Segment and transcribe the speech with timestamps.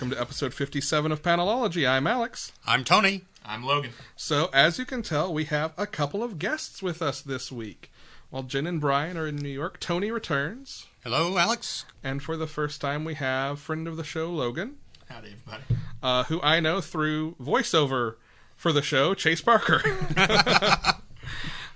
[0.00, 1.86] Welcome to episode 57 of Panelology.
[1.86, 2.52] I'm Alex.
[2.66, 3.26] I'm Tony.
[3.44, 3.90] I'm Logan.
[4.16, 7.92] So, as you can tell, we have a couple of guests with us this week.
[8.30, 10.86] While Jen and Brian are in New York, Tony returns.
[11.04, 11.84] Hello, Alex.
[12.02, 14.76] And for the first time, we have friend of the show, Logan,
[15.10, 15.64] Howdy, everybody.
[16.02, 18.14] uh, who I know through voiceover
[18.56, 19.82] for the show, Chase Parker.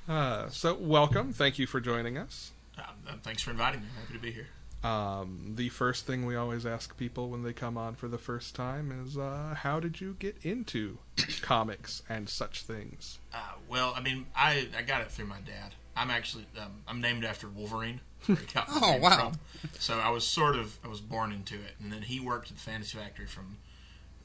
[0.08, 1.34] uh, so, welcome.
[1.34, 2.52] Thank you for joining us.
[2.78, 3.88] Um, thanks for inviting me.
[4.00, 4.46] Happy to be here.
[4.84, 8.54] Um, the first thing we always ask people when they come on for the first
[8.54, 10.98] time is, uh, how did you get into
[11.42, 13.18] comics and such things?
[13.32, 15.74] Uh, well, I mean, I, I got it through my dad.
[15.96, 18.00] I'm actually um, I'm named after Wolverine.
[18.52, 19.30] got Oh, wow.
[19.30, 19.68] from.
[19.78, 22.56] So I was sort of I was born into it, and then he worked at
[22.56, 23.56] the Fantasy Factory from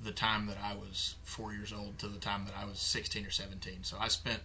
[0.02, 3.26] the time that I was four years old to the time that I was 16
[3.26, 3.80] or 17.
[3.84, 4.40] So I spent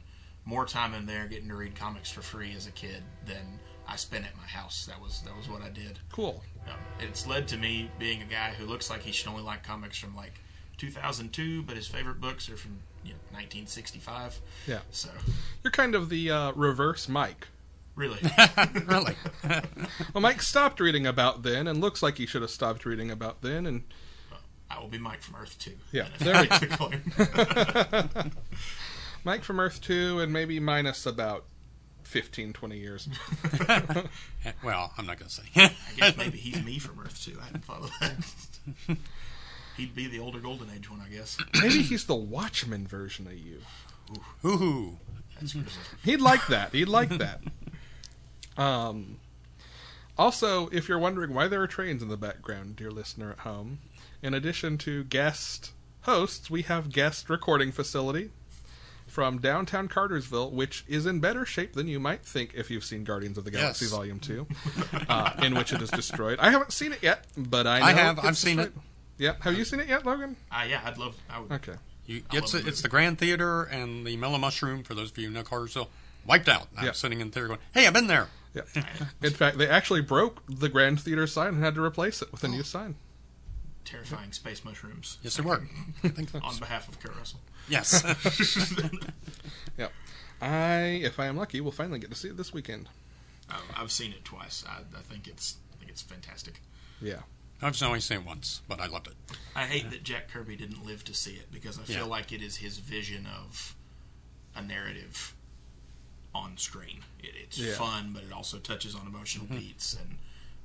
[0.44, 3.96] more time in there getting to read comics for free as a kid than I
[3.96, 4.86] spent at my house.
[4.86, 5.98] That was that was what I did.
[6.12, 6.42] Cool.
[6.68, 9.62] Um, it's led to me being a guy who looks like he should only like
[9.62, 10.32] comics from like
[10.78, 14.41] 2002, but his favorite books are from you know 1965.
[14.66, 14.78] Yeah.
[14.91, 15.10] So
[15.62, 17.48] You're kind of the uh, reverse Mike.
[17.94, 18.18] really,
[18.86, 19.14] really?
[20.14, 23.42] Well, Mike stopped reading about then and looks like he should have stopped reading about
[23.42, 23.66] then.
[23.66, 23.82] And
[24.70, 25.72] I will be Mike from Earth 2.
[25.92, 28.32] Yeah, And if there we that's the claim.
[29.24, 31.44] Mike from Earth 2 and maybe minus about
[32.06, 33.08] 15, 20 years.
[34.64, 35.42] well, I'm not going to say.
[35.56, 37.38] I guess maybe he's me from Earth too.
[37.41, 38.97] I hadn't thought of that.
[39.76, 41.37] He'd be the older Golden Age one, I guess.
[41.60, 43.59] Maybe he's the Watchman version of you.
[44.44, 44.98] Ooh.
[45.41, 45.82] That's grisly.
[46.04, 46.72] He'd like that.
[46.72, 47.41] He'd like that.
[48.56, 49.16] Um,
[50.16, 53.81] also, if you're wondering why there are trains in the background, dear listener at home,
[54.22, 55.72] in addition to guest
[56.03, 58.31] hosts, we have guest recording facility
[59.14, 63.04] from downtown Cartersville, which is in better shape than you might think if you've seen
[63.04, 63.92] Guardians of the Galaxy Yes.
[63.94, 64.44] Volume Two,
[65.08, 66.41] uh, in which it is destroyed.
[66.41, 68.16] I haven't seen it yet, but I know I have.
[68.16, 68.72] gets I've seen it.
[69.16, 70.34] Yeah, have you seen it yet, Logan?
[70.50, 71.14] Uh, yeah, I'd love.
[71.30, 71.74] I would, Okay.
[72.06, 75.19] You, it's love the it's the Grand Theater and the Mellow Mushroom, for those of
[75.19, 75.91] you who know Cartersville,
[76.26, 76.66] wiped out.
[76.76, 76.92] I'm Yeah.
[76.92, 78.26] sitting in theater going, hey, I've been there.
[78.53, 78.62] Yeah.
[79.22, 82.42] In fact, they actually broke the Grand Theater sign and had to replace it with
[82.42, 82.97] a new sign.
[83.84, 85.19] Terrifying space mushrooms.
[85.22, 85.62] Yes, they were.
[86.04, 86.41] I think so.
[86.42, 87.38] On behalf of Kurt Russell.
[87.69, 88.04] Yes.
[89.76, 89.92] Yep.
[90.41, 92.88] I, if I am lucky, will finally get to see it this weekend.
[93.76, 94.64] I've seen it twice.
[94.69, 96.60] I, I think it's I think it's fantastic.
[97.00, 97.20] Yeah.
[97.62, 99.14] I've only seen it once, but I loved it.
[99.56, 102.04] I hate that Jack Kirby didn't live to see it because I feel Yeah.
[102.04, 103.74] like it is his vision of
[104.54, 105.34] a narrative
[106.34, 107.00] on screen.
[107.22, 107.74] It, it's Yeah.
[107.74, 110.19] fun, but it also touches on emotional beats and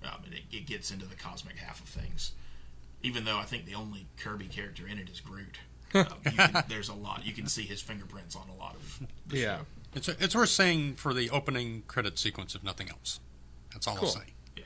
[0.04, 2.32] um, and it, it gets into the cosmic half of things.
[3.02, 5.58] Even though I think the only Kirby character in it is Groot.
[5.96, 7.26] Um, can, there's a lot.
[7.26, 9.58] You can see his fingerprints on a lot of the Yeah.
[9.58, 9.66] show.
[9.96, 13.20] It's it's worth saying for the opening credit sequence, if nothing else.
[13.74, 14.10] That's all Cool.
[14.10, 14.34] I'll say.
[14.56, 14.64] Yeah.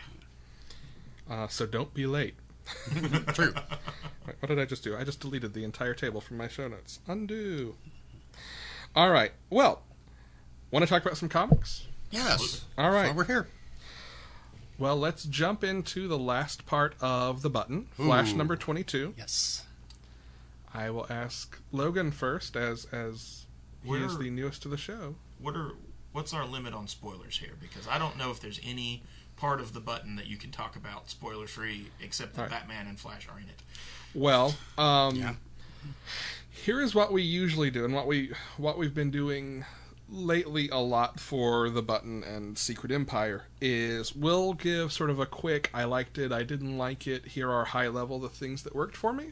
[1.30, 2.36] Uh, so don't be late.
[3.34, 3.54] True.
[4.28, 4.98] Wait, what did I just do?
[4.98, 7.00] I just deleted the entire table from my show notes.
[7.08, 7.76] Undo.
[8.96, 9.32] All right.
[9.50, 9.82] Well,
[10.72, 11.88] want to talk about some comics?
[12.12, 12.66] Yes.
[12.78, 13.04] All right.
[13.06, 13.48] That's we're here.
[14.78, 19.14] Well, let's jump into the last part of the button, Flash number 22.
[19.18, 19.64] Yes.
[20.74, 23.46] I will ask Logan first, as as
[23.84, 25.16] he is the newest to the show.
[25.40, 25.72] What are
[26.12, 27.54] what's our limit on spoilers here?
[27.60, 29.04] Because I don't know if there's any
[29.36, 32.60] part of the button that you can talk about spoiler free, except that All right.
[32.60, 33.62] Batman and Flash are in it.
[34.14, 35.36] Well, um, Yeah.
[36.50, 39.66] here is what we usually do, and what we what we've been doing
[40.10, 45.26] lately a lot for the button and Secret Empire is we'll give sort of a
[45.26, 48.76] quick I liked it, I didn't like it, here are high level the things that
[48.76, 49.32] worked for me.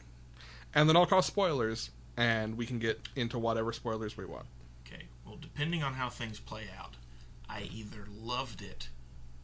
[0.74, 4.46] And then I'll call spoilers and we can get into whatever spoilers we want.
[4.86, 5.04] Okay.
[5.26, 6.96] Well, depending on how things play out,
[7.48, 8.88] I either loved it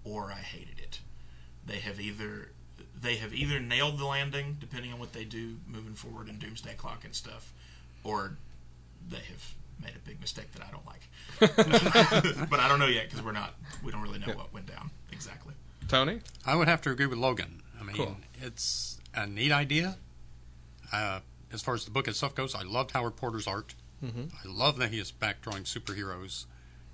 [0.05, 1.01] or I hated it.
[1.67, 2.51] They have either
[3.01, 6.75] they have either nailed the landing, depending on what they do moving forward in Doomsday
[6.75, 7.53] Clock and stuff,
[8.03, 8.37] or
[9.09, 12.49] they have made a big mistake that I don't like.
[12.51, 13.55] but I don't know yet because we're not
[13.85, 15.55] we don't really know what went down exactly.
[15.89, 16.21] Tony?
[16.45, 17.63] I would have to agree with Logan.
[17.81, 18.17] I mean, Cool.
[18.43, 19.97] it's a neat idea.
[20.93, 21.21] Uh,
[21.53, 23.75] as far as the book itself goes, I loved Howard Porter's art.
[24.01, 26.45] I love that he is back drawing superheroes.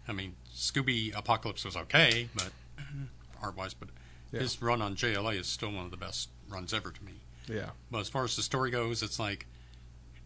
[0.08, 2.50] I mean, Scooby Apocalypse was okay, but
[3.42, 3.90] art wise, but
[4.32, 4.40] Yeah.
[4.40, 7.12] his run on JLA is still one of the best runs ever to me.
[7.46, 7.70] Yeah.
[7.90, 9.46] But as far as the story goes, it's like,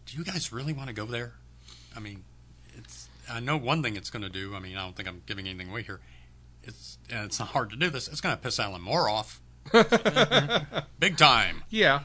[0.05, 1.33] do you guys really want to go there?
[1.95, 2.23] I mean,
[2.77, 3.09] it's.
[3.29, 4.55] I know one thing it's going to do.
[4.55, 5.99] I mean, I don't think I'm giving anything away here.
[6.63, 8.07] It's and it's not hard to do this.
[8.07, 9.41] It's going to piss Alan Moore off,
[10.99, 11.63] big time.
[11.69, 12.01] Yeah.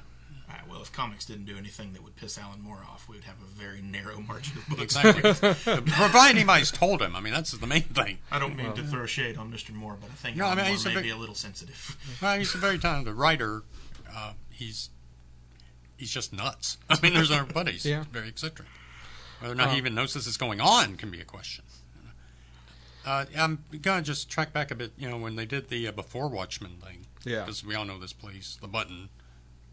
[0.85, 3.17] All right, well, if comics didn't do anything that would piss Alan Moore off, we
[3.17, 4.97] would have a very narrow margin of books.
[4.97, 5.23] Exactly.
[5.93, 7.15] Provided anybody's told him.
[7.17, 8.19] I mean, that's the main thing.
[8.31, 9.73] I don't mean to throw shade on Mr.
[9.73, 11.35] Moore, but I think No, I mean, Moore he's a may big- be a little
[11.35, 11.97] sensitive.
[12.23, 13.63] Well, he's a very talented writer.
[14.15, 14.91] Uh, he's
[15.97, 16.79] he's just nuts.
[16.91, 17.85] I mean, there's our buddies.
[17.85, 18.05] Yeah.
[18.13, 18.69] Very eccentric.
[19.41, 21.65] Whether or not Um, he even knows this is going on can be a question.
[23.07, 24.93] Uh, I'm gonna just track back a bit.
[24.97, 27.41] You know, when they did the uh, before Watchmen thing, Yeah.
[27.41, 29.11] because we all know this place, the button,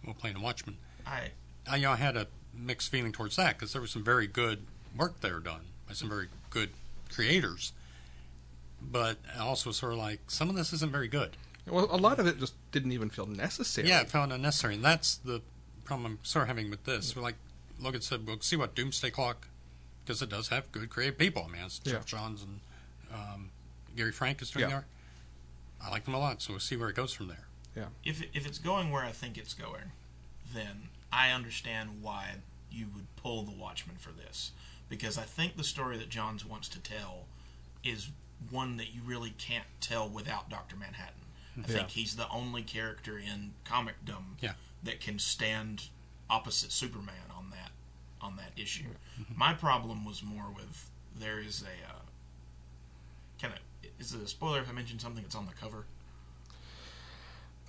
[0.06, 0.78] well, playing the Watchmen.
[1.06, 1.32] I
[1.70, 4.28] I, you know, I had a mixed feeling towards that because there was some very
[4.28, 4.66] good
[4.98, 6.70] work there done by some very good
[7.14, 7.72] creators.
[8.82, 11.38] But also sort of like some of this isn't very good.
[11.68, 13.88] Well, a lot of it just didn't even feel necessary.
[13.88, 15.42] Yeah, it felt unnecessary, and that's the
[15.84, 17.16] problem I'm sort of having with this.
[17.16, 17.36] We're like
[17.80, 19.48] Logan said, we'll see what Doomsday Clock,
[20.04, 21.46] because it does have good creative people.
[21.48, 21.94] I mean, it's Yeah.
[21.94, 22.60] Geoff Johns and
[23.14, 23.50] um,
[23.96, 24.68] Gary Frank is doing Yeah.
[24.70, 24.86] the art.
[25.84, 27.46] I like them a lot, so we'll see where it goes from there.
[27.76, 27.86] Yeah.
[28.04, 29.92] If if it's going where I think it's going,
[30.54, 32.36] then I understand why
[32.72, 34.52] you would pull the Watchmen for this
[34.90, 37.26] because I think the story that Johns wants to tell
[37.84, 38.10] is
[38.50, 41.16] one that you really can't tell without Doctor Manhattan.
[41.64, 44.54] I think he's the only character in comicdom Yeah.
[44.84, 45.90] that can stand
[46.30, 47.72] opposite Superman on that
[48.22, 48.86] on that issue.
[49.36, 50.90] My problem was more with
[51.20, 52.00] there is a uh,
[53.42, 53.60] kind of
[54.00, 55.86] is it a spoiler if I mention something that's on the cover?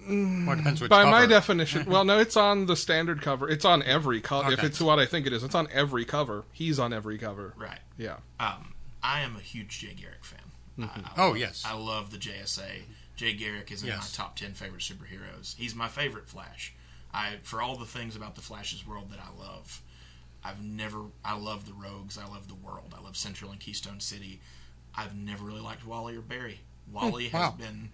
[0.09, 0.47] Mm.
[0.47, 3.49] Well, it depends which By my definition, well, no, it's on the standard cover.
[3.49, 4.53] It's on every cover.
[4.53, 6.45] If it's what I think it is, it's on every cover.
[6.53, 7.55] He's on every cover.
[7.57, 7.79] Right.
[7.99, 8.17] Yeah.
[8.41, 10.41] Um, I am a huge Jay Garrick fan.
[10.79, 11.01] Mm-hmm.
[11.07, 11.65] I, I Oh, love- yes.
[11.67, 12.83] I love the JSA.
[13.17, 14.17] Jay Garrick is in Yes.
[14.19, 15.55] my top ten favorite superheroes.
[15.57, 16.75] He's my favorite Flash.
[17.15, 19.83] I for all the things about the Flash's world that I love.
[20.45, 21.03] I've never.
[21.25, 22.19] I love the Rogues.
[22.19, 22.95] I love the world.
[22.99, 24.41] I love Central and Keystone City.
[24.97, 26.61] I've never really liked Wally or Barry.
[26.89, 26.95] Hmm.
[26.95, 27.55] Wally has wow.
[27.59, 27.91] been.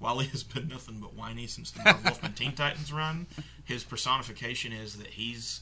[0.00, 3.26] Wally has been nothing but whiny since the Marv Wolfman Teen Titans run.
[3.64, 5.60] His personification is that he's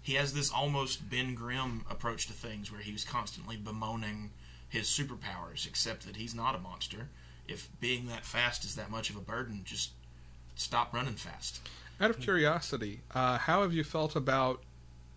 [0.00, 4.30] he has this almost Ben Grimm approach to things where he was constantly bemoaning
[4.68, 7.08] his superpowers, except that he's not a monster.
[7.48, 9.92] If being that fast is that much of a burden, just
[10.56, 11.66] stop running fast.
[12.00, 14.62] Out of curiosity, uh, how have you felt about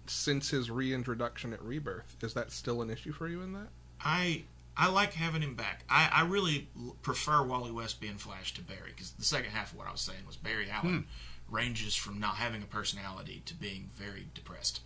[0.06, 2.16] since his reintroduction at Rebirth?
[2.22, 3.68] Is that still an issue for you in that?
[4.04, 4.44] I
[4.78, 5.84] I like having him back.
[5.90, 6.68] I, I really
[7.02, 10.02] prefer Wally West being Flash to Barry because the second half of what I was
[10.02, 11.08] saying was Barry Allen
[11.50, 14.82] ranges from not having a personality to being very depressed.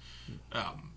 [0.53, 0.91] Um,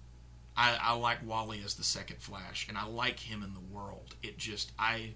[0.57, 4.15] I, I like Wally as the second Flash, and I like him in the world.
[4.23, 5.15] It just I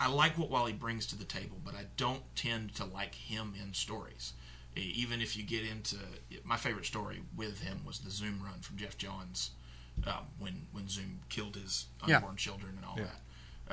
[0.00, 3.54] I like what Wally brings to the table, but I don't tend to like him
[3.60, 4.32] in stories.
[4.76, 5.96] Even if you get into
[6.44, 9.50] my favorite story with him was the Zoom run from Geoff Johns
[10.06, 12.16] um, when when Zoom killed his Yeah.
[12.16, 13.04] unborn children and all Yeah.
[13.04, 13.22] that.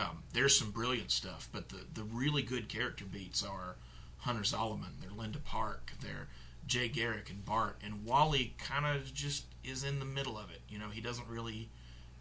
[0.10, 3.76] Um, there's some brilliant stuff, but the the really good character beats are
[4.20, 6.28] Hunter Zolomon, they're Linda Park, they're
[6.68, 10.62] Jay Garrick and Bart, and Wally kind of just is in the middle of it.
[10.68, 11.70] You know, he doesn't really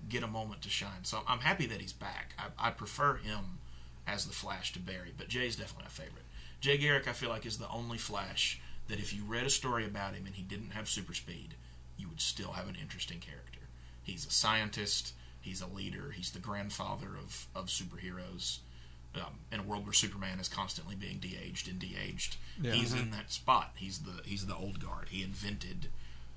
[0.08, 1.04] get a moment to shine.
[1.04, 2.34] So I'm happy that he's back.
[2.38, 3.58] I, I prefer him
[4.06, 6.24] as the Flash to Barry, but Jay's definitely my favorite.
[6.60, 9.86] Jay Garrick, I feel like, is the only Flash that if you read a story
[9.86, 11.54] about him and he didn't have super speed,
[11.96, 13.60] you would still have an interesting character.
[14.04, 15.12] He's a scientist.
[15.40, 16.12] He's a leader.
[16.14, 18.58] He's the grandfather of, of superheroes.
[19.16, 22.72] Um, in a world where Superman is constantly being de-aged and de-aged, Yeah.
[22.72, 23.70] he's in that spot.
[23.76, 25.08] He's the he's the old guard.
[25.10, 25.86] He invented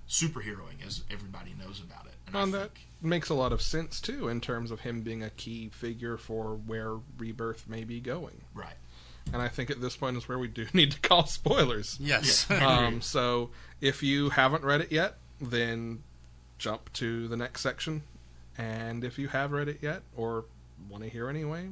[0.08, 2.14] superheroing as everybody knows about it.
[2.28, 5.02] And I And that think makes a lot of sense too, in terms of him
[5.02, 8.42] being a key figure for where Rebirth may be going.
[8.54, 8.76] right.
[9.34, 11.98] And I think at this point is where we do need to call spoilers.
[12.00, 12.50] Yes.
[12.50, 13.50] Um, so
[13.82, 16.04] if you haven't read it yet, then
[16.58, 18.04] jump to the next section.
[18.58, 20.46] And if you have read it yet, or
[20.90, 21.68] want to hear anyway,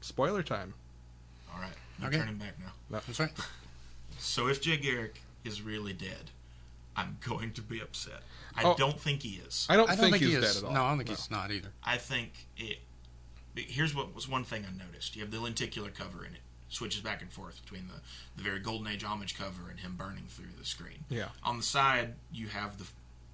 [0.00, 0.74] spoiler time.
[1.52, 1.72] All right.
[2.00, 2.18] I'm Okay.
[2.18, 2.72] turning back now.
[2.90, 3.30] That's right.
[4.18, 6.30] So if Jay Garrick is really dead,
[6.96, 8.22] I'm going to be upset.
[8.56, 8.74] I Oh.
[8.76, 9.66] don't think he is.
[9.70, 10.54] I don't, I don't think, think, he's he is.
[10.54, 10.74] dead at all.
[10.74, 11.68] No, I don't think he's not either.
[11.84, 12.78] I think it.
[13.54, 15.14] Here's what was one thing I noticed.
[15.16, 16.40] You have the lenticular cover in it.
[16.68, 17.94] Switches back and forth between the,
[18.36, 21.04] the very golden age homage cover and him burning through the screen.
[21.08, 21.28] Yeah.
[21.42, 22.92] On the side, you have the f-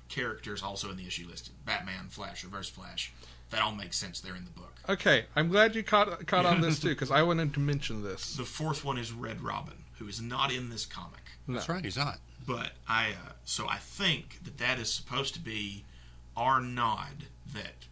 [0.09, 3.13] characters also in the issue listed: Batman, Flash, Reverse Flash.
[3.51, 4.21] That all makes sense.
[4.21, 4.73] They're in the book.
[4.89, 8.37] Okay, I'm glad you caught caught on this too, because I wanted to mention this.
[8.37, 11.21] The fourth one is Red Robin, who is not in this comic.
[11.47, 11.85] That's right.
[11.85, 12.19] He's not.
[12.47, 15.85] But I, uh, so I think that that is supposed to be
[16.37, 17.87] our nod that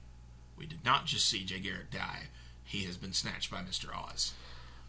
[0.57, 2.25] we did not just see Jay Garrick die;
[2.65, 4.35] he has been snatched by Mister Oz.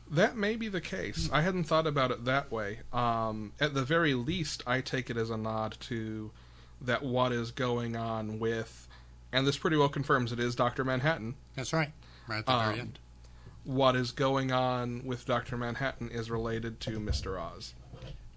[0.09, 1.29] That may be the case.
[1.31, 2.79] I hadn't thought about it that way.
[2.91, 6.31] Um, at the very least, I take it as a nod to
[6.83, 8.87] that what is going on with,
[9.31, 11.35] and this pretty well confirms it is Doctor Manhattan.
[11.55, 11.91] That's right.
[12.27, 12.99] Right at the Um, very end.
[13.63, 17.73] What is going on with Doctor Manhattan is related to Mister Oz.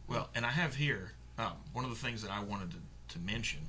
[0.07, 2.79] Well, and I have here um, one of the things that I wanted to,
[3.15, 3.69] to mention.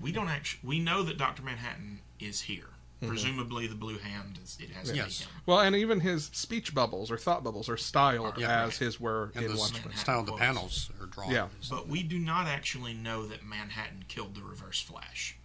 [0.00, 2.70] We don't actually we know that Doctor Manhattan is here.
[3.02, 3.10] Mm-hmm.
[3.10, 5.18] Presumably, the blue hand is, it has to Yes.
[5.18, 5.32] be him.
[5.46, 8.76] Well, and even his speech bubbles or thought bubbles are styled Yeah, as right.
[8.78, 9.82] his were And in the Watchmen.
[9.82, 11.30] Manhattan style the panels are drawn.
[11.32, 11.48] Yeah.
[11.68, 15.36] But we do not actually know that Manhattan killed the Reverse Flash.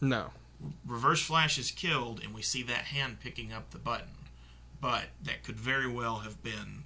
[0.00, 0.30] No.
[0.86, 4.08] Reverse Flash is killed, and we see that hand picking up the button.
[4.80, 6.84] But that could very well have been,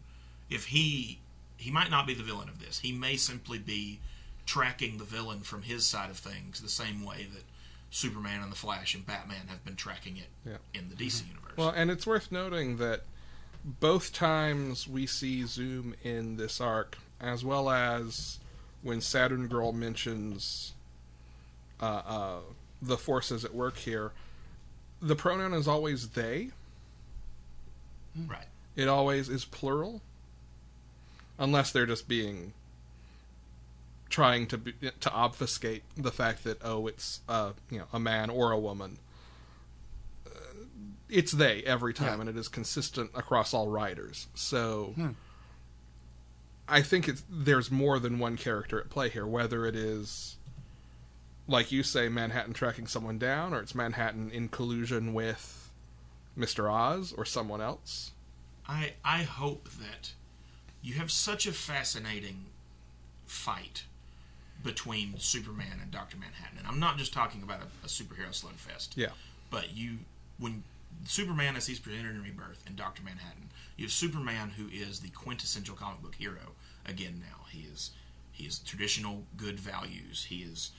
[0.49, 1.19] if he
[1.59, 2.79] he might not be the villain of this.
[2.79, 3.99] He may simply be
[4.47, 7.43] tracking the villain from his side of things, the same way that
[7.91, 10.59] Superman and the Flash and Batman have been tracking it Yeah.
[10.75, 11.57] in the DC universe.
[11.57, 13.03] Well, and it's worth noting that
[13.65, 18.39] both times we see Zoom in this arc, as well as
[18.83, 20.73] when Saturn Girl mentions
[21.81, 22.39] uh, uh,
[22.83, 24.13] the forces at work here,
[25.01, 26.51] the pronoun is always they.
[28.27, 28.47] right.
[28.77, 30.01] It always is plural,
[31.39, 32.53] unless they're just being
[34.11, 38.31] trying to be, to obfuscate the fact that oh, it's uh, you know a man
[38.31, 38.99] or a woman.
[40.27, 40.31] Uh,
[41.09, 42.21] It's they every time, Yeah.
[42.23, 44.27] and it is consistent across all writers.
[44.35, 45.11] So, Hmm.
[46.69, 49.27] I think it's there's more than one character at play here.
[49.27, 50.37] Whether it is,
[51.47, 55.71] like you say, Manhattan tracking someone down, or it's Manhattan in collusion with
[56.37, 58.13] Mister Oz or someone else.
[58.67, 60.13] I I hope that
[60.83, 62.47] you have such a fascinating
[63.25, 63.85] fight
[64.63, 68.91] between Superman and Doctor Manhattan, and I'm not just talking about a, a superhero slugfest.
[68.97, 69.11] Yeah.
[69.51, 69.99] But you,
[70.39, 70.65] when
[71.07, 75.11] Superman as he's presented in Rebirth and Doctor Manhattan, you have Superman who is the
[75.11, 77.21] quintessential comic book hero again.
[77.21, 77.91] Now he is
[78.33, 80.27] he is traditional good values.
[80.29, 80.71] He is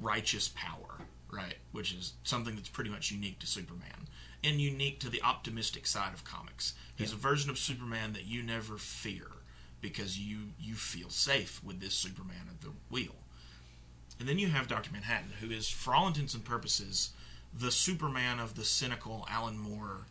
[0.00, 1.56] righteous power, right?
[1.72, 4.08] Which is something that's pretty much unique to Superman
[4.42, 6.74] and unique to the optimistic side of comics.
[6.96, 9.26] He's a version of Superman that you never fear
[9.84, 13.16] because you you feel safe with this Superman at the wheel.
[14.18, 14.90] And then you have Dr.
[14.90, 17.10] Manhattan, who is, for all intents and purposes,
[17.52, 20.06] the Superman of the cynical Alan Moore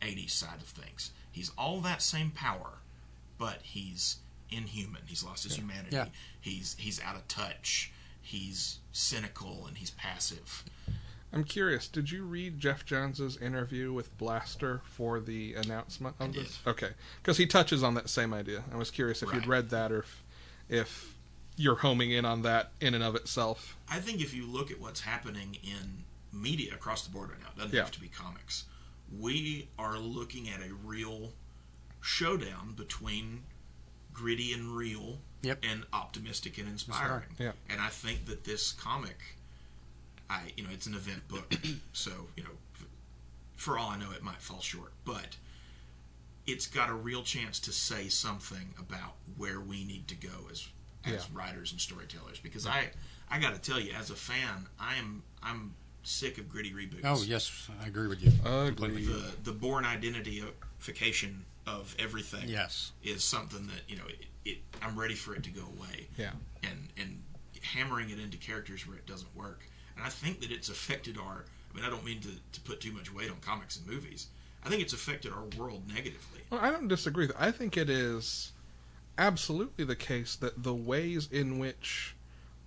[0.00, 1.12] 80s side of things.
[1.30, 2.78] He's all that same power,
[3.38, 4.16] but he's
[4.50, 5.02] inhuman.
[5.06, 5.94] He's lost his humanity.
[5.94, 6.06] Yeah.
[6.40, 7.92] He's he's out of touch.
[8.20, 10.64] He's cynical and he's passive.
[11.32, 11.88] I'm curious.
[11.88, 16.58] Did you read Geoff Johns's interview with Blastr for the announcement of I this?
[16.64, 16.70] did.
[16.70, 16.90] Okay,
[17.22, 18.64] because he touches on that same idea.
[18.72, 20.22] I was curious if you'd read that or if,
[20.68, 21.14] if
[21.56, 23.76] you're homing in on that in and of itself.
[23.90, 27.48] I think if you look at what's happening in media across the board right now,
[27.54, 27.82] it doesn't Yeah.
[27.82, 28.64] have to be comics.
[29.18, 31.32] We are looking at a real
[32.00, 33.44] showdown between
[34.12, 35.58] gritty and real Yep.
[35.62, 37.24] and optimistic and inspiring.
[37.38, 37.52] Yeah.
[37.68, 39.36] And I think that this comic,
[40.32, 41.54] I you know, it's an event book,
[41.92, 42.50] so you know,
[43.56, 45.36] for all I know, it might fall short, but
[46.46, 50.66] it's got a real chance to say something about where we need to go as
[51.04, 51.20] as Yeah.
[51.32, 52.38] writers and storytellers.
[52.40, 52.90] Because I
[53.30, 57.02] I got to tell you, as a fan, I am I'm sick of gritty reboots.
[57.04, 58.32] Oh yes, I agree with you.
[58.44, 59.06] Agreed.
[59.06, 62.90] The the Bourne identityification of everything Yes.
[63.04, 66.32] is something that you know it, it I'm ready for it to go away Yeah.
[66.62, 67.22] and and
[67.62, 69.60] hammering it into characters where it doesn't work.
[69.96, 71.44] And I think that it's affected our.
[71.72, 74.26] I mean, I don't mean to, to put too much weight on comics and movies.
[74.64, 76.40] I think it's affected our world negatively.
[76.50, 77.28] Well, I don't disagree.
[77.38, 78.52] I think it is
[79.18, 82.14] absolutely the case that the ways in which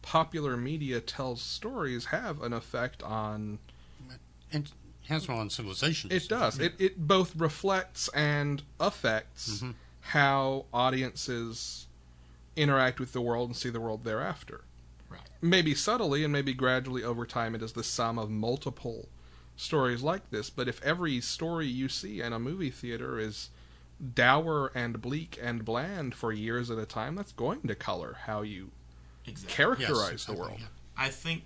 [0.02, 3.60] popular media tells stories have an effect on
[4.52, 4.72] And
[5.08, 6.12] has one on civilization.
[6.12, 6.60] It does.
[6.60, 9.72] It it both reflects and affects mm-hmm.
[10.02, 11.88] how audiences
[12.56, 14.62] interact with the world and see the world thereafter.
[15.46, 15.50] Right.
[15.52, 19.08] Maybe subtly and maybe gradually over time it is the sum of multiple
[19.56, 23.50] stories like this, but if every story you see in a movie theater is
[24.14, 28.42] dour and bleak and bland for years at a time, that's going to color how
[28.42, 28.72] you
[29.26, 29.56] Exactly.
[29.56, 30.58] characterize Yes, the exactly, world.
[30.60, 30.66] yeah.
[30.98, 31.44] I think,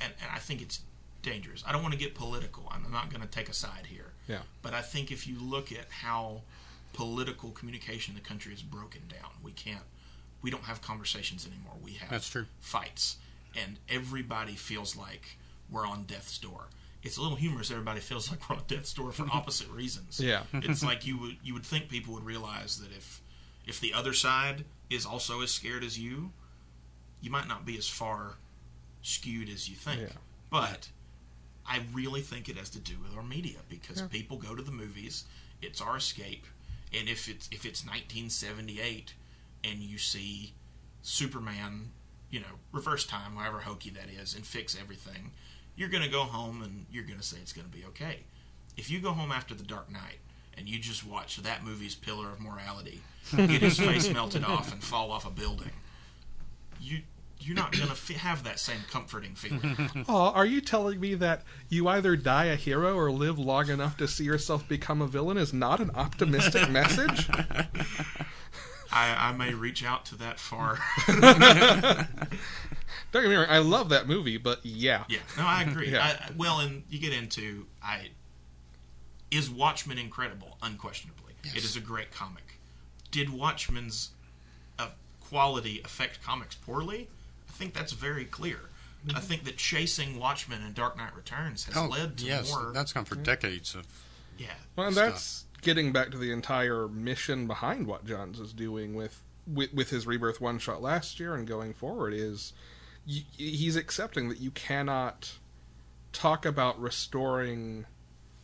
[0.00, 0.80] and, and I think it's
[1.22, 1.62] dangerous.
[1.66, 2.64] I don't want to get political.
[2.70, 4.12] I'm not going to take a side here.
[4.28, 4.40] Yeah.
[4.60, 6.42] But I think if you look at how
[6.92, 9.84] political communication in the country is broken down, we can't,
[10.42, 11.74] we don't have conversations anymore.
[11.82, 12.46] We have That's true.
[12.60, 13.16] fights,
[13.60, 15.36] and everybody feels like
[15.70, 16.68] we're on death's door.
[17.02, 17.70] It's a little humorous.
[17.70, 20.20] Everybody feels like we're on death's door for opposite reasons.
[20.20, 20.42] Yeah.
[20.52, 23.20] it's like you would you would think people would realize that if
[23.66, 26.32] if the other side is also as scared as you,
[27.20, 28.34] you might not be as far
[29.02, 30.00] skewed as you think.
[30.02, 30.16] Yeah.
[30.50, 30.88] But
[31.66, 34.72] I really think it has to do with our media because people go to the
[34.72, 35.24] movies,
[35.60, 36.46] it's our escape,
[36.92, 39.14] and if it's if it's 1978
[39.64, 40.54] and you see
[41.02, 41.90] Superman,
[42.32, 45.30] you know, reverse time, however hokey that is, and fix everything,
[45.76, 48.20] you're going to go home and you're going to say it's going to be okay.
[48.76, 50.18] If you go home after The Dark Knight
[50.56, 53.02] and you just watch that movie's pillar of morality
[53.36, 55.70] get his face melted off and fall off a building,
[56.80, 57.02] you
[57.38, 60.04] you're not going to f- have that same comforting feeling.
[60.08, 63.96] Oh, are you telling me that you either die a hero or live long enough
[63.96, 67.28] to see yourself become a villain is not an optimistic message?
[68.92, 70.78] I, I may reach out to that far.
[73.12, 75.04] Don't get me wrong, I love that movie, but yeah.
[75.08, 75.90] Yeah, no, I agree.
[75.92, 76.02] Yeah.
[76.02, 78.10] I, well, and you get into I
[79.30, 80.56] is Watchmen incredible?
[80.62, 82.58] Unquestionably, it is a great comic.
[83.10, 84.10] Did Watchmen's
[84.78, 84.88] uh,
[85.20, 87.08] quality affect comics poorly?
[87.48, 88.58] I think that's very clear.
[89.14, 92.70] I think that chasing Watchmen and Dark Knight Returns has Oh, led to yes, more.
[92.72, 93.84] that's gone for decades of.
[94.38, 94.46] yeah,
[94.76, 95.10] Well, and stuff.
[95.12, 99.90] that's getting back to the entire mission behind what Johns is doing with with, with
[99.90, 102.52] his rebirth one shot last year and going forward is
[103.08, 105.32] y- he's accepting that you cannot
[106.12, 107.86] talk about restoring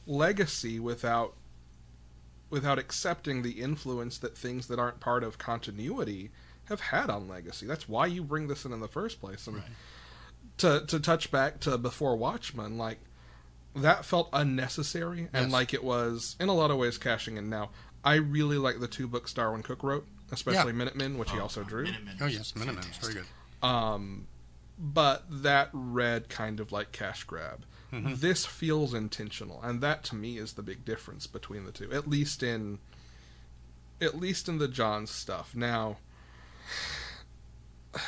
[0.07, 1.35] legacy without
[2.51, 6.31] without accepting the influence that things that aren't part of continuity
[6.65, 7.67] have had on legacy.
[7.67, 9.47] That's why you bring this in in the first place.
[9.47, 9.63] And
[10.59, 12.99] to to touch back to before Watchmen, like
[13.77, 15.53] that felt unnecessary and Yes.
[15.53, 17.49] like it was in a lot of ways cashing in.
[17.49, 17.71] Now,
[18.05, 20.79] I really like the two books Darwyn Cooke wrote, especially Yeah.
[20.79, 21.85] Minutemen, which he also drew.
[21.85, 23.15] Minutemen Oh is yes, Miniman's very fantastic.
[23.61, 24.27] good.
[24.79, 27.65] but that read kind of like cash grab.
[27.93, 28.15] Mm-hmm.
[28.17, 31.91] This feels intentional, and that to me is the big difference between the two.
[31.93, 32.79] At least in
[34.01, 35.55] at least in the Johns stuff.
[35.57, 35.97] Now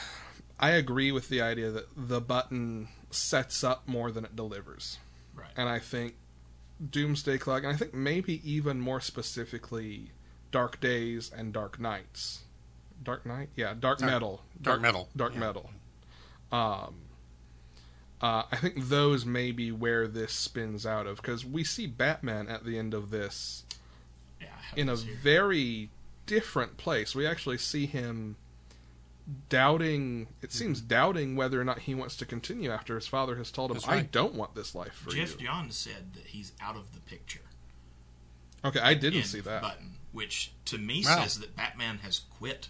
[0.61, 4.99] I agree with the idea that the button sets up more than it delivers.
[5.57, 5.63] Right.
[5.63, 6.15] And I think
[6.91, 10.11] Doomsday Clock, and I think maybe even more specifically
[10.51, 12.41] Dark Days and Dark Nights.
[13.03, 14.43] Dark Night, Yeah, Dark, Dark- Metal.
[14.61, 15.41] Dark Metal, Dark yeah.
[15.41, 15.71] Metal.
[16.53, 16.95] Um,
[18.21, 22.49] uh, I think those may be where this spins out of because we see Batman
[22.49, 23.65] at the end of this
[24.41, 25.15] Yeah, in a here.
[25.23, 25.91] very
[26.27, 27.15] different place.
[27.15, 28.37] We actually see him
[29.49, 30.29] doubting.
[30.43, 33.71] It seems doubting whether or not he wants to continue after his father has told
[33.71, 36.77] him, That's "I don't want this life for Geoff you." Johns said that he's out
[36.77, 37.41] of the picture.
[38.65, 39.63] Okay, I didn't see that.
[39.63, 41.23] button, which to me Wow.
[41.23, 42.69] says that Batman has quit.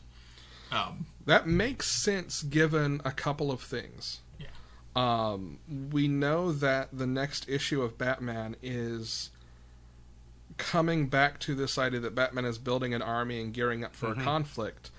[0.71, 4.21] Um, That makes sense given a couple of things.
[4.39, 4.47] yeah,
[4.95, 5.59] Um,
[5.91, 9.31] we know that the next issue of Batman is
[10.59, 14.13] coming back to this idea that Batman is building an army and gearing up for
[14.13, 14.91] a conflict.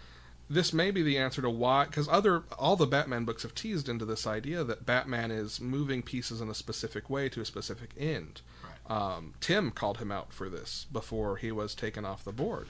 [0.54, 3.88] This may be the answer to why, because other all the Batman books have teased
[3.88, 7.92] into this idea that Batman is moving pieces in a specific way to a specific
[7.98, 8.42] end.
[8.62, 8.94] right.
[9.16, 12.68] Um, Tim called him out for this before he was taken off the board.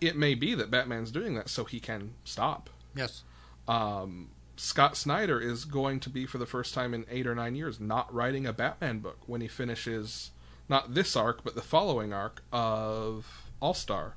[0.00, 3.22] It may be that Batman's doing that so he can stop Yes.
[3.68, 7.54] um, Scott Snyder is going to be for the first time in eight or nine
[7.54, 10.30] years not writing a Batman book when he finishes
[10.68, 14.14] not this arc but the following arc of All Star.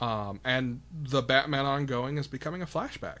[0.00, 3.18] Um, and the Batman ongoing is becoming a flashback.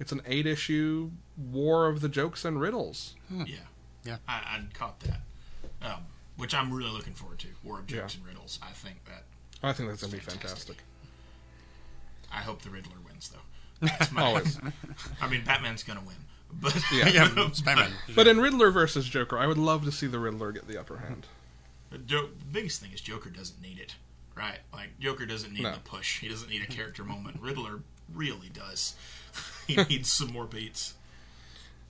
[0.00, 3.14] It's an eight issue war of the jokes and riddles.
[3.30, 3.44] Yeah,
[4.04, 4.16] Yeah.
[4.26, 5.20] I, I caught that,
[5.82, 6.00] um,
[6.36, 7.48] which I'm really looking forward to.
[7.62, 8.20] War of Jokes Yeah.
[8.20, 8.58] and Riddles.
[8.62, 9.24] I think that.
[9.62, 10.76] I think that's going to be Fantastic.
[10.78, 10.82] fantastic.
[12.32, 13.86] I hope the Riddler wins though.
[13.86, 14.58] That's my, Always.
[15.20, 16.16] I mean, Batman's gonna win,
[16.52, 17.08] but Yeah.
[17.08, 17.28] yeah,
[17.64, 17.92] Batman.
[18.14, 20.98] But in Riddler versus Joker, I would love to see the Riddler get the upper
[20.98, 21.26] hand.
[21.90, 23.96] The Jo- the biggest thing is Joker doesn't need it,
[24.36, 24.58] right?
[24.72, 25.72] Like Joker doesn't need No.
[25.72, 26.20] the push.
[26.20, 27.40] He doesn't need a character moment.
[27.40, 27.80] Riddler
[28.14, 28.94] really does.
[29.66, 30.94] he needs some more beats.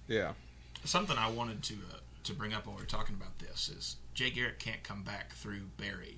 [0.08, 0.32] Yeah.
[0.84, 3.96] Something I wanted to uh, to bring up while we are talking about this is
[4.14, 6.16] Jay Garrick can't come back through Barry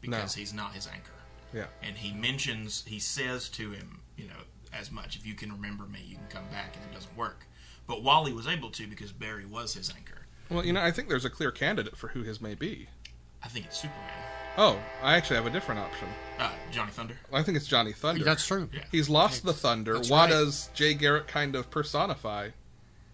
[0.00, 0.40] because No.
[0.40, 1.12] he's not his anchor.
[1.52, 1.66] Yeah.
[1.82, 4.34] And he mentions, he says to him, you know,
[4.72, 7.44] as much, if you can remember me, you can come back, and it doesn't work.
[7.86, 10.26] But Wally was able to because Barry was his anchor.
[10.48, 12.88] Well, you know, I think there's a clear candidate for who his may be.
[13.44, 14.08] I think it's Superman.
[14.58, 16.08] Oh, I actually have a different option.
[16.38, 17.16] Uh, Johnny Thunder.
[17.32, 18.24] I think it's Johnny Thunder.
[18.24, 18.68] That's true.
[18.72, 18.84] Yeah.
[18.90, 19.94] He's lost the thunder.
[19.94, 20.30] That's What right.
[20.30, 22.50] does Jay Garrick kind of personify?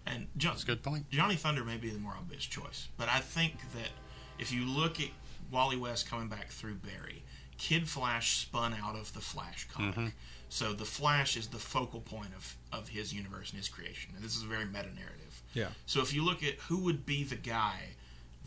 [0.05, 1.09] And John, That's a good point.
[1.11, 3.89] Johnny Thunder may be the more obvious choice, but I think that
[4.37, 5.09] if you look at
[5.51, 7.23] Wally West coming back through Barry,
[7.57, 9.95] Kid Flash spun out of the Flash comic.
[9.95, 10.07] Mm-hmm.
[10.49, 14.11] So the Flash is the focal point of, of his universe and his creation.
[14.15, 15.43] And this is a very meta narrative.
[15.53, 15.67] Yeah.
[15.85, 17.89] So if you look at who would be the guy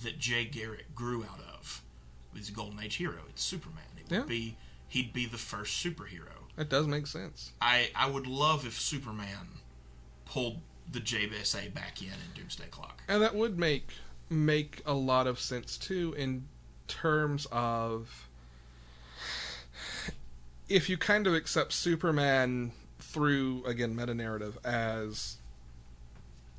[0.03, 1.83] that Jay Garrick grew out of,
[2.37, 3.85] his Golden Age hero, it's Superman.
[3.97, 4.25] It would Yeah.
[4.25, 4.57] be
[4.89, 6.49] he'd be the first superhero.
[6.57, 7.53] That does make sense.
[7.61, 9.59] I I would love if Superman
[10.27, 10.61] pulled
[10.91, 13.03] the JBSA back in in Doomsday Clock.
[13.09, 13.89] And that would make
[14.29, 16.47] make a lot of sense too in
[16.89, 18.29] terms of
[20.69, 25.37] if you kind of accept Superman through again meta narrative as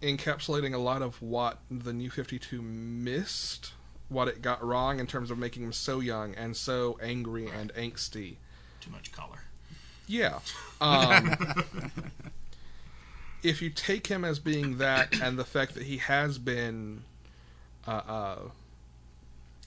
[0.03, 3.71] encapsulating a lot of what the new 52 missed
[4.09, 7.73] what it got wrong in terms of making him so young and so angry and
[7.73, 8.35] angsty
[8.81, 9.39] Too much color.
[10.07, 10.39] yeah.
[10.81, 11.63] Um,
[13.41, 17.03] if you take him as being that, and the fact that he has been
[17.87, 18.39] uh, uh,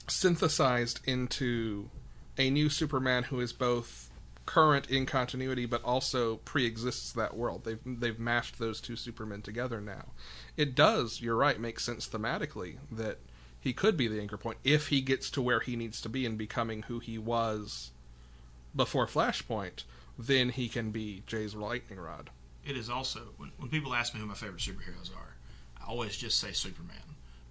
[0.07, 1.89] synthesized into
[2.37, 4.06] a new Superman who is both
[4.47, 7.63] current in continuity but also pre-exists that world.
[7.63, 10.07] They've they've mashed those two Supermen together now.
[10.55, 13.19] It does, you're right, make sense thematically that
[13.59, 16.25] he could be the anchor point if he gets to where he needs to be
[16.25, 17.91] in becoming who he was
[18.75, 19.83] before Flashpoint,
[20.17, 22.31] then he can be Jay's lightning rod.
[22.65, 25.35] It is also when when people ask me who my favorite superheroes are,
[25.79, 26.97] I always just say Superman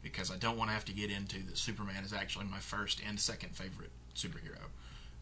[0.02, 3.00] because I don't want to have to get into that Superman is actually my first
[3.06, 4.70] and second favorite superhero.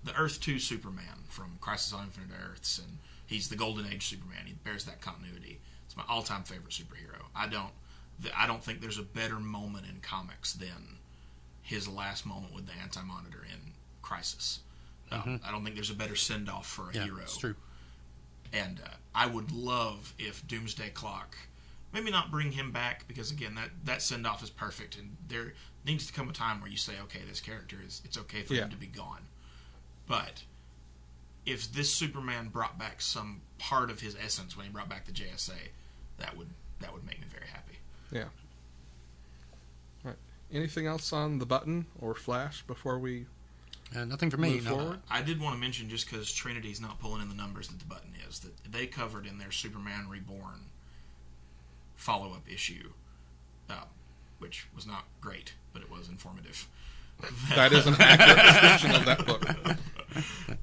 [0.05, 4.43] The Earth 2 Superman from Crisis on Infinite Earths and he's the Golden Age Superman.
[4.47, 5.61] He bears that continuity.
[5.87, 7.23] It's my all-time favorite superhero.
[7.35, 7.73] I don't
[8.37, 10.99] I don't think there's a better moment in comics than
[11.63, 14.61] his last moment with the Anti-Monitor in Crisis.
[15.11, 17.19] Um, I don't think there's a better send-off for a Yeah, hero.
[17.23, 17.55] it's true.
[18.53, 21.37] And uh, I would love if Doomsday Clock,
[21.93, 25.55] maybe not bring him back because again that that send off is perfect, and there
[25.85, 28.55] needs to come a time where you say, okay, this character is it's okay for
[28.55, 28.65] Yeah.
[28.65, 29.23] him to be gone.
[30.07, 30.45] But
[31.47, 35.13] if this Superman brought back some part of his essence when he brought back the
[35.13, 35.69] JSA,
[36.19, 36.49] that would
[36.81, 37.79] that would make me very happy.
[38.11, 38.25] Yeah.
[40.03, 40.17] Right.
[40.53, 43.27] Anything else on the button or Flash before we
[43.95, 44.61] Uh, nothing for me.
[44.61, 44.97] No.
[45.11, 47.85] I did want to mention just because Trinity's not pulling in the numbers that the
[47.85, 50.71] button is that they covered in their Superman Reborn
[51.95, 52.91] follow-up issue,
[53.71, 53.85] uh,
[54.39, 56.67] which was not great, but it was informative.
[57.55, 59.45] That is an accurate description of that book.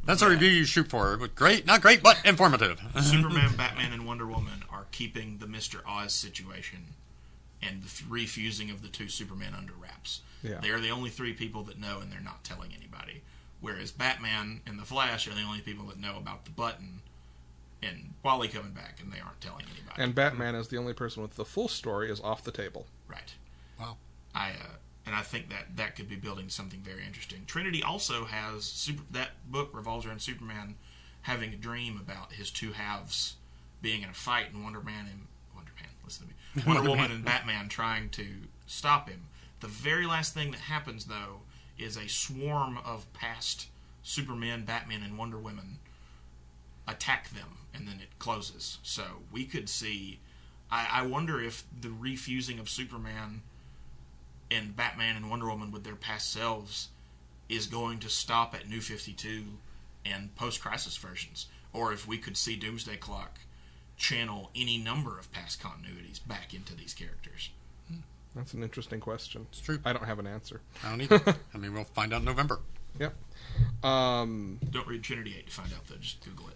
[0.06, 1.18] That's a review you shoot for.
[1.18, 2.82] But great, not great, but informative.
[3.02, 6.94] Superman, Batman, and Wonder Woman are keeping the Mister Oz situation
[7.62, 10.22] and the f- refusing of the two Supermen under wraps.
[10.42, 10.60] Yeah.
[10.62, 13.22] They are the only three people that know, and they're not telling anybody.
[13.60, 17.02] Whereas Batman and the Flash are the only people that know about the button
[17.84, 20.02] and Wally coming back, and they aren't telling anybody.
[20.02, 22.88] And Batman is the only person with the full story is off the table.
[23.08, 23.34] right.
[23.80, 23.98] wow.
[24.34, 27.44] I uh, and I think that that could be building something very interesting.
[27.48, 29.04] Trinity also has super.
[29.12, 30.76] That book revolves around Superman
[31.24, 33.36] having a dream about his two halves
[33.82, 37.12] being in a fight, and Wonder Man and Wonder Man, listen to me, Wonder Woman
[37.12, 38.26] and Batman trying to
[38.68, 39.28] stop him.
[39.60, 41.42] The very last thing that happens, though,
[41.78, 43.68] is a swarm of past
[44.04, 45.80] Superman, Batman, and Wonder Women
[46.88, 48.80] attack them, and then it closes.
[48.84, 50.20] So we could see.
[50.72, 53.42] I, I wonder if the refusing of Superman
[54.52, 56.90] and Batman and Wonder Woman with their past selves
[57.50, 59.44] is going to stop at New 52
[60.06, 63.40] and post crisis versions, or if we could see Doomsday Clock
[63.98, 67.50] channel any number of past continuities back into these characters.
[68.36, 69.48] That's an interesting question.
[69.52, 69.80] It's true.
[69.84, 70.62] I don't have an answer.
[70.86, 71.22] I don't either.
[71.54, 72.60] I mean, we'll find out in November.
[73.00, 73.14] Yep.
[73.84, 75.96] Um, Don't read Trinity 8 to find out, though.
[75.98, 76.56] Just Google it.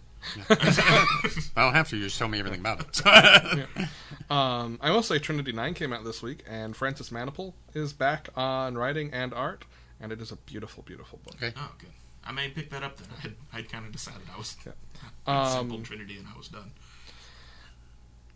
[0.49, 1.97] I don't have to.
[1.97, 3.05] You just tell me everything about it.
[4.31, 8.29] um, I will say Trinity 9 came out this week, and Francis Manapul is back
[8.35, 9.65] on writing and art,
[9.99, 11.35] and it is a beautiful, beautiful book.
[11.35, 11.53] Okay.
[11.57, 11.89] Oh, good.
[12.27, 13.07] I may pick that up then.
[13.17, 14.71] I had, I had kind of decided I was Yeah.
[15.27, 16.71] I'd Um, sampled Trinity and I was done.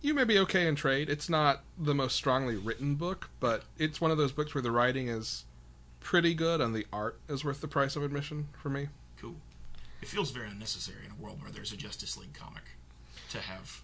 [0.01, 1.09] You may be okay in trade.
[1.09, 4.71] It's not the most strongly written book, but it's one of those books where the
[4.71, 5.43] writing is
[5.99, 8.87] pretty good and the art is worth the price of admission for me.
[9.99, 10.03] Cool.
[10.03, 12.63] It feels very unnecessary in a world where there's a Justice League comic
[13.31, 13.81] to have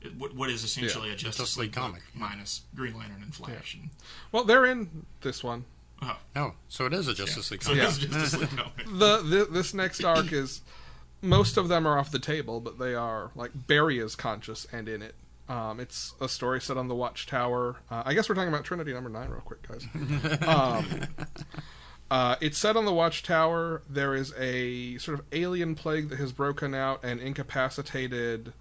[0.00, 2.20] it- what, what is essentially a Justice, Justice League, League comic, yeah.
[2.20, 3.74] minus Green Lantern and Flash.
[3.74, 3.90] And,
[4.32, 5.64] Well, they're in this one.
[6.02, 7.84] oh, Oh, so it is a Justice League so comic.
[7.88, 8.72] it's Justice League comic.
[8.86, 10.60] the, the this next arc is
[11.22, 14.88] most of them are off the table, but they are like Barry is conscious and
[14.88, 15.14] in it.
[15.48, 17.76] Um, it's a story set on the Watchtower.
[17.90, 19.86] Uh, I guess we're talking about Trinity number nine real quick, guys.
[20.46, 20.86] um,
[22.10, 23.82] uh, it's set on the Watchtower.
[23.88, 28.52] There is a sort of alien plague that has broken out and incapacitated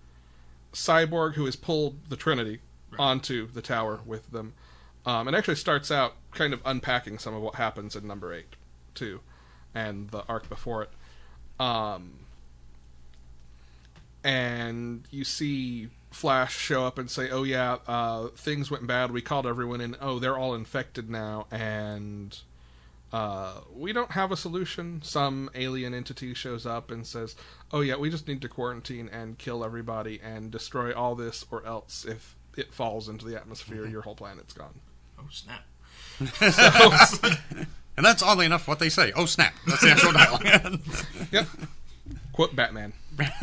[0.74, 2.60] Cyborg, who has pulled the Trinity
[2.98, 4.54] onto the tower with them.
[5.06, 8.56] Um, it actually starts out kind of unpacking some of what happens in number eight,
[8.96, 9.20] too,
[9.76, 10.90] and the arc before it.
[11.60, 12.20] Um,
[14.24, 19.12] and you see Flash show up and say, "Oh yeah, uh, things went bad.
[19.12, 19.98] We called everyone in.
[20.00, 22.38] Oh, they're all infected now, and
[23.14, 25.02] uh, we don't have a solution.
[25.04, 27.36] Some alien entity shows up and says,
[27.72, 31.66] "Oh yeah, we just need to quarantine and kill everybody and destroy all this, or
[31.66, 34.82] else if it falls into the atmosphere, your whole planet's gone."
[35.20, 35.64] Oh snap!
[37.96, 39.12] And that's oddly enough what they say.
[39.16, 39.54] Oh snap!
[39.68, 40.82] That's the actual dialogue.
[41.32, 41.48] Yep.
[42.32, 42.94] Quote Batman.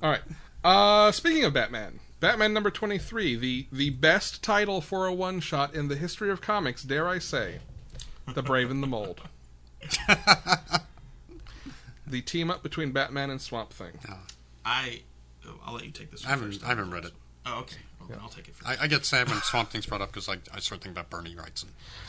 [0.00, 0.22] All right.
[0.62, 5.74] Uh, speaking of Batman, Batman number 23, the, the best title for a one shot
[5.74, 7.58] in the history of comics, dare I say.
[8.34, 9.20] The Brave and the Mold.
[12.06, 13.92] the team up between Batman and Swamp Thing.
[14.64, 15.02] I,
[15.46, 16.24] oh, I'll let you take this.
[16.26, 16.64] I haven't first.
[16.64, 17.12] I haven't read it.
[17.44, 17.76] Oh, okay.
[18.00, 18.68] Well, then I'll take it first.
[18.80, 21.10] I, I get sad when Swamp Thing's brought up because I, I start thinking about
[21.10, 21.66] Bernie Wrightson.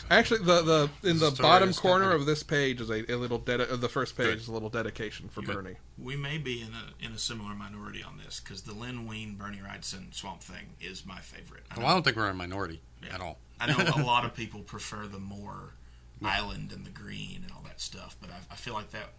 [0.09, 2.21] Actually, the, the in the Story bottom corner happening.
[2.21, 4.37] of this page is a, a little dedi- of uh, the first page Good.
[4.39, 5.55] is a little dedication for Good.
[5.55, 5.75] Bernie.
[5.99, 9.35] we may be in a in a similar minority on this because the Len Wein
[9.35, 11.63] Bernie Wrightson Swamp Thing is my favorite.
[11.71, 13.15] I Well, I don't think we're a minority Yeah.
[13.15, 13.37] at all.
[13.59, 15.73] I know a lot of people prefer the more
[16.21, 19.09] island and the green and all that stuff, but I, I feel like that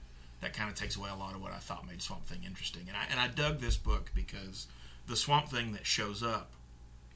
[0.40, 2.82] that kind of takes away a lot of what I thought made Swamp Thing interesting.
[2.88, 4.66] And I and I dug this book because
[5.06, 6.50] the Swamp Thing that shows up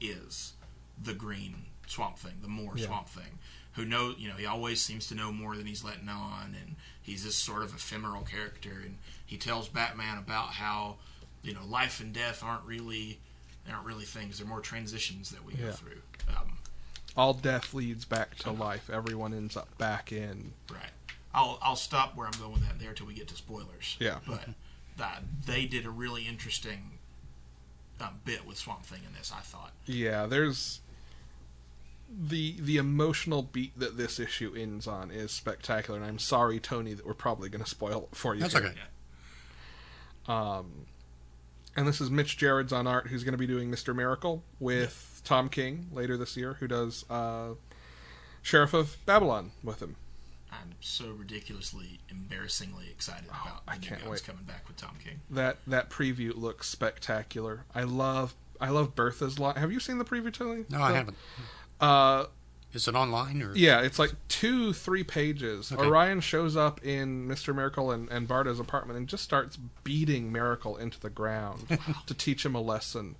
[0.01, 0.53] is
[1.01, 1.55] the green
[1.87, 2.85] Swamp Thing, the more Yeah.
[2.87, 3.39] Swamp Thing.
[3.73, 4.15] Who knows?
[4.19, 7.35] You know, he always seems to know more than he's letting on, and he's this
[7.35, 8.81] sort of ephemeral character.
[8.85, 10.97] And he tells Batman about how
[11.41, 13.19] you know life and death aren't really
[13.65, 15.67] they aren't really things; they're more transitions that we Yeah.
[15.67, 16.01] go through.
[16.29, 16.52] Um,
[17.15, 18.89] All death leads back to life.
[18.91, 20.53] Everyone ends up back in.
[20.71, 20.91] Right.
[21.33, 23.97] I'll I'll stop where I'm going with that there till we get to spoilers.
[23.99, 24.19] Yeah.
[24.27, 24.49] But
[24.97, 26.91] that they did a really interesting
[28.01, 29.31] um, bit with Swamp Thing in this.
[29.35, 29.73] I thought.
[29.85, 30.81] Yeah, there's
[32.09, 36.93] the the emotional beat that this issue ends on is spectacular, and I'm sorry, Tony,
[36.93, 38.41] that we're probably going to spoil it for you.
[38.41, 38.73] That's here.
[40.27, 40.67] okay.
[41.75, 45.12] And this is Mitch Gerads's on art, who's going to be doing Mister Miracle with
[45.23, 47.49] Tom King later this year, who does uh,
[48.41, 49.95] Sheriff of Babylon with him.
[50.51, 54.23] I'm so ridiculously, embarrassingly excited about the Oh, I new can't guns wait.
[54.23, 55.21] coming back with Tom King.
[55.29, 57.65] That that preview looks spectacular.
[57.73, 59.55] I love I love Barda's line.
[59.55, 60.65] Have you seen the preview, Tony?
[60.69, 61.17] No, I haven't.
[61.81, 62.25] Uh,
[62.71, 63.55] Is it online or?
[63.55, 65.71] Yeah, it's like two, three pages.
[65.71, 65.83] Okay.
[65.83, 67.53] Orion shows up in Mr.
[67.53, 72.45] Miracle and, and Barda's apartment and just starts beating Miracle into the ground to teach
[72.45, 73.15] him a lesson.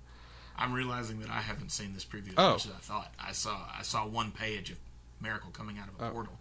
[0.56, 2.52] I'm realizing that I haven't seen this preview as Oh.
[2.52, 3.12] much as I thought.
[3.18, 4.78] I saw I saw one page of
[5.20, 6.06] Miracle coming out of Oh.
[6.06, 6.38] a portal.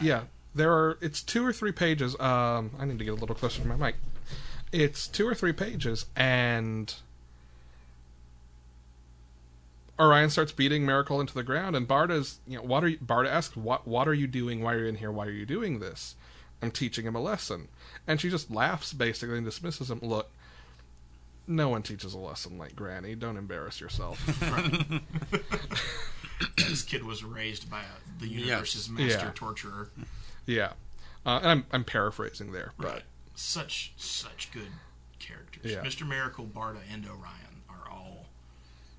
[0.00, 0.98] Yeah, there are.
[1.00, 2.18] It's two or three pages.
[2.20, 3.96] Um, I need to get a little closer to my mic.
[4.70, 6.94] It's two or three pages, and
[9.98, 13.28] Orion starts beating Miracle into the ground, and Barda's, you know, what are you, Barda
[13.28, 14.60] asks, "What what are you doing?
[14.62, 15.10] Why are you in here?
[15.10, 16.14] Why are you doing this?"
[16.62, 17.68] I'm teaching him a lesson,
[18.06, 20.00] and she just laughs basically and dismisses him.
[20.02, 20.30] Look,
[21.48, 23.14] no one teaches a lesson like Granny.
[23.14, 24.24] Don't embarrass yourself.
[26.56, 29.06] this kid was raised by a, the universe's Yeah.
[29.06, 29.90] master torturer.
[30.46, 30.72] yeah,
[31.26, 33.02] uh, and I'm I'm paraphrasing there, but Right.
[33.34, 34.68] Such such good
[35.20, 35.70] characters.
[35.72, 35.82] Yeah.
[35.84, 36.06] Mr.
[36.06, 38.26] Miracle, Barda, and Orion are all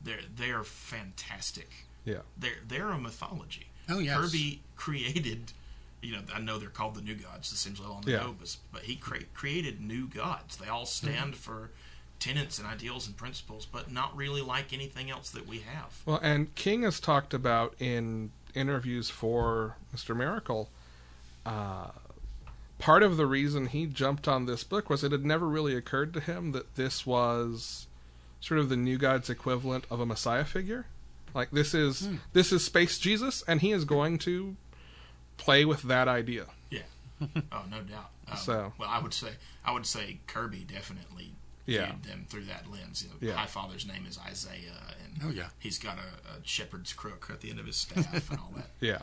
[0.02, 1.70] they're they are fantastic.
[2.06, 3.68] yeah, They're they're a mythology.
[3.90, 4.18] Oh, yes.
[4.18, 5.54] Kirby created
[6.02, 7.52] you know, I know they're called the new gods.
[7.52, 8.32] This seems a little on the Yeah.
[8.40, 10.56] nose, but he cre- created new gods.
[10.56, 11.72] They all stand for
[12.20, 16.02] tenets and ideals and principles, but not really like anything else that we have.
[16.06, 20.16] Well, and King has talked about in interviews for Mr.
[20.16, 20.70] Miracle,
[21.46, 21.88] uh,
[22.78, 26.14] part of the reason he jumped on this book was it had never really occurred
[26.14, 27.88] to him that this was
[28.42, 30.86] sort of the New Gods equivalent of a Messiah figure.
[31.34, 34.56] Like this is this is Space Jesus, and he is going to
[35.38, 36.46] play with that idea.
[36.72, 36.82] Yeah.
[37.52, 38.10] oh, no doubt.
[38.30, 39.32] Um, So- well, I would say
[39.64, 41.34] I would say Kirby definitely
[41.74, 41.92] Yeah.
[42.04, 43.04] them through that lens.
[43.04, 43.38] You know, Yeah.
[43.38, 45.50] High Father's name is Izaya, and Oh, yeah.
[45.60, 48.70] he's got a, a shepherd's crook at the end of his staff and all that.
[48.80, 49.02] Yeah,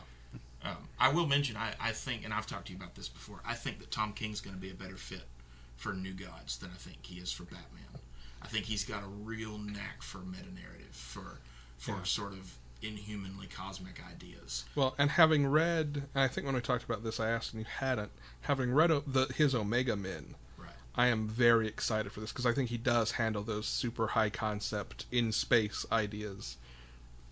[0.63, 3.39] Um, I will mention, I, I think, and I've talked to you about this before.
[3.45, 5.23] I think that Tom King's going to be a better fit
[5.75, 8.01] for New Gods than I think he is for Batman.
[8.41, 11.39] I think he's got a real knack for meta narrative, for
[11.77, 12.03] for Yeah.
[12.03, 14.65] sort of inhumanly cosmic ideas.
[14.75, 17.61] Well, and having read, and I think when we talked about this, I asked and
[17.61, 18.11] you hadn't.
[18.41, 20.35] Having read the his Omega Men.
[20.97, 24.29] I am very excited for this because I think he does handle those super high
[24.31, 26.57] concept in space ideas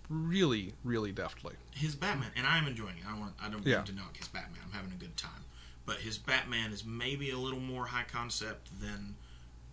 [0.09, 1.55] really, really deftly.
[1.71, 3.05] his Batman, and I'm enjoying it.
[3.05, 3.77] I don't want, I don't Yeah.
[3.77, 4.61] want to knock his Batman.
[4.65, 5.43] I'm having a good time,
[5.85, 9.15] but his Batman is maybe a little more high concept than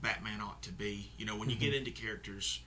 [0.01, 1.11] Batman ought to be.
[1.19, 1.65] You know, when you Mm-hmm.
[1.67, 2.61] get into characters,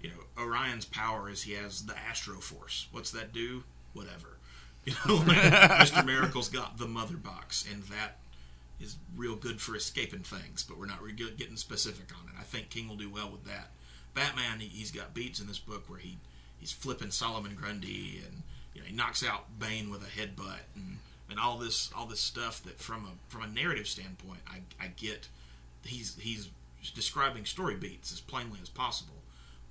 [0.00, 2.88] you know, Orion's power is he has the Astro Force.
[2.90, 3.64] What's that do?
[3.92, 4.38] Whatever.
[4.86, 6.04] You know, like Mr.
[6.06, 8.16] Miracle's got the Mother Box, and that
[8.80, 11.00] is real good for escaping things, but we're not
[11.36, 12.34] getting specific on it.
[12.38, 13.70] I think King will do well with that.
[14.14, 16.18] Batman, he, he's got beats in this book where he
[16.58, 18.42] he's flipping Solomon Grundy, and
[18.74, 22.20] you know he knocks out Bane with a headbutt, and and all this all this
[22.20, 25.28] stuff that from a from a narrative standpoint, I I get
[25.84, 26.50] he's he's
[26.94, 29.14] describing story beats as plainly as possible.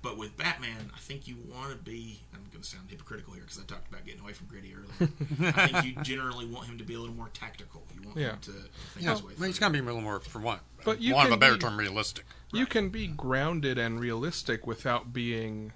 [0.02, 2.20] But with Batman, I think you want to be.
[2.32, 5.12] I'm going to sound hypocritical here because I talked about getting away from gritty earlier.
[5.54, 7.82] I think you generally want him to be a little more tactical.
[7.94, 8.30] You want Yeah.
[8.32, 8.64] him to think
[8.98, 9.46] Yeah, his way through.
[9.48, 11.40] he's got to be a little more, for one, But you want of can a
[11.40, 12.24] better be- term, realistic.
[12.52, 15.72] You can be grounded and realistic without being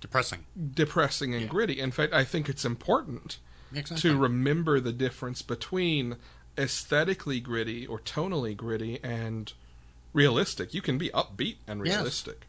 [0.00, 0.46] Depressing.
[0.74, 1.48] depressing and Yeah.
[1.48, 1.80] gritty.
[1.80, 3.38] In fact, I think it's important
[3.74, 4.10] Exactly.
[4.10, 6.16] to remember the difference between
[6.56, 9.52] aesthetically gritty or tonally gritty and
[10.12, 10.74] realistic.
[10.74, 11.96] You can be upbeat and Yes.
[11.96, 12.46] realistic.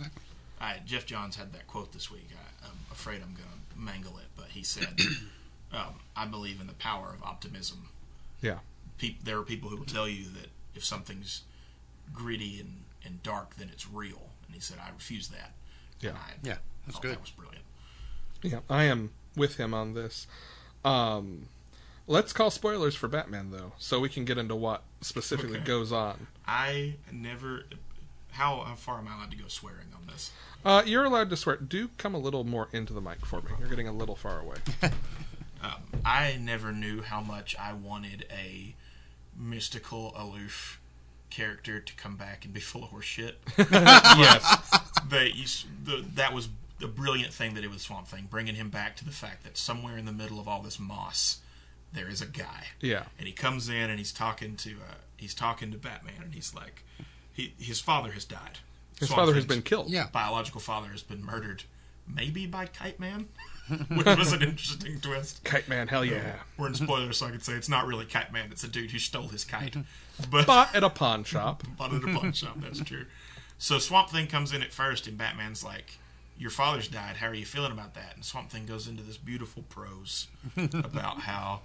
[0.00, 0.06] Right.
[0.08, 0.22] exactly.
[0.60, 2.28] I, Geoff Johns had that quote this week.
[2.32, 4.98] I, I'm afraid I'm going to mangle it, but he said,
[5.72, 7.88] um, "I believe in the power of optimism."
[8.40, 8.58] Yeah.
[8.98, 11.42] Peop there are people who will tell you that if something's
[12.12, 14.30] gritty and, and dark, then it's real.
[14.46, 15.52] And he said, "I refuse that."
[16.00, 16.12] Yeah.
[16.12, 17.12] I Yeah, that's good.
[17.12, 17.64] That was brilliant.
[18.42, 20.26] Yeah, I am with him on this.
[20.84, 21.46] Um,
[22.06, 25.64] let's call spoilers for Batman though, so we can get into what specifically Okay.
[25.64, 26.26] goes on.
[26.46, 27.64] I never.
[28.34, 30.32] How how far am I allowed to go swearing on this?
[30.64, 31.56] Uh, you're allowed to swear.
[31.56, 33.50] Do come a little more into the mic for me.
[33.58, 34.56] You're getting a little far away.
[35.64, 38.74] Um, I never knew how much I wanted a
[39.34, 40.78] mystical, aloof
[41.30, 43.40] character to come back and be full of horse shit.
[43.58, 44.78] yes.
[45.08, 45.46] they, you,
[45.82, 46.48] the, that was
[46.82, 49.56] a brilliant thing that it was Swamp Thing, bringing him back to the fact that
[49.56, 51.38] somewhere in the middle of all this moss,
[51.92, 52.66] there is a guy.
[52.80, 53.04] Yeah.
[53.18, 56.54] And he comes in and he's talking to uh, he's talking to Batman, and he's
[56.54, 56.84] like,
[57.34, 58.58] he, his father has died.
[58.98, 59.90] His Swamp father has been killed.
[59.90, 60.06] Yeah.
[60.12, 61.64] Biological father has been murdered,
[62.08, 63.28] maybe by Kite Man,
[63.88, 65.42] which was an interesting twist.
[65.44, 66.16] Kite Man, hell yeah.
[66.16, 68.50] Uh, we're in spoilers, so I could say it's not really Kite Man.
[68.52, 69.76] It's a dude who stole his kite,
[70.30, 71.64] but Bought at a pawn shop.
[71.76, 72.56] bought at a pawn shop.
[72.60, 73.06] That's true.
[73.58, 75.98] So Swamp Thing comes in at first, and Batman's like,
[76.38, 77.16] "Your father's died.
[77.16, 81.22] How are you feeling about that?" And Swamp Thing goes into this beautiful prose about
[81.22, 81.62] how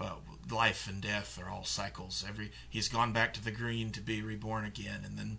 [0.00, 0.14] uh,
[0.50, 2.24] life and death are all cycles.
[2.26, 5.38] Every he's gone back to the green to be reborn again, and then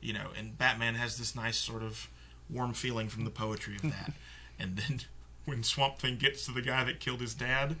[0.00, 2.08] you know, and Batman has this nice sort of
[2.50, 4.12] warm feeling from the poetry of that.
[4.58, 5.00] and then
[5.44, 7.76] when Swamp Thing gets to the guy that killed his dad,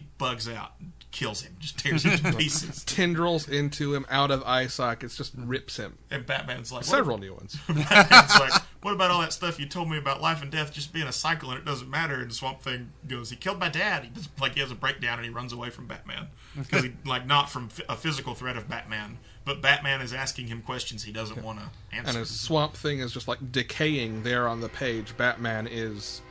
[0.00, 0.72] he bugs out,
[1.10, 2.84] kills him, just tears him to pieces.
[2.84, 5.98] Tendrils into him, out of eye sockets, just rips him.
[6.10, 7.58] And Batman's like, what Several new ones.
[7.68, 10.92] Batman's like, what about all that stuff you told me about life and death just
[10.92, 12.14] being a cycle and it doesn't matter?
[12.14, 14.04] And Swamp Thing goes, he killed my dad.
[14.04, 16.92] He just, like he has a breakdown and he runs away from Batman because he
[17.04, 21.12] like not from a physical threat of Batman, but Batman is asking him questions he
[21.12, 22.08] doesn't want to answer.
[22.08, 26.22] And as Swamp Thing is just like decaying there on the page, Batman is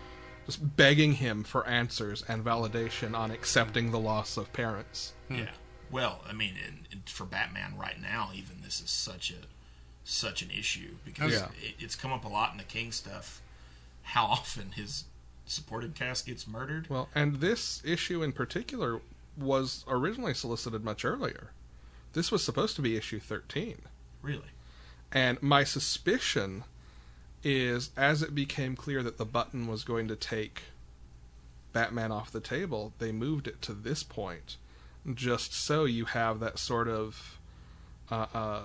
[0.49, 5.13] just begging him for answers and validation on accepting the loss of parents.
[5.27, 5.35] Hmm.
[5.35, 5.49] Yeah.
[5.91, 9.45] Well, I mean, and, and for Batman right now, even this is such a
[10.03, 11.49] such an issue because Yeah.
[11.61, 13.41] it, it's come up a lot in the King stuff.
[14.01, 15.03] How often his
[15.45, 16.89] supporting cast gets murdered?
[16.89, 19.01] Well, and this issue in particular
[19.37, 21.51] was originally solicited much earlier.
[22.13, 23.83] This was supposed to be issue 13.
[24.23, 24.49] Really?
[25.11, 26.63] And my suspicion
[27.43, 30.63] is as it became clear that the button was going to take
[31.73, 34.57] Batman off the table, they moved it to this point
[35.13, 37.39] just so you have that sort of
[38.11, 38.61] uh, uh,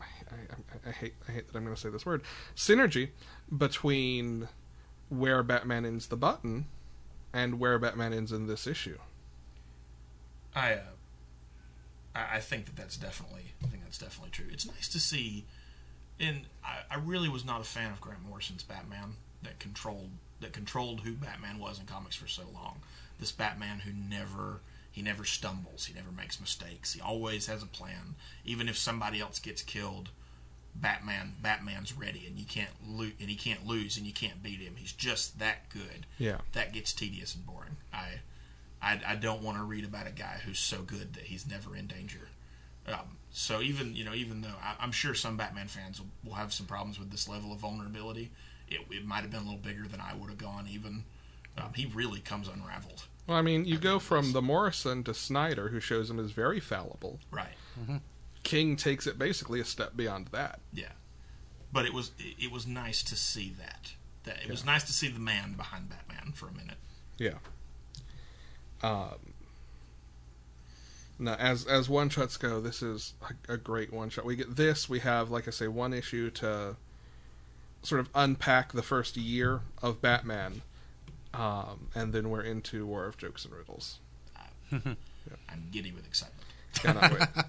[0.00, 2.22] I, I, I hate I hate that I'm going to say this word
[2.56, 3.10] synergy
[3.56, 4.48] between
[5.08, 6.66] where Batman ends the button
[7.32, 8.98] and where Batman ends in this issue.
[10.54, 10.80] I, uh,
[12.14, 14.46] I think that that's definitely I think that's definitely true.
[14.50, 15.44] It's nice to see,
[16.20, 20.52] and I, I really was not a fan of Grant Morrison's Batman that controlled that
[20.52, 22.80] controlled who Batman was in comics for so long.
[23.18, 26.92] This Batman who never he never stumbles, he never makes mistakes.
[26.92, 30.10] He always has a plan, even if somebody else gets killed.
[30.76, 34.58] Batman Batman's ready, and you can't lo- and he can't lose, and you can't beat
[34.60, 34.74] him.
[34.76, 36.06] He's just that good.
[36.18, 36.38] Yeah.
[36.52, 37.76] that gets tedious and boring.
[37.92, 38.20] I
[38.82, 41.76] I, I don't want to read about a guy who's so good that he's never
[41.76, 42.28] in danger.
[42.86, 46.34] Um, so even you know even though I, I'm sure some Batman fans will, will
[46.34, 48.30] have some problems with this level of vulnerability,
[48.68, 50.68] it, it might have been a little bigger than I would have gone.
[50.70, 51.04] Even
[51.58, 53.06] um, he really comes unraveled.
[53.26, 56.60] Well, I mean, you go from the Morrison to Snyder, who shows him as very
[56.60, 57.18] fallible.
[57.32, 57.54] Right.
[58.44, 60.60] King takes it basically a step beyond that.
[60.72, 60.92] Yeah.
[61.72, 63.94] But it was it, it was nice to see that.
[64.22, 66.76] That it was nice to see the man behind Batman for a minute.
[67.18, 67.38] Yeah.
[68.80, 69.33] Um.
[71.18, 73.14] Now, as as one shots go, this is
[73.48, 74.24] a, a great one shot.
[74.24, 74.88] We get this.
[74.88, 76.76] We have, like I say, one issue to
[77.82, 80.62] sort of unpack the first year of Batman,
[81.32, 83.98] um, and then we're into War of Jokes and Riddles.
[84.72, 86.42] I'm giddy with excitement.
[86.74, 87.44] Cannot wait.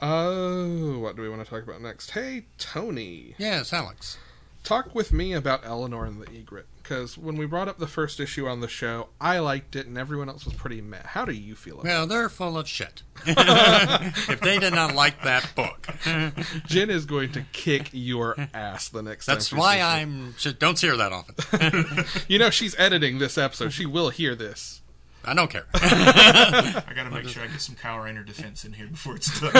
[0.00, 2.10] Oh, what do we want to talk about next?
[2.10, 3.34] Hey, Tony.
[3.38, 4.18] Yes, Alex.
[4.66, 8.18] Talk with me about Eleanor and the Egret because when we brought up the first
[8.20, 10.98] issue on the show, I liked it and everyone else was pretty meh.
[11.04, 11.88] How do you feel about it?
[11.88, 13.02] Well, they're full of shit.
[13.26, 15.88] if they did not like that book.
[16.66, 19.56] Jen is going to kick your ass the next that's time.
[19.56, 19.80] she why.
[19.80, 20.34] I'm.
[20.38, 22.04] Just don't see her that often.
[22.28, 23.70] You know, she's editing this episode.
[23.72, 24.82] She will hear this.
[25.24, 25.66] I don't care.
[25.74, 29.40] I got to make sure I get some Kyle Rayner defense in here before it's
[29.40, 29.52] done.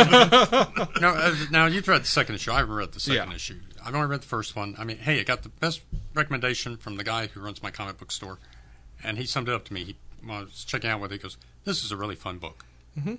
[1.01, 2.53] no, uh, now you've read the second issue.
[2.53, 3.35] I haven't read the second Yeah.
[3.35, 3.59] issue.
[3.87, 4.75] I've only read the first one.
[4.79, 5.81] I mean, hey, I got the best
[6.13, 8.39] recommendation from the guy who runs my comic book store,
[9.03, 9.85] and he summed it up to me.
[9.85, 11.17] He when I was checking out with it.
[11.17, 12.65] He goes, "This is a really fun book."
[12.99, 13.15] Mm-hmm.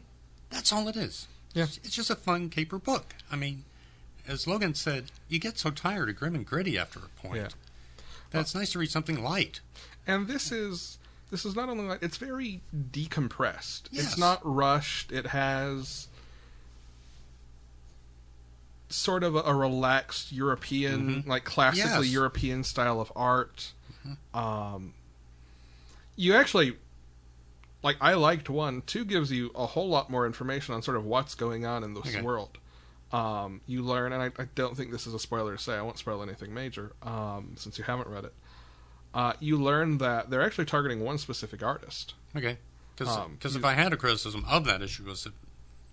[0.49, 1.28] That's all it is.
[1.53, 1.63] Yeah.
[1.63, 3.15] It's, it's just a fun caper book.
[3.32, 3.63] I mean,
[4.28, 7.47] as Logan said, you get so tired of grim and gritty after a point Yeah.
[8.32, 9.61] that it's nice to read something light.
[10.05, 10.97] And this is
[11.32, 13.84] this is not only like it's very decompressed.
[13.91, 14.05] Yes.
[14.05, 15.11] It's not rushed.
[15.11, 16.07] It has
[18.90, 21.94] sort of a, a relaxed European, like classically Mm-hmm.
[22.00, 22.06] Yes.
[22.06, 22.14] Mm-hmm.
[22.14, 23.72] European style of art.
[24.34, 24.94] Um,
[26.16, 26.78] you actually
[27.84, 28.82] like I liked one.
[28.84, 31.94] Two gives you a whole lot more information on sort of what's going on in
[31.94, 32.22] this Okay.
[32.22, 32.58] world.
[33.12, 35.74] Um, you learn, and I, I don't think this is a spoiler to say.
[35.76, 38.34] I won't spoil anything major um, since you haven't read it.
[39.14, 42.14] Uh, you learn that they're actually targeting one specific artist.
[42.36, 42.58] Okay.
[42.96, 45.34] Because Um, if I had a criticism of that issue was that,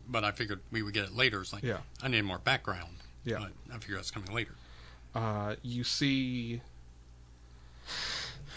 [0.08, 1.40] but I figured we would get it later.
[1.40, 1.78] It's like Yeah.
[2.02, 2.96] I need more background.
[3.24, 3.38] Yeah.
[3.40, 4.54] But I figure that's coming later.
[5.14, 6.60] Uh, you see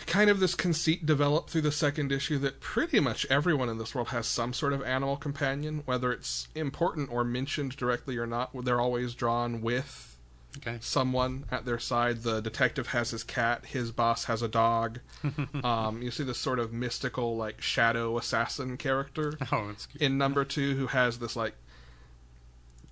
[0.06, 3.94] kind of this conceit develop through the second issue that pretty much everyone in this
[3.94, 8.52] world has some sort of animal companion, whether it's important or mentioned directly or not.
[8.66, 10.17] They're always drawn with
[10.58, 10.78] Okay.
[10.82, 12.24] someone at their side.
[12.24, 13.66] The detective has his cat.
[13.66, 15.00] His boss has a dog.
[15.64, 20.02] um, you see this sort of mystical, like shadow assassin character Oh, it's cute.
[20.02, 21.54] in number two who has this like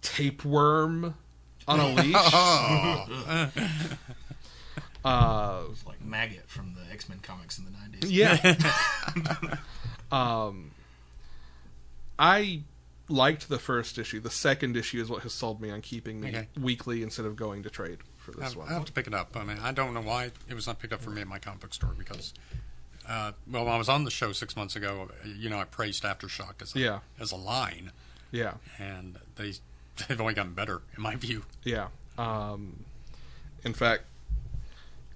[0.01, 1.15] tapeworm
[1.67, 2.15] on a leash.
[2.15, 3.49] Oh.
[5.03, 8.07] uh, like Maggot from the X Men comics in the 90s.
[8.09, 9.57] yeah.
[10.11, 10.71] um,
[12.19, 12.61] I
[13.07, 14.19] liked the first issue.
[14.19, 16.47] The second issue is what has sold me on keeping me Okay.
[16.59, 18.69] weekly instead of going to trade for this I, one.
[18.69, 19.35] I have to pick it up.
[19.37, 21.37] I mean, I don't know why it was not picked up for me at my
[21.39, 22.33] comic book store because,
[23.07, 26.03] uh, well, when I was on the show six months ago, you know, I praised
[26.03, 26.99] Aftershock as a, Yeah.
[27.19, 27.91] as a line,
[28.31, 29.53] Yeah, and they
[30.09, 31.43] they've only gotten better in my view.
[31.63, 31.87] yeah.
[32.17, 32.85] Um,
[33.63, 34.03] in fact,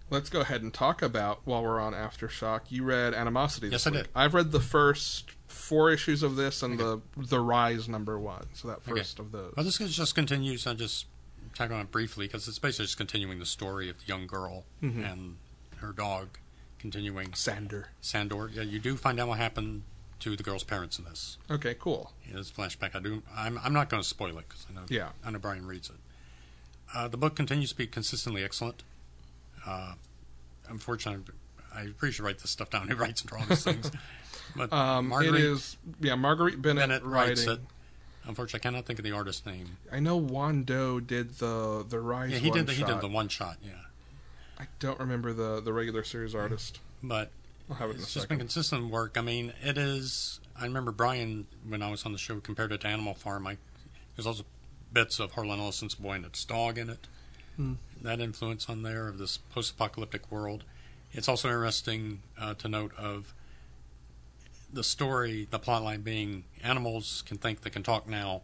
[0.09, 2.61] let's go ahead and talk about while we're on Aftershock.
[2.69, 3.69] You read Animosity.
[3.69, 4.07] This Yes, I did.
[4.15, 8.45] I've read the first four issues of this and the the Rise number one.
[8.53, 8.91] So that Okay.
[8.99, 9.53] first of those.
[9.55, 10.65] Well, this is just continues.
[10.65, 11.05] I just
[11.55, 14.65] tag on it briefly because it's basically just continuing the story of the young girl
[14.83, 15.03] Mm-hmm.
[15.03, 15.37] and
[15.77, 16.37] her dog,
[16.77, 17.89] continuing Sander.
[18.01, 18.49] Sandor.
[18.53, 19.83] Yeah, you do find out what happened
[20.19, 21.37] to the girl's parents in this.
[21.49, 22.11] Okay, cool.
[22.29, 23.23] In this flashback, I do.
[23.35, 24.81] I'm, I'm not going to spoil it because I know.
[24.89, 25.09] Yeah.
[25.25, 25.95] I know Brian reads it.
[26.93, 28.83] Uh, the book continues to be consistently excellent.
[29.65, 29.93] Uh,
[30.67, 31.23] unfortunately,
[31.73, 32.87] I pretty sure write this stuff down.
[32.87, 33.91] He writes and draws these things?
[34.55, 37.29] But Um, Marguerite it is yeah, Marguerite Bennett, Bennett writing.
[37.37, 37.59] writes it.
[38.25, 39.77] Unfortunately, I cannot think of the artist's name.
[39.91, 42.31] I know Juan Doe did the the Rise.
[42.31, 42.67] Yeah, he did.
[42.67, 43.57] The, he did the one shot.
[43.63, 43.71] Yeah,
[44.59, 46.79] I don't remember the the regular series artist.
[47.01, 47.31] but
[47.69, 49.17] I'll have it it's just been consistent work.
[49.17, 50.39] I mean, it is.
[50.59, 53.47] I remember Brian when I was on the show compared it to Animal Farm.
[53.47, 53.57] I
[54.15, 54.43] there's also
[54.91, 57.07] bits of Harlan Ellison's Boy and Its Dog in it.
[57.55, 57.73] Hmm.
[58.01, 60.63] That influence on there of this post-apocalyptic world.
[61.13, 63.33] It's also interesting uh, to note of
[64.71, 68.41] the story, the plotline being animals can think they can talk now,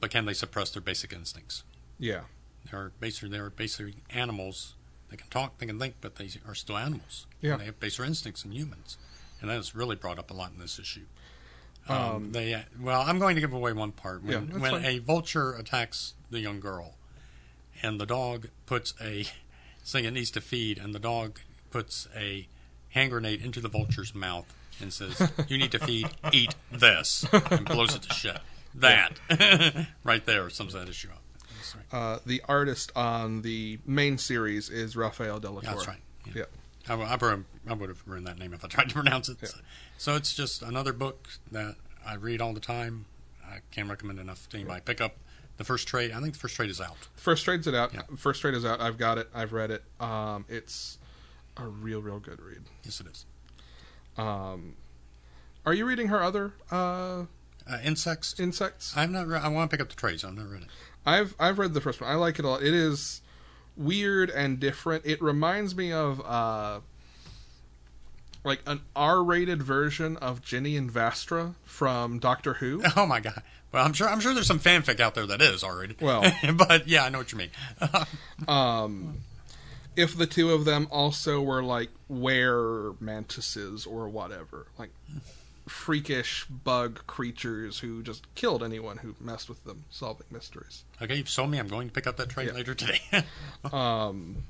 [0.00, 1.64] but can they suppress their basic instincts?
[1.98, 2.22] Yeah,
[2.70, 4.74] They're basically they're basically animals.
[5.10, 7.26] They can talk, they can think, but they are still animals.
[7.40, 7.52] Yeah.
[7.52, 8.96] And they have baser instincts than humans,
[9.40, 11.06] and that is really brought up a lot in this issue.
[11.88, 14.84] Um, they well, I'm going to give away one part when Yeah, when fine.
[14.84, 16.94] a vulture attacks the young girl,
[17.82, 19.24] and the dog puts a
[19.84, 22.46] saying it needs to feed, and the dog puts a
[22.90, 26.08] hand grenade into the vulture's mouth and says, "You need to feed.
[26.32, 28.38] Eat this," and blows it to shit.
[28.74, 29.18] That
[30.04, 31.18] right there sums that issue up.
[31.90, 35.62] Uh, the artist on the main series is Rafael de la Torre.
[35.62, 36.00] Yeah, that's right.
[36.26, 36.32] Yeah.
[36.36, 36.44] Yeah.
[36.88, 39.38] I, I, would- I would have ruined that name if I tried to pronounce it.
[39.46, 39.58] So,
[39.98, 43.04] so it's just another book that I read all the time.
[43.46, 44.80] I can't recommend enough to anybody.
[44.84, 45.16] Pick up
[45.58, 46.10] the first trade.
[46.12, 46.96] I think the first trade is out.
[47.14, 47.94] First trade's it out.
[47.94, 48.00] Yeah.
[48.16, 48.80] First trade is out.
[48.80, 49.28] I've got it.
[49.34, 49.84] I've read it.
[50.00, 50.98] Um, it's
[51.56, 52.62] a real, real good read.
[52.84, 53.24] Yes, it is.
[54.16, 54.74] Um,
[55.64, 57.24] are you reading her other uh,
[57.66, 58.38] Uh, insects.
[58.38, 58.92] insects?
[58.96, 59.26] I'm not.
[59.26, 60.24] Re- I want to pick up the trades.
[60.24, 60.68] I've not read it.
[61.06, 62.10] I've I've read the first one.
[62.10, 62.62] I like it a lot.
[62.62, 63.20] It is
[63.76, 65.06] weird and different.
[65.06, 66.80] It reminds me of uh
[68.44, 72.82] like an R-rated version of Jenny and Vastra from Doctor Who.
[72.96, 73.42] Oh my god.
[73.72, 74.08] Well, I'm sure.
[74.08, 75.96] I'm sure there's some fanfic out there that is already.
[76.00, 77.50] Well- but yeah, I know what you mean.
[78.48, 79.18] Um
[79.96, 84.90] if the two of them also were like were mantises or whatever, like
[85.68, 90.84] freakish bug creatures who just killed anyone who messed with them, solving mysteries.
[91.00, 91.58] Okay, you've sold me.
[91.58, 92.54] I'm going to pick up that trade Yeah.
[92.54, 93.00] later today.
[93.72, 94.42] Um,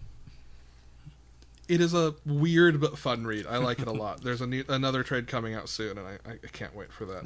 [1.68, 3.47] it is a weird but fun read.
[3.47, 4.22] I like it a lot.
[4.22, 7.24] There's a new, another trade coming out soon, and I, I can't wait for that.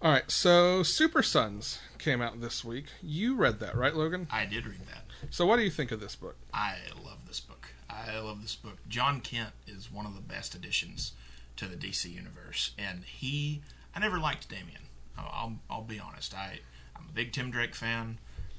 [0.00, 2.86] All right, so Super Sons came out this week.
[3.02, 4.28] You read that, right, Logan?
[4.30, 5.04] I did read that.
[5.30, 6.36] So what do you think of this book?
[6.52, 7.68] I love this book.
[7.90, 8.78] I love this book.
[8.88, 11.12] Jon Kent is one of the best additions
[11.56, 13.62] to the DC universe, and he.
[13.94, 14.82] I never liked Damian.
[15.16, 16.34] I'll, I'll, be honest.
[16.34, 16.60] I
[16.94, 18.18] I'm a big Tim Drake fan.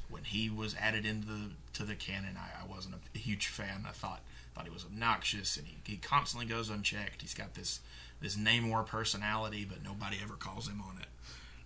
[0.09, 3.85] When he was added into the to the canon, I, I wasn't a huge fan.
[3.87, 4.21] I thought
[4.53, 7.21] thought he was obnoxious, and he, he constantly goes unchecked.
[7.21, 7.79] He's got this
[8.19, 11.07] this Namor personality, but nobody ever calls him on it.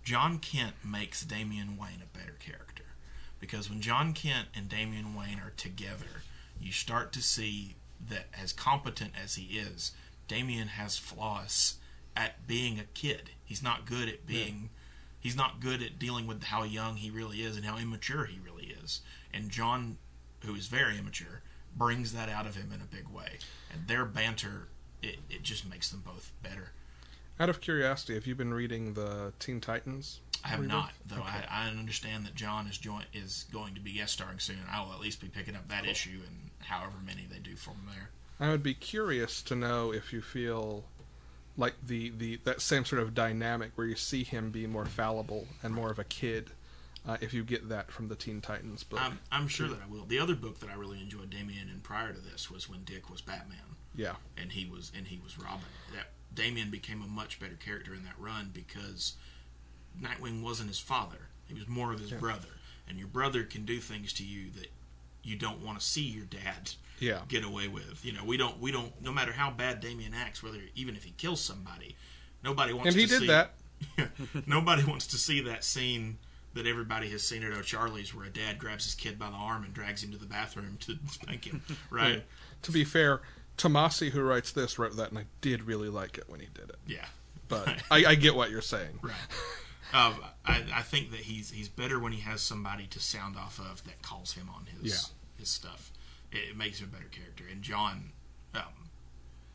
[0.04, 2.73] Jon Kent makes Damian Wayne a better character
[3.44, 6.22] because when Jon Kent and Damian Wayne are together,
[6.58, 7.76] you start to see
[8.08, 9.92] that as competent as he is,
[10.28, 11.74] Damian has flaws
[12.16, 13.28] at being a kid.
[13.44, 14.70] He's not good at being
[15.20, 18.38] he's not good at dealing with how young he really is and how immature he
[18.38, 19.02] really is.
[19.32, 19.98] And Jon,
[20.42, 21.42] who is very immature,
[21.76, 23.38] brings that out of him in a big way.
[23.70, 24.68] And their banter
[25.02, 26.72] it, it just makes them both better.
[27.38, 30.20] Out of curiosity, have you been reading the Teen Titans?
[30.44, 31.16] I have not, though.
[31.16, 31.44] Okay.
[31.50, 34.58] I, I understand that Jon is join, is going to be guest starring soon.
[34.70, 37.76] I will at least be picking up that issue and however many they do from
[37.86, 38.10] there.
[38.38, 40.84] I would be curious to know if you feel
[41.56, 45.46] like the, the that same sort of dynamic where you see him be more fallible
[45.62, 46.50] and more of a kid.
[47.06, 49.92] Uh, if you get that from the Teen Titans book, I'm, I'm sure that I
[49.92, 50.06] will.
[50.06, 53.10] The other book that I really enjoyed Damian in prior to this was when Dick
[53.10, 55.60] was Batman yeah, and he was and he was Robin.
[55.92, 59.14] That Damien became a much better character in that run because
[60.00, 62.48] Nightwing wasn't his father; he was more of his brother.
[62.86, 64.68] And your brother can do things to you that
[65.22, 68.04] you don't want to see your dad yeah, get away with.
[68.04, 71.04] You know, we don't we don't no matter how bad Damian acts, whether even if
[71.04, 71.96] he kills somebody,
[72.42, 73.50] nobody wants and he to did see that.
[74.46, 76.18] nobody wants to see that scene
[76.54, 79.64] that everybody has seen at O'Charley's where a dad grabs his kid by the arm
[79.64, 81.62] and drags him to the bathroom to spank him.
[81.90, 82.22] Right?
[82.62, 83.20] To be fair,
[83.58, 86.70] Tomasi, who writes this, wrote that, and I did really like it when he did
[86.70, 86.76] it.
[86.86, 87.04] Yeah.
[87.48, 89.00] But I, I get what you're saying.
[89.02, 89.14] Right.
[89.92, 90.14] Um,
[90.44, 93.84] I, I think that he's he's better when he has somebody to sound off of
[93.84, 95.40] that calls him on his Yeah.
[95.40, 95.90] his stuff.
[96.32, 97.44] It, it makes him a better character.
[97.50, 98.12] And Jon,
[98.54, 98.88] um,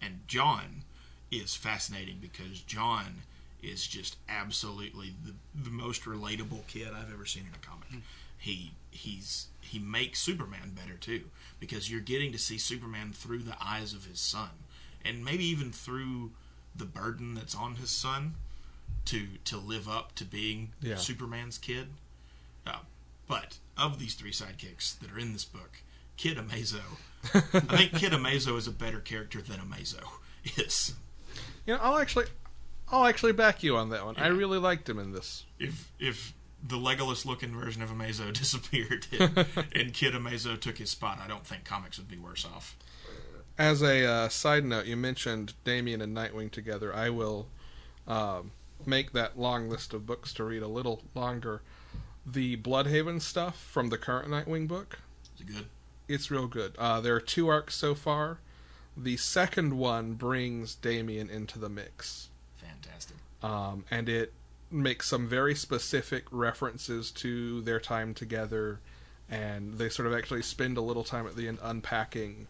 [0.01, 0.83] and Jon
[1.31, 3.23] is fascinating because Jon
[3.61, 8.03] is just absolutely the the most relatable kid I've ever seen in a comic.
[8.37, 11.23] He he's he makes Superman better too
[11.59, 14.49] because you're getting to see Superman through the eyes of his son
[15.03, 16.31] and maybe even through
[16.75, 18.35] the burden that's on his son
[19.05, 20.95] to to live up to being Yeah.
[20.95, 21.87] Superman's kid.
[22.65, 22.79] Uh,
[23.27, 25.81] but of these three sidekicks that are in this book,
[26.17, 26.81] Kid Amazo,
[27.33, 30.03] I think Kid Amazo is a better character than Amazo
[30.57, 30.95] is.
[31.65, 32.25] You know, I'll actually,
[32.91, 34.15] I'll actually back you on that one.
[34.17, 35.45] I really liked him in this.
[35.59, 39.45] If if the Legolas looking version of Amazo disappeared and,
[39.75, 42.75] and Kid Amazo took his spot, I don't think comics would be worse off.
[43.57, 46.93] As a uh, side note, you mentioned Damian and Nightwing together.
[46.95, 47.47] I will
[48.07, 48.51] um,
[48.85, 51.61] make that long list of books to read a little longer.
[52.25, 54.99] The Blüdhaven stuff from the current Nightwing book,
[55.35, 55.65] Is it good?
[56.07, 56.75] it's real good.
[56.77, 58.39] Uh, there are two arcs so far.
[58.95, 63.15] The second one brings Damian into the mix, Fantastic.
[63.41, 64.33] um, and it
[64.71, 68.79] makes some very specific references to their time together,
[69.29, 72.47] and they sort of actually spend a little time at the end unpacking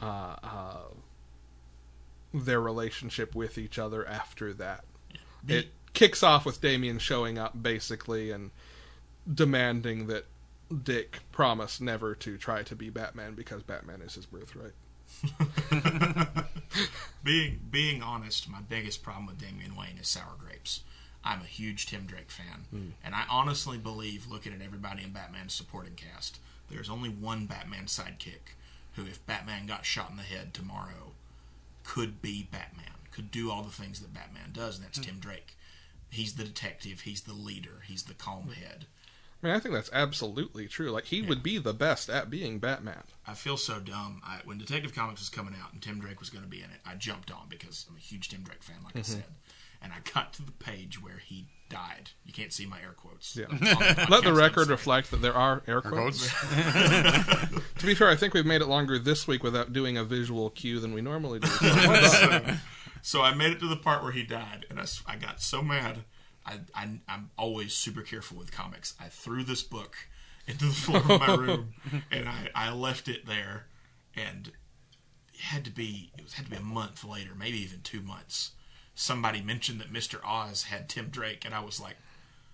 [0.00, 0.76] uh, uh,
[2.34, 4.84] their relationship with each other after that.
[5.44, 8.50] Be- It kicks off with Damian showing up basically and
[9.32, 10.26] demanding that
[10.84, 14.72] Dick promise never to try to be Batman because Batman is his birthright.
[17.24, 20.80] being being honest, my biggest problem with Damian Wayne is sour grapes.
[21.24, 22.88] I'm a huge Tim Drake fan, hmm.
[23.04, 27.84] and I honestly believe, looking at everybody in Batman's supporting cast, there's only one Batman
[27.84, 28.56] sidekick
[28.94, 31.12] who, if Batman got shot in the head tomorrow,
[31.84, 35.10] could be Batman, could do all the things that Batman does, and that's mm-hmm.
[35.10, 35.56] Tim Drake.
[36.10, 38.52] He's the detective, he's the leader, he's the calm mm-hmm.
[38.52, 38.86] head.
[39.42, 40.90] I mean, I think that's absolutely true.
[40.90, 43.02] Like he would be the best at being Batman.
[43.26, 44.22] I feel so dumb.
[44.24, 46.70] I, when Detective Comics was coming out and Tim Drake was going to be in
[46.70, 49.12] it, I jumped on because I'm a huge Tim Drake fan, like I mm-hmm.
[49.14, 49.24] said.
[49.82, 52.10] And I got to the page where he died.
[52.24, 53.36] You can't see my air quotes.
[53.36, 53.46] Yeah.
[53.48, 56.30] the Let the record reflect that there are air quotes.
[56.30, 57.52] Quotes?
[57.82, 60.50] To be fair, I think we've made it longer this week without doing a visual
[60.50, 61.48] cue than we normally do.
[61.58, 62.60] So well done.
[63.02, 66.04] So I made it to the part where he died, and I got so mad.
[66.46, 68.94] I, I, I'm always super careful with comics.
[68.98, 69.96] I threw this book
[70.46, 71.74] into the floor of my room,
[72.10, 73.66] and I, I left it there
[74.14, 74.52] and
[75.32, 78.02] it had to be it was had to be a month later, maybe even two
[78.02, 78.52] months.
[78.94, 81.96] Somebody mentioned that Mister Oz had Tim Drake, and I was like,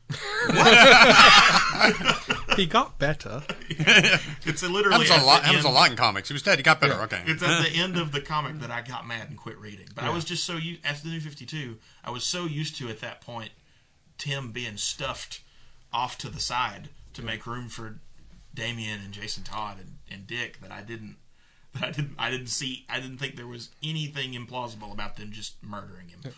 [2.56, 3.42] He got better.
[3.70, 5.42] "It's literally Happens a lot.
[5.42, 6.28] the Happens a lot in comics.
[6.28, 6.58] He was dead.
[6.58, 7.00] He got better.
[7.02, 7.22] Okay.
[7.24, 9.86] It's at the end of the comic that I got mad and quit reading.
[9.94, 11.76] But I was just so used after the New Fifty Two.
[12.04, 13.50] I was so used to at that point
[14.16, 15.42] Tim being stuffed
[15.92, 18.00] off to the side to make room for
[18.54, 21.16] Damian and Jason Todd and, and Dick that I didn't
[21.74, 25.30] that I didn't I didn't see I didn't think there was anything implausible about them
[25.30, 26.32] just murdering him.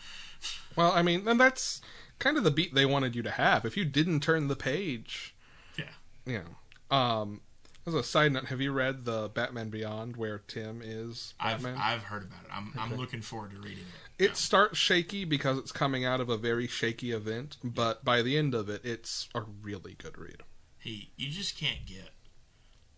[0.77, 1.81] Well, I mean, and that's
[2.21, 3.65] kind of the beat they wanted you to have.
[3.65, 5.35] If you didn't turn the page,
[5.77, 5.91] Yeah.
[6.27, 6.97] know.
[6.97, 7.41] Um,
[7.87, 12.03] as a side note, have you read the Batman Beyond where Tim is I've I've
[12.05, 12.51] heard about it.
[12.53, 13.85] I'm I'm looking forward to reading
[14.19, 14.25] it.
[14.25, 18.37] It starts shaky because it's coming out of a very shaky event, but by the
[18.37, 20.43] end of it, it's a really good read.
[20.79, 22.11] he you just can't get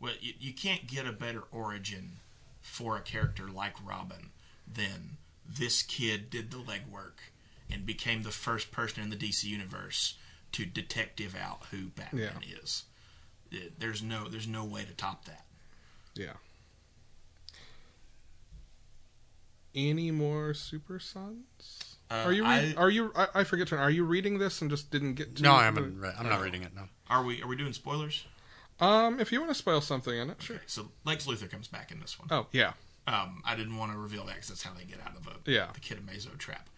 [0.01, 2.19] well you, you can't get a better origin
[2.61, 4.31] for a character like robin
[4.73, 5.17] than
[5.49, 7.31] this kid did the legwork
[7.73, 10.17] and became the first person in the dc universe
[10.53, 12.85] to detective out who batman is
[13.51, 15.45] It- there's no there's no way to top that
[16.15, 16.35] Yeah.
[19.75, 21.97] Any more Super Sons?
[22.11, 22.43] Uh, are you?
[22.43, 23.11] Re- I- are you?
[23.17, 23.77] I, I forget to.
[23.79, 25.43] Are you reading this and just didn't get to?
[25.43, 25.99] no, I haven't.
[25.99, 26.75] Read, I'm not reading it.
[26.75, 26.89] No.
[27.09, 28.27] are we are we doing spoilers
[28.81, 30.61] Um, if you want to spoil something in it, sure.
[30.67, 32.73] so lex luthor comes back in this one Oh yeah,
[33.07, 35.51] Um, I didn't want to reveal that because that's how they get out of a,
[35.51, 35.69] Yeah.
[35.73, 36.69] the Kid Amazo trap.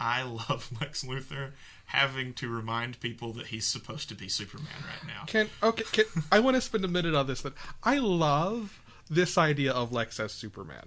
[0.00, 1.52] I love Lex Luthor
[1.86, 5.24] having to remind people that he's supposed to be Superman right now.
[5.26, 5.84] Can okay?
[5.92, 7.42] Can, I want to spend a minute on this.
[7.42, 8.80] That I love
[9.10, 10.86] this idea of Lex as Superman,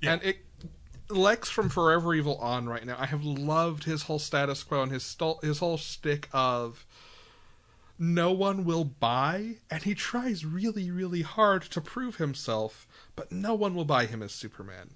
[0.00, 0.12] Yeah.
[0.14, 0.38] and it
[1.08, 2.96] Lex from Forever Evil on right now.
[2.98, 6.86] I have loved his whole status quo and his his whole stick of
[7.98, 12.86] no one will buy, and he tries really really hard to prove himself,
[13.16, 14.90] but no one will buy him as Superman.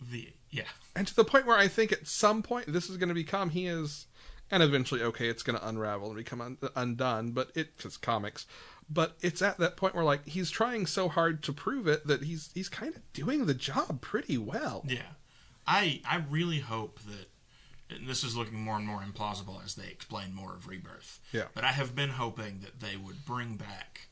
[0.00, 0.64] The yeah,
[0.96, 3.50] And to the point where I think at some point this is going to become
[3.50, 4.06] he is,
[4.50, 7.32] and eventually, okay, it's going to unravel and become un- undone.
[7.32, 8.46] But it's just comics.
[8.90, 12.24] But it's at that point where like he's trying so hard to prove it that
[12.24, 14.84] he's he's kind of doing the job pretty well.
[14.88, 15.02] yeah.
[15.66, 17.28] I I really hope that.
[17.90, 21.20] And this is looking more and more implausible as they explain more of Rebirth.
[21.32, 21.44] Yeah.
[21.54, 24.08] But I have been hoping that they would bring back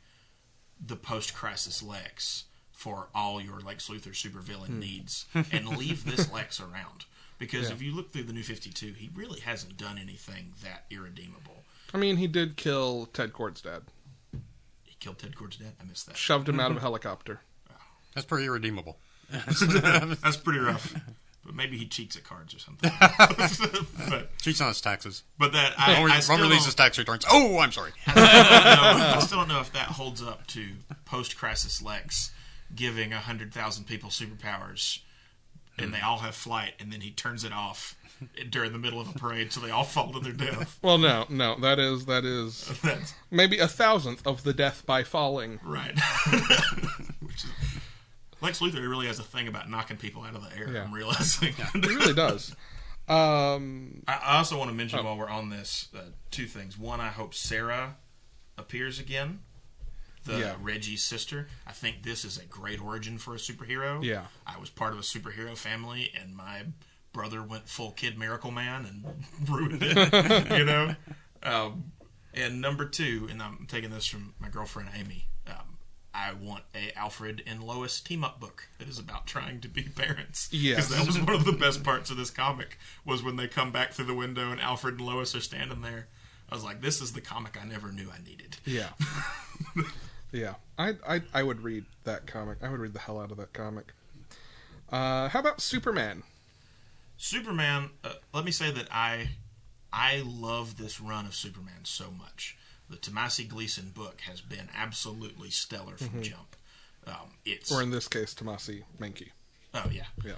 [0.78, 2.44] the post-crisis Lex
[2.76, 4.78] for all your Lex Luthor supervillain Hmm.
[4.80, 7.06] needs, and leave this Lex around.
[7.38, 7.74] Because Yeah.
[7.74, 11.64] if you look through the New Fifty Two, he really hasn't done anything that irredeemable.
[11.92, 13.82] I mean, he did kill Ted Kord's dad,
[14.84, 15.72] He killed Ted Kord's dad.
[15.80, 16.16] I missed that.
[16.16, 17.40] shoved him out of a helicopter.
[18.14, 18.96] That's pretty irredeemable.
[19.30, 20.94] That's pretty rough.
[21.44, 22.90] But maybe he cheats at cards or something.
[24.08, 25.22] but Cheats on his taxes.
[25.38, 27.24] but that I, Won't, I re- still won't release don't- his tax returns.
[27.30, 27.92] Oh, I'm sorry.
[28.06, 30.68] I still know- I still don't know if that holds up to
[31.04, 32.32] post-crisis Lex
[32.76, 35.00] giving hundred thousand people superpowers,
[35.78, 37.96] and they all have flight, and then he turns it off
[38.50, 40.78] during the middle of a parade, so they all fall to their death.
[40.82, 45.02] Well, no, no, that is that is That's maybe a thousandth of the death by
[45.02, 45.58] falling.
[45.64, 45.98] right.
[47.20, 47.50] Which is,
[48.40, 50.70] Lex Luthor really has a thing about knocking people out of the air.
[50.70, 50.82] Yeah.
[50.84, 51.54] I'm realizing.
[51.72, 52.54] He really does.
[53.08, 55.04] Um, I I also want to mention Oh.
[55.04, 56.00] while we're on this uh,
[56.30, 56.76] two things.
[56.78, 57.96] One, I hope Sarah
[58.58, 59.40] appears again,
[60.26, 60.56] the Yeah.
[60.60, 61.48] Reggie's sister.
[61.66, 64.02] I think this is a great origin for a superhero.
[64.04, 64.26] Yeah.
[64.46, 66.64] I was part of a superhero family, and my
[67.12, 70.50] brother went full Kid Miracle Man and ruined it.
[70.58, 70.94] you know.
[71.42, 71.92] Um,
[72.34, 75.28] and number two, and I'm taking this from my girlfriend Amy.
[75.46, 75.78] Um,
[76.12, 79.82] I want a Alfred and Lois team up book that is about trying to be
[79.96, 80.48] parents.
[80.52, 83.48] Yeah, because that was one of the best parts of this comic was when they
[83.48, 86.08] come back through the window and Alfred and Lois are standing there.
[86.50, 88.58] I was like, this is the comic I never knew I needed.
[88.64, 88.90] Yeah.
[90.32, 90.54] Yeah.
[90.78, 92.58] I, I I would read that comic.
[92.62, 93.92] I would read the hell out of that comic.
[94.90, 96.22] Uh, how about Superman?
[97.16, 97.90] Superman.
[98.04, 99.30] Uh, let me say that I
[99.92, 102.56] I love this run of Superman so much.
[102.88, 106.54] The Tomasi Gleason book has been absolutely stellar from jump.
[107.06, 109.30] Um, it's Or in this case, Tomasi Mahnke.
[109.74, 110.34] oh yeah Yeah.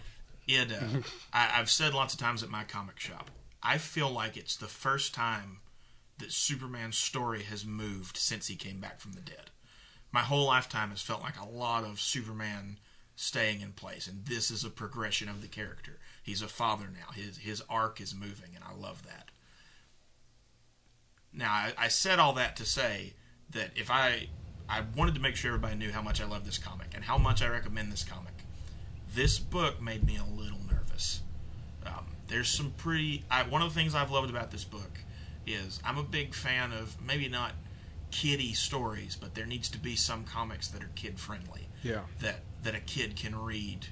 [0.47, 0.72] it.
[0.72, 1.01] Uh,
[1.32, 3.30] I, I've said lots of times at my comic shop.
[3.62, 5.59] I feel like it's the first time
[6.18, 9.51] that Superman's story has moved since he came back from the dead.
[10.11, 12.79] My whole lifetime has felt like a lot of Superman
[13.15, 15.99] staying in place, and this is a progression of the character.
[16.23, 17.13] He's a father now.
[17.13, 19.31] His his arc is moving, and I love that.
[21.33, 23.15] Now, I, I said all that to say
[23.51, 24.29] that if I
[24.69, 27.19] I wanted to make sure everybody knew how much I love this comic and how
[27.19, 28.35] much I recommend this comic.
[29.15, 31.23] This book made me a little nervous.
[31.87, 33.25] Um, there's some pretty.
[33.31, 34.99] I, one of the things I've loved about this book
[35.47, 37.53] is I'm a big fan of maybe not
[38.11, 42.01] kiddie stories, but there needs to be some comics that are kid friendly Yeah.
[42.21, 43.87] that that a kid can read,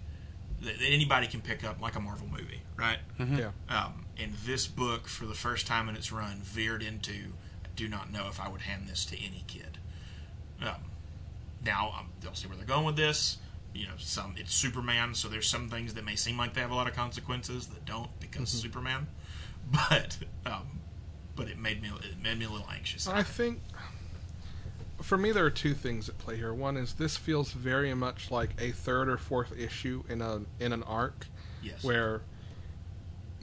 [0.61, 2.99] that, that anybody can pick up, like a Marvel movie, right?
[3.19, 3.51] Yeah.
[3.69, 7.13] Um, and this book, for the first time in its run, veered into
[7.65, 9.79] I do not know if I would hand this to any kid.
[10.61, 10.91] Um,
[11.65, 13.39] now, um, they'll see where they're going with this.
[13.75, 16.71] You know, some it's Superman, so there's some things that may seem like they have
[16.71, 19.07] a lot of consequences that don't because Superman.
[19.71, 20.79] But um,
[21.35, 23.09] but it made me it made me a little anxious.
[23.09, 23.61] I think
[25.03, 26.53] for me there are two things at play here.
[26.55, 30.73] One is this feels very much like a third or fourth issue in a in
[30.73, 31.27] an arc
[31.63, 32.23] yes, where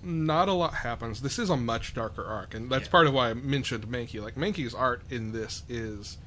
[0.01, 1.21] not a lot happens.
[1.21, 2.91] This is a much darker arc, and that's Yeah.
[2.91, 4.21] part of why I mentioned Mahnke.
[4.21, 6.17] Like Mahnke's art in this is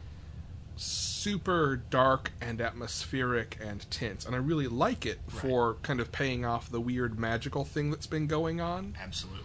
[0.77, 6.45] super dark and atmospheric and tense, and I really like it for kind of paying
[6.45, 8.97] off the weird magical thing that's been going on.
[9.01, 9.43] absolutely.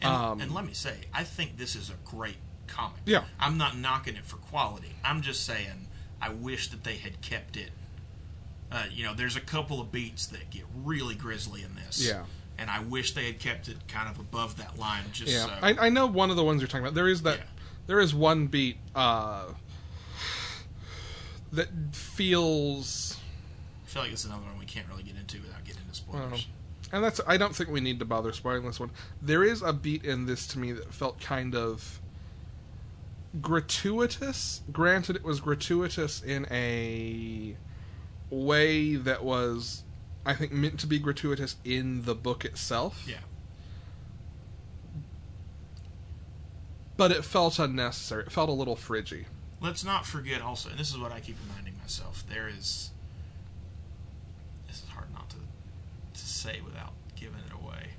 [0.00, 2.36] And, Um, and let me say, I think this is a great
[2.68, 3.00] comic.
[3.06, 3.24] Yeah.
[3.40, 4.94] I'm not knocking it for quality.
[5.04, 5.88] I'm just saying
[6.22, 7.70] I wish that they had kept it.
[8.70, 12.06] Uh, you know, there's a couple of beats that get really grisly in this.
[12.06, 12.24] Yeah.
[12.58, 15.04] And I wish they had kept it kind of above that line.
[15.12, 15.52] Just Yeah, so.
[15.62, 16.94] I, I know one of the ones you're talking about.
[16.94, 17.38] There is that.
[17.38, 17.44] Yeah.
[17.86, 19.46] There is one beat uh,
[21.52, 23.16] that feels,
[23.86, 26.46] I feel like it's another one we can't really get into without getting into spoilers.
[26.92, 27.20] And that's.
[27.26, 28.90] I don't think we need to bother spoiling this one.
[29.22, 32.00] There is a beat in this to me that felt kind of
[33.40, 34.62] gratuitous.
[34.72, 37.56] Granted, it was gratuitous in a
[38.30, 39.84] way that was,
[40.24, 43.04] I think, meant to be gratuitous in the book itself.
[43.06, 43.18] yeah.
[46.96, 48.24] But it felt unnecessary.
[48.24, 49.26] It felt a little fridgy.
[49.60, 52.24] Let's not forget also, and this is what I keep reminding myself.
[52.28, 52.90] There is.
[54.66, 57.90] This is hard not to to say without giving it away.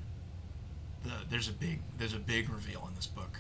[1.04, 3.39] The there's a big there's a big reveal in this book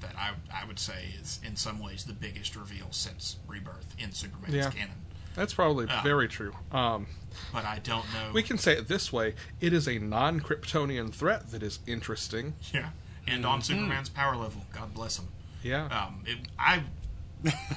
[0.00, 4.12] that I I would say is in some ways the biggest reveal since Rebirth in
[4.12, 4.70] Superman's Yeah.
[4.70, 4.94] canon.
[5.36, 6.02] That's probably Ah.
[6.02, 6.54] very true.
[6.72, 7.06] Um,
[7.52, 8.32] But I don't know.
[8.32, 12.54] We can say it this way: it is a non-Kryptonian threat that is interesting.
[12.72, 12.90] yeah,
[13.26, 15.28] and on Superman's power level, God bless him.
[15.62, 15.84] Yeah.
[15.86, 16.82] Um, it, I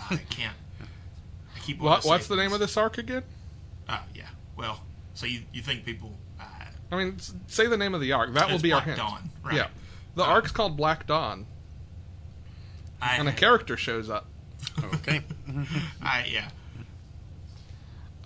[0.10, 0.56] I can't.
[0.82, 1.80] I keep.
[1.80, 3.24] what, what's the name of this arc again?
[3.88, 4.28] Uh, yeah.
[4.56, 4.82] Well,
[5.14, 6.18] so you you think people?
[6.40, 6.44] Uh,
[6.92, 7.18] I mean,
[7.48, 8.34] say the name of the arc.
[8.34, 8.98] That will It's be our Black hint.
[8.98, 9.56] Dawn, right.
[9.56, 9.68] Yeah.
[10.16, 11.46] The Uh, arc's called Black Dawn,
[13.04, 14.28] I, and a character shows up.
[14.96, 15.22] Okay.
[16.02, 16.50] I yeah.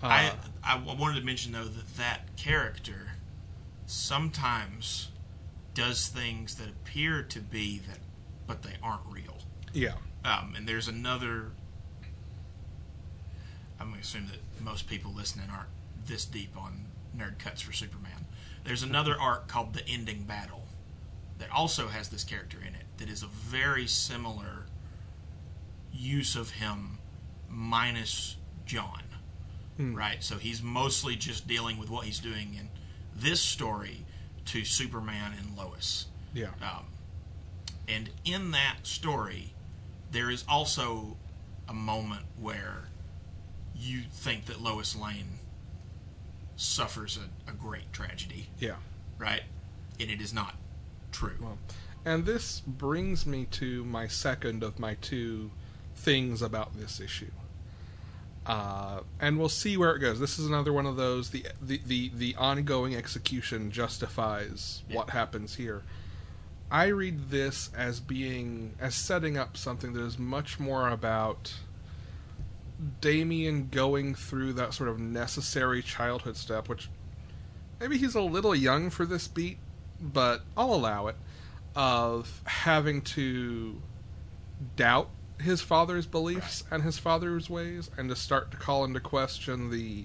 [0.02, 3.12] Uh, I I wanted to mention though that that character
[3.86, 5.08] sometimes
[5.74, 7.98] does things that appear to be that,
[8.46, 9.38] but they aren't real.
[9.72, 9.94] yeah.
[10.24, 11.52] Um, and there's another.
[13.80, 15.68] I'm going to assume that most people listening aren't
[16.06, 18.26] this deep on nerd cuts for Superman.
[18.64, 20.64] There's another arc called The Ending Battle
[21.38, 24.66] that also has this character in it that is a very similar
[25.98, 26.98] use of him
[27.48, 29.02] minus Jon.
[29.80, 30.24] Right?
[30.24, 32.68] So he's mostly just dealing with what he's doing in
[33.14, 34.04] this story
[34.46, 36.06] to Superman and Lois.
[36.34, 36.48] Yeah.
[36.60, 36.86] Um,
[37.86, 39.54] and in that story,
[40.10, 41.16] there is also
[41.68, 42.88] a moment where
[43.76, 45.38] you think that Lois Lane
[46.56, 48.76] suffers a, a great tragedy, Yeah.
[49.16, 49.42] right?
[50.00, 50.56] And it is not
[51.12, 51.36] true.
[51.40, 51.58] Well,
[52.04, 55.52] and this brings me to my second of my two
[55.98, 57.30] things about this issue.
[58.46, 60.18] Uh, and we'll see where it goes.
[60.18, 64.96] This is another one of those the the the, the ongoing execution justifies Yeah.
[64.96, 65.82] what happens here.
[66.70, 71.54] I read this as being as setting up something that is much more about
[73.00, 76.88] Damian going through that sort of necessary childhood step, which
[77.80, 79.58] maybe he's a little young for this beat,
[80.00, 81.16] but I'll allow it,
[81.74, 83.80] of having to
[84.76, 85.08] doubt
[85.40, 90.04] his father's beliefs and his father's ways and to start to call into question the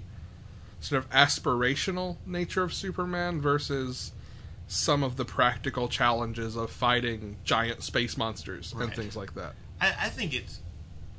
[0.80, 4.12] sort of aspirational nature of Superman versus
[4.66, 9.54] some of the practical challenges of fighting giant space monsters and things like that.
[9.80, 10.60] I, I think it's.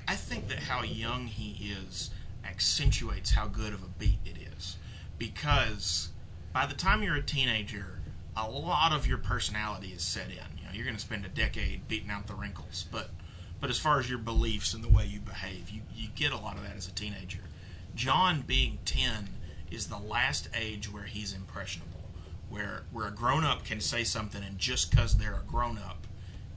[0.07, 2.11] I think that how young he is
[2.45, 4.77] accentuates how good of a beat it is,
[5.17, 6.09] because
[6.53, 8.01] by the time you're a teenager,
[8.37, 10.59] a lot of your personality is set in.
[10.59, 13.09] You know, you're going to spend a decade beating out the wrinkles, but
[13.59, 16.37] but as far as your beliefs and the way you behave, you you get a
[16.37, 17.39] lot of that as a teenager.
[17.95, 19.29] Jon being ten
[19.71, 22.03] is the last age where he's impressionable,
[22.49, 26.05] where where a grown up can say something and just because they're a grown up,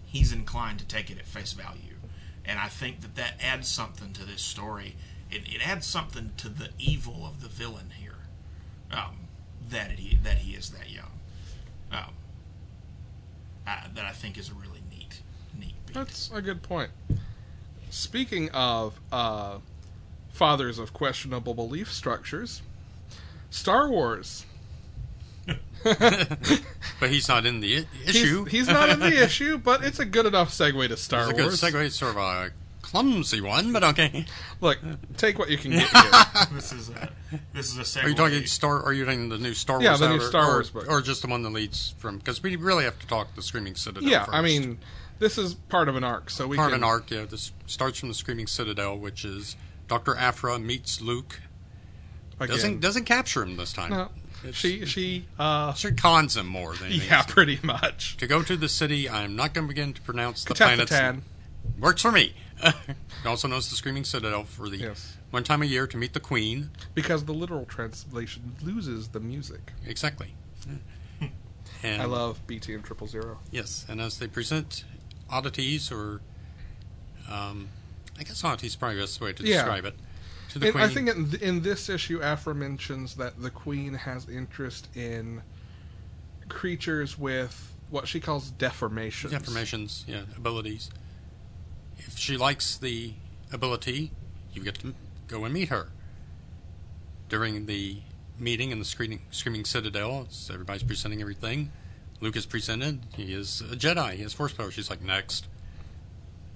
[0.04, 1.96] he's inclined to take it at face value.
[2.44, 4.96] And I think that that adds something to this story.
[5.30, 8.16] It, it adds something to the evil of the villain here,
[8.90, 9.28] um,
[9.68, 11.12] that he that he is that young.
[11.92, 12.14] Um,
[13.66, 14.67] uh, that I think is a really.
[15.92, 16.90] That's a good point.
[17.90, 19.58] Speaking of uh,
[20.32, 22.62] fathers of questionable belief structures,
[23.50, 24.44] Star Wars.
[27.00, 28.44] But he's not in the i- He's, issue.
[28.44, 31.34] he's not in the issue, but it's a good enough segue to Star It's a
[31.34, 31.60] good Wars.
[31.60, 31.86] segue.
[31.86, 32.50] It's sort of a
[32.82, 34.26] clumsy one, but okay.
[34.60, 34.78] Look,
[35.16, 36.10] take what you can get here.
[36.52, 37.08] This is a
[37.54, 38.04] this is a segue.
[38.04, 38.82] Are you talking Star?
[38.82, 40.00] Are you talking the new Star Yeah, Wars?
[40.00, 40.86] Yeah, the new or- Star or, Wars book.
[40.88, 42.18] or just the one that leads from?
[42.18, 44.08] Because we really have to talk the Screaming Citadel.
[44.10, 44.36] yeah, first.
[44.36, 44.78] I mean,
[45.18, 46.76] this is part of an arc, so we part can.
[46.76, 47.10] of an arc.
[47.10, 49.56] Yeah, this starts from the Screaming Citadel, which is
[49.86, 51.40] Doctor Aphra meets Luke.
[52.40, 52.54] Again.
[52.54, 53.90] Doesn't doesn't capture him this time.
[53.90, 54.10] No,
[54.52, 58.16] she she uh She cons him more than yeah, pretty much.
[58.18, 60.92] To go to the city, I'm not going to begin to pronounce the planets.
[61.78, 62.34] Works for me.
[63.26, 65.16] also knows the Screaming Citadel for the Yes.
[65.30, 66.70] one time a year to meet the Queen.
[66.94, 69.72] Because the literal translation loses the music.
[69.86, 70.34] Exactly.
[71.82, 73.38] And I love BT and Triple Zero.
[73.52, 74.84] Yes, and as they present
[75.30, 76.20] oddities, or
[77.30, 77.68] um,
[78.18, 79.56] I guess oddities is probably the best way to Yeah.
[79.56, 79.94] describe it,
[80.50, 80.84] to the And Queen.
[80.84, 85.42] I think in, in this issue, Aphra mentions that the Queen has interest in
[86.48, 89.30] creatures with what she calls deformations.
[89.30, 90.90] Deformations, yeah, abilities.
[91.98, 93.14] If she likes the
[93.52, 94.12] ability,
[94.52, 94.94] you get to
[95.26, 95.88] go and meet her.
[97.28, 97.98] During the
[98.38, 101.70] meeting in the Screaming, Screaming Citadel, it's, everybody's presenting everything.
[102.20, 103.00] Luke is presented.
[103.16, 104.12] He is a Jedi.
[104.14, 104.70] He has Force power.
[104.70, 105.46] She's like, next.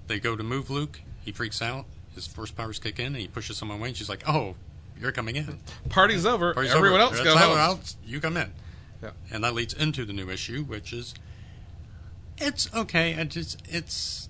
[0.07, 0.99] They go to move Luke.
[1.23, 1.85] He freaks out.
[2.15, 3.89] His Force powers kick in, and he pushes someone away.
[3.89, 4.55] And she's like, oh,
[4.99, 5.59] you're coming in.
[5.89, 6.53] Party's over.
[6.53, 7.15] Party's Everyone over.
[7.15, 7.57] else That's go home.
[7.57, 8.51] else you come in.
[9.01, 9.11] Yeah.
[9.31, 11.13] And that leads into the new issue, which is
[12.37, 13.13] it's okay.
[13.13, 14.29] It's just it's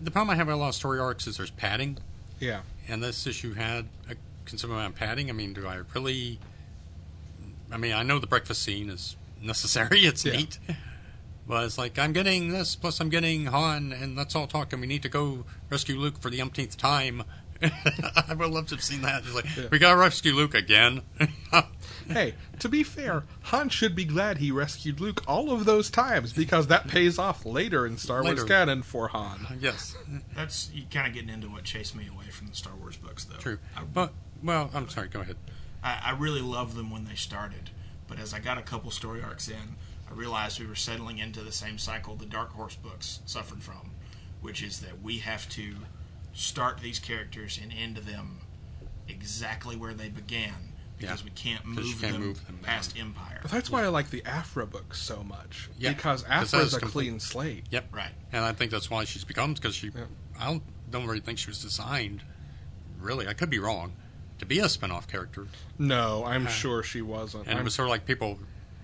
[0.00, 1.98] the problem I have with a lot of story arcs is there's padding,
[2.40, 2.60] Yeah.
[2.88, 5.30] and this issue had a considerable amount of padding.
[5.30, 6.38] I mean, do I really?
[7.72, 10.00] I mean, I know the breakfast scene is necessary.
[10.06, 10.36] It's Yeah.
[10.36, 10.58] neat.
[11.48, 14.80] But it's like I'm getting this, plus I'm getting Han, and let's all talk, and
[14.80, 17.22] we need to go rescue Luke for the umpteenth time.
[17.62, 19.22] I would love to have seen that.
[19.24, 19.64] It's like Yeah.
[19.70, 21.02] we gotta rescue Luke again.
[22.08, 26.32] Hey, to be fair, Han should be glad he rescued Luke all of those times
[26.32, 29.58] because that pays off later in Star Wars canon for Han.
[29.60, 29.96] yes,
[30.32, 33.24] That's you kind of getting into what chased me away from the Star Wars books,
[33.24, 33.38] though.
[33.38, 33.58] true.
[33.76, 35.08] I, But well, I'm sorry.
[35.08, 35.34] Go ahead.
[35.82, 37.70] I, I really loved them when they started,
[38.08, 39.76] but as I got a couple story arcs in,
[40.10, 43.90] I realized we were settling into the same cycle the Dark Horse books suffered from,
[44.40, 45.74] which is that we have to
[46.32, 48.40] start these characters and end them
[49.08, 52.58] exactly where they began because Yeah, we can't 'cause you move, can't them, move them
[52.62, 53.38] past Empire.
[53.42, 55.68] But that's why I like the Aphra books so much.
[55.78, 57.64] Yeah, because 'cause that Aphra's is a complete- clean slate.
[57.70, 57.88] Yep.
[57.94, 58.12] Right.
[58.32, 59.88] And I think that's why she's become because she.
[59.94, 60.04] Yeah.
[60.38, 62.22] I don't, don't really think she was designed.
[62.98, 63.92] Really, I could be wrong.
[64.38, 65.46] To be a spin-off character,
[65.78, 67.44] No, I'm sure she wasn't.
[67.44, 68.38] and I'm- it was sort of like people,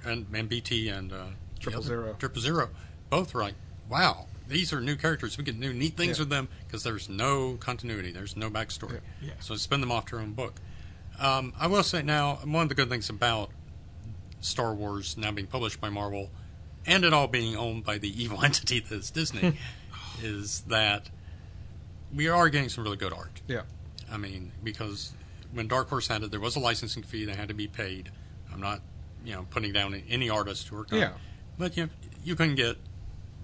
[0.04, 1.26] and, and BT and uh,
[1.60, 2.16] Triple other- Zero.
[2.18, 2.70] Triple Zero,
[3.10, 3.54] both were like,
[3.88, 5.36] "Wow, these are new characters.
[5.36, 6.22] We can do neat things Yeah.
[6.22, 8.12] with them because there's no continuity.
[8.12, 9.00] There's no backstory.
[9.20, 9.28] Yeah.
[9.28, 9.32] Yeah.
[9.40, 10.54] So spin them off to her own book."
[11.18, 13.50] Um, I will say now, one of the good things about
[14.40, 16.30] Star Wars now being published by Marvel,
[16.86, 19.58] and it all being owned by the evil entity that is Disney,
[20.22, 21.10] is that
[22.12, 23.42] we are getting some really good art.
[23.46, 23.62] yeah.
[24.10, 25.12] I mean, because
[25.52, 28.10] when Dark Horse had it, there was a licensing fee that had to be paid.
[28.52, 28.80] I'm not,
[29.24, 31.08] you know, putting down any artist who worked on Yeah.
[31.10, 31.14] it.
[31.58, 31.90] But you know,
[32.24, 32.76] you couldn't get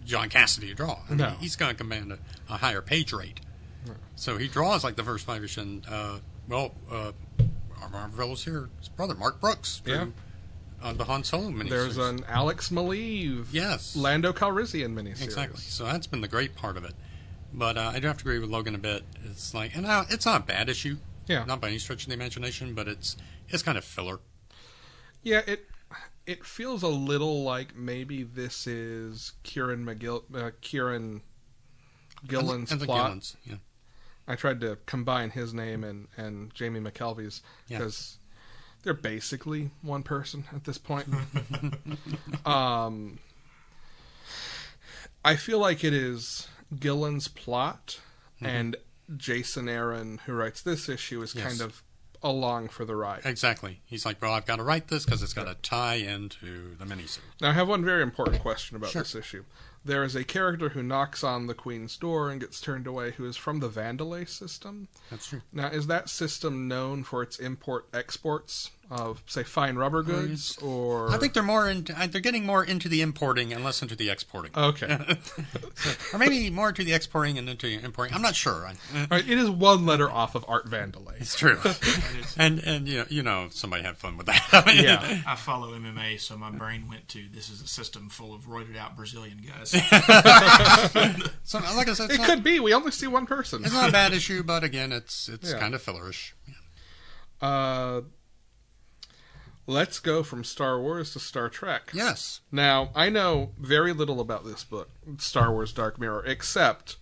[0.05, 0.99] John Cassaday to draw.
[1.07, 1.31] I mean, No.
[1.41, 3.41] he's going to command a, a higher page rate.
[4.17, 5.61] So he draws like the first five issue.
[5.61, 7.13] And, uh, well, uh,
[7.93, 8.69] our fellow's here.
[8.81, 10.07] His brother, Mark Brooks, drew, Yeah.
[10.83, 11.69] uh, the Han Solo miniseries.
[11.69, 13.95] There's an Alex Maleev, Yes.
[13.97, 15.23] Lando Calrissian miniseries.
[15.25, 15.61] Exactly.
[15.61, 16.95] So that's been the great part of it.
[17.53, 19.05] But uh, I do have to agree with Logan a bit.
[19.25, 20.97] It's like, and uh, it's not a bad issue.
[21.29, 21.45] Yeah.
[21.45, 23.16] Not by any stretch of the imagination, but it's
[23.49, 24.20] it's kind of filler.
[25.22, 25.66] Yeah, it
[26.26, 31.22] it feels a little like maybe this is Kieran McGill, uh, Kieran
[32.26, 33.11] Gillen's and the plot.
[33.11, 33.57] Gillens, yeah.
[34.26, 37.79] I tried to combine his name and, and Jamie McKelvie's Yeah.
[37.79, 38.18] because
[38.83, 41.09] they're basically one person at this point.
[42.47, 43.18] um,
[45.24, 46.47] I feel like it is
[46.79, 48.01] Gillen's plot,
[48.41, 48.76] and
[49.17, 51.47] Jason Aaron, who writes this issue, is Yes.
[51.47, 51.83] kind of
[52.23, 53.23] along for the ride.
[53.25, 53.81] Exactly.
[53.87, 56.85] He's like, well, I've got to write this because it's got to tie into the
[56.85, 57.21] miniseries.
[57.41, 59.03] Now, I have one very important question about Sure.
[59.03, 59.45] this issue.
[59.85, 63.25] There is a character who knocks on the Queen's door and gets turned away who
[63.25, 64.89] is from the Vandalay system.
[65.11, 65.43] That's true.
[65.53, 71.11] Now, is that system known for its import exports of, say, fine rubber goods, or
[71.11, 73.95] I think they're more into, uh, they're getting more into the importing and less into
[73.95, 74.51] the exporting.
[74.57, 74.99] okay,
[76.14, 78.14] or maybe more into the exporting and into the importing.
[78.14, 78.64] I'm not sure.
[78.66, 78.70] I-
[79.01, 81.20] All right, it is one letter off of Art Vandelay.
[81.20, 81.59] It's true.
[82.43, 84.43] and and you know, you know somebody had fun with that.
[84.53, 88.09] I mean, Yeah, I follow MMA, so my brain went to this is a system
[88.09, 89.70] full of roided out Brazilian guys.
[91.45, 92.61] So like I said, it's it not, could be.
[92.61, 93.64] We only see one person.
[93.64, 95.59] it's not a bad issue, but again, it's it's Yeah.
[95.59, 96.32] kind of fillerish.
[97.41, 98.01] Uh,
[99.69, 101.91] let's go from Star Wars to Star Trek.
[101.93, 102.41] Yes.
[102.51, 106.97] Now, I know very little about this book, Star Wars Dark Mirror, except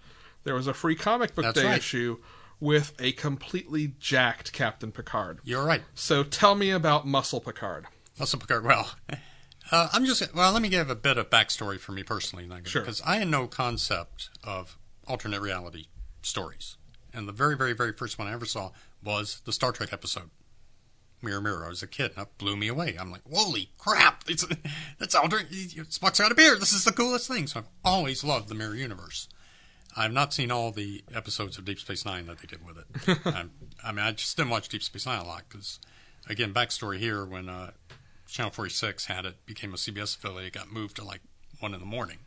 [0.44, 1.78] there was a free comic book That's day right.
[1.78, 2.18] issue
[2.60, 5.38] with a completely jacked Captain Picard.
[5.44, 5.82] You're right.
[5.94, 7.86] So tell me about Muscle Picard.
[8.18, 8.64] Muscle Picard.
[8.64, 8.90] Well,
[9.70, 10.52] uh, I'm just well.
[10.52, 12.82] Let me give a bit of backstory for me personally, Sure.
[12.82, 15.86] because I had no concept of alternate reality
[16.22, 16.76] stories,
[17.14, 18.72] and the very, very, very first one I ever saw
[19.04, 20.30] was the Star Trek episode.
[21.26, 21.64] Mirror, mirror.
[21.66, 22.96] I was a kid, and that blew me away.
[22.98, 24.24] I'm like, "Holy crap!
[24.28, 24.46] It's
[24.98, 25.50] that's alternate.
[25.50, 26.60] Spock's got a beard.
[26.60, 29.28] This is the coolest thing." So I've always loved the mirror universe.
[29.96, 33.18] I've not seen all the episodes of Deep Space Nine that they did with it.
[33.24, 33.50] I'm,
[33.94, 35.78] mean, I just didn't watch Deep Space Nine a lot because,
[36.28, 37.70] again, backstory here when uh,
[38.28, 41.22] Channel 46 had it, became a CBS affiliate, it got moved to like
[41.60, 42.18] one in the morning.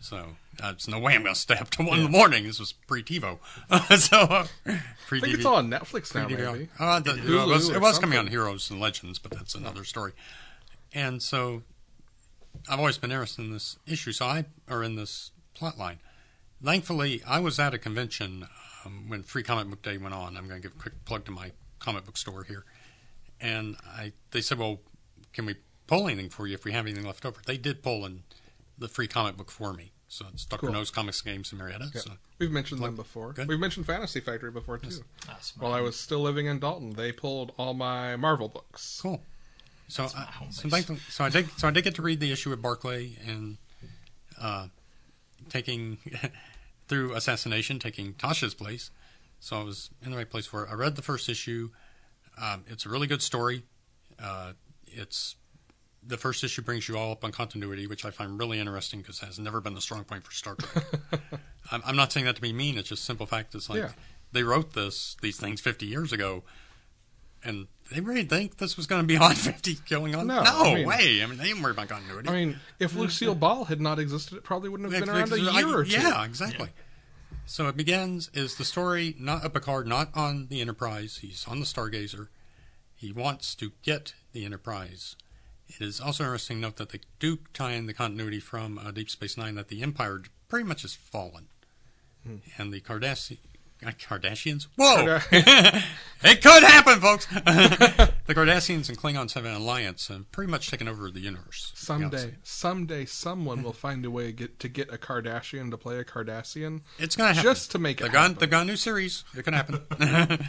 [0.00, 2.44] So uh, there's no way I'm going to stay up to one in the morning.
[2.44, 3.38] This was pre TiVo,
[3.98, 4.46] so uh,
[5.06, 6.68] pre I think it's all on Netflix now, maybe.
[6.78, 8.26] uh, the, it was, it was coming on.
[8.26, 10.12] Heroes and Legends, but that's another story.
[10.92, 11.62] And so,
[12.68, 15.98] I've always been interested in this issue, so I or in this plot line.
[16.62, 18.48] Thankfully, I was at a convention
[18.84, 20.36] um, when Free Comic Book Day went on.
[20.36, 22.64] I'm going to give a quick plug to my comic book store here,
[23.40, 24.80] and I they said, "Well,
[25.32, 25.56] can we
[25.86, 28.24] pull anything for you if we have anything left over?" They did pull in
[28.76, 29.92] the free comic book for me.
[30.08, 30.66] So it's Dr.
[30.66, 30.72] Cool.
[30.72, 31.90] No's Comics Games in Marietta.
[31.94, 32.00] Yeah.
[32.00, 33.34] So We've mentioned them before.
[33.34, 33.46] Good.
[33.46, 35.04] We've mentioned Fantasy Factory before too.
[35.26, 39.00] That's While I was still living in Dalton, they pulled all my Marvel books.
[39.02, 39.20] Cool.
[39.88, 40.90] So, my I, so, base.
[41.10, 41.48] so I did.
[41.58, 43.58] So I did get to read the issue with Barclay and
[44.40, 44.68] uh,
[45.50, 45.98] taking
[46.88, 48.90] through assassination, taking Tasha's place.
[49.40, 50.70] So I was in the right place for it.
[50.70, 51.70] I read the first issue.
[52.40, 53.62] Um, it's a really good story.
[54.22, 54.52] Uh,
[54.86, 55.36] it's
[56.06, 59.18] the first issue brings you all up on continuity, which I find really interesting because
[59.20, 60.84] has never been the strong point for Star Trek.
[61.72, 62.78] I'm, I'm not saying that to be mean.
[62.78, 63.54] It's just simple fact.
[63.54, 63.90] It's like Yeah.
[64.32, 66.44] they wrote this these things 50 years ago,
[67.44, 70.26] and they really think this was going to be on 50 going on.
[70.28, 71.22] No, no I mean- way.
[71.22, 72.28] I mean, they didn't worry about continuity.
[72.28, 75.38] I mean, if Lucille Ball had not existed, it probably wouldn't have been around a
[75.40, 75.90] year or two.
[75.92, 76.68] Yeah, exactly.
[77.44, 81.18] So it begins is the story not of Picard, not on the Enterprise.
[81.22, 82.28] He's on the Stargazer.
[82.94, 85.16] He wants to get the Enterprise.
[85.68, 88.90] It is also interesting to note that they do tie in the continuity from uh,
[88.90, 91.48] Deep Space Nine that the Empire pretty much has fallen,
[92.24, 92.36] Hmm.
[92.56, 93.38] and the Kardashians.
[93.80, 94.66] Kardashians?
[94.76, 95.20] Whoa!
[96.24, 97.26] It could happen, folks.
[97.26, 101.70] the Cardassians and Klingons have an alliance and pretty much taken over the universe.
[101.76, 105.98] Someday, someday, someone will find a way to get, to get a Kardashian to play
[106.00, 107.44] a Cardassian, It's gonna happen.
[107.48, 108.38] just to make it the gun happen.
[108.40, 109.80] the gun new series it can happen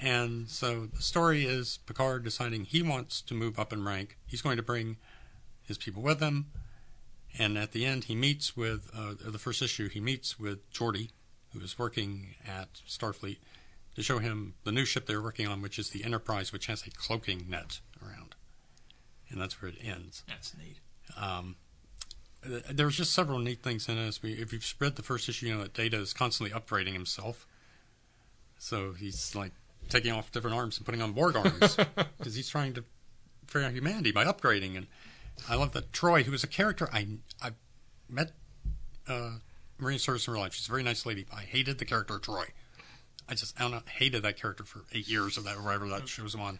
[0.00, 4.42] and so the story is picard deciding he wants to move up in rank he's
[4.42, 4.96] going to bring
[5.66, 6.46] his people with him
[7.38, 11.10] and at the end he meets with uh, the first issue he meets with Geordi,
[11.52, 13.38] who is working at starfleet
[13.94, 16.86] to show him the new ship they're working on which is the enterprise which has
[16.86, 18.34] a cloaking net around
[19.30, 20.78] and that's where it ends That's neat.
[21.16, 21.56] um,
[22.70, 24.06] there's just several neat things in it.
[24.06, 26.92] As we, if you've read the first issue, you know that Data is constantly upgrading
[26.92, 27.46] himself.
[28.58, 29.52] So he's like
[29.88, 31.76] taking off different arms and putting on Borg arms
[32.18, 32.84] because he's trying to
[33.46, 34.76] figure out humanity by upgrading.
[34.76, 34.86] And
[35.48, 37.06] I love that Troi, who is a character I
[37.42, 37.50] I
[38.08, 38.32] met
[39.08, 39.36] uh,
[39.78, 40.54] Marina Sirtis in real life.
[40.54, 41.26] She's a very nice lady.
[41.34, 42.46] I hated the character Troi.
[43.28, 46.08] I just I don't know, hated that character for eight years of that wherever that
[46.08, 46.58] show was on.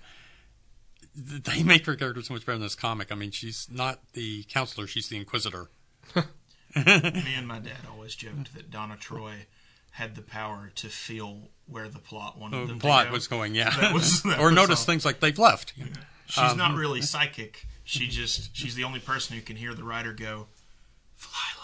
[1.16, 3.12] They make her character so much better in this comic.
[3.12, 5.68] I mean, she's not the counselor; she's the Inquisitor.
[6.76, 9.46] Me and my dad always joked that Donna Troy
[9.94, 13.14] had the power to feel where the plot wanted The them plot to go.
[13.14, 14.86] was going, yeah, That was- that or notice all.
[14.86, 15.72] things like they've left.
[16.26, 17.66] She's Um, not really psychic.
[17.84, 20.46] She just she's the only person who can hear the writer go,
[21.16, 21.63] "Fly left."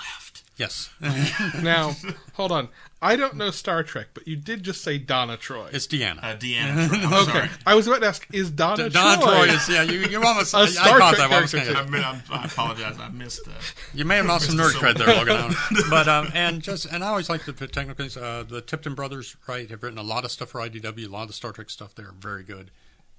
[0.60, 0.90] Yes,
[1.62, 1.96] Now,
[2.34, 2.68] hold on.
[3.00, 5.70] I don't know Star Trek, but you did just say Donna Troy.
[5.72, 6.18] it's Deanna.
[6.22, 6.86] Uh, Deanna.
[6.86, 6.98] Troy.
[6.98, 7.48] I'm okay, sorry.
[7.64, 9.46] I was about to ask, is Donna Donna Troy?
[9.46, 9.82] Troy is yeah.
[9.84, 11.36] You you almost A I, Star I caught Trek that.
[11.38, 12.98] I was gonna- I, mean, I'm, I apologize.
[13.00, 13.74] I missed that.
[13.94, 15.56] You may have lost some nerd cred there, Logan.
[15.90, 18.18] but um, and just and I always like the technical things.
[18.18, 21.06] Uh, the Tipton brothers, right, have written a lot of stuff for IDW.
[21.06, 21.94] A lot of Star Trek stuff.
[21.94, 22.70] They're very good.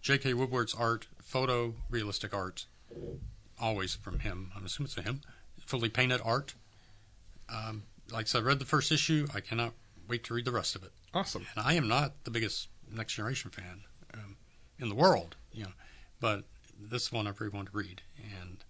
[0.04, 0.36] J.K.
[0.36, 2.66] Woodward's art, photo realistic art,
[3.60, 4.52] always from him.
[4.56, 5.22] I'm assuming it's a him.
[5.66, 6.54] Fully painted art.
[7.52, 9.28] Um, like I said, I read the first issue.
[9.34, 9.74] I cannot
[10.08, 10.92] wait to read the rest of it.
[11.14, 11.46] Awesome.
[11.56, 13.82] And I am not the biggest Next Generation fan
[14.14, 14.38] um,
[14.80, 15.72] in the world, you know,
[16.20, 16.44] but
[16.80, 18.02] this one I really want to read,
[18.40, 18.64] and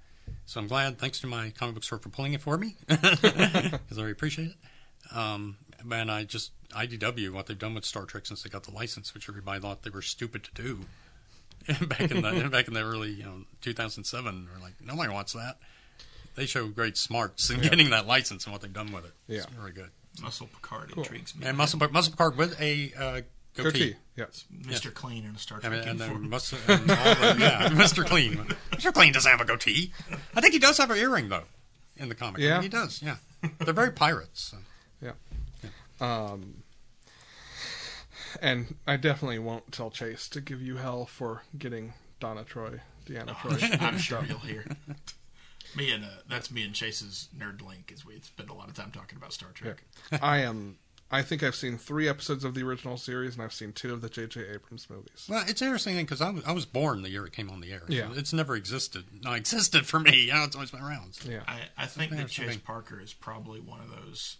[0.45, 0.99] so I'm glad.
[0.99, 4.49] Thanks to my comic book store for pulling it for me, because I really appreciate
[4.49, 5.15] it.
[5.15, 5.57] Um,
[5.89, 9.13] and I just IDW what they've done with Star Trek since they got the license,
[9.13, 10.79] which everybody thought they were stupid to do
[11.87, 14.49] back in the back in the early you know 2007.
[14.53, 15.57] We're like nobody wants that.
[16.35, 19.11] They show great smarts in getting that license and what they've done with it.
[19.27, 19.59] It's Yeah.
[19.59, 19.89] really good.
[20.21, 21.03] Muscle Picard Cool.
[21.03, 21.45] intrigues me.
[21.45, 23.21] And Muscle, Muscle Picard with a uh,
[23.55, 23.63] goatee.
[23.63, 23.95] Goatee.
[24.17, 24.45] Yes.
[24.53, 24.93] Mr.
[24.93, 26.21] Clean in a Star Trek mean, and uniform.
[26.21, 28.05] then must, and all the, yeah, Mr.
[28.05, 28.35] Clean.
[28.71, 28.93] Mr.
[28.93, 29.91] Clean doesn't have a goatee.
[30.35, 31.43] I think he does have an earring though,
[31.97, 32.41] in the comic.
[32.41, 32.61] I Yeah?
[32.61, 33.01] he does.
[33.01, 33.15] Yeah,
[33.59, 34.53] they're very pirates.
[34.53, 34.57] So.
[36.05, 36.63] Um,
[38.41, 43.35] and I definitely won't tell Chase to give you hell for getting Donna Troy, Deanna
[43.35, 43.79] Troi.
[43.81, 44.65] I'm sure you'll hear.
[45.75, 48.73] Me and uh, that's me and Chase's nerd link, as we spend a lot of
[48.75, 49.83] time talking about Star Trek.
[50.21, 50.77] I am.
[51.13, 53.99] I think I've seen three episodes of the original series, and I've seen two of
[54.01, 54.45] the J.J.
[54.53, 55.27] Abrams movies.
[55.29, 57.71] Well, it's interesting because I was, I was born the year it came on the
[57.73, 57.81] air.
[57.87, 58.11] So Yeah.
[58.15, 59.03] it's never existed.
[59.21, 60.21] No, existed for me.
[60.27, 61.15] You know, it's always been around.
[61.15, 61.29] So.
[61.29, 62.55] Yeah, I, I think that Chase.
[62.57, 64.37] Parker is probably one of those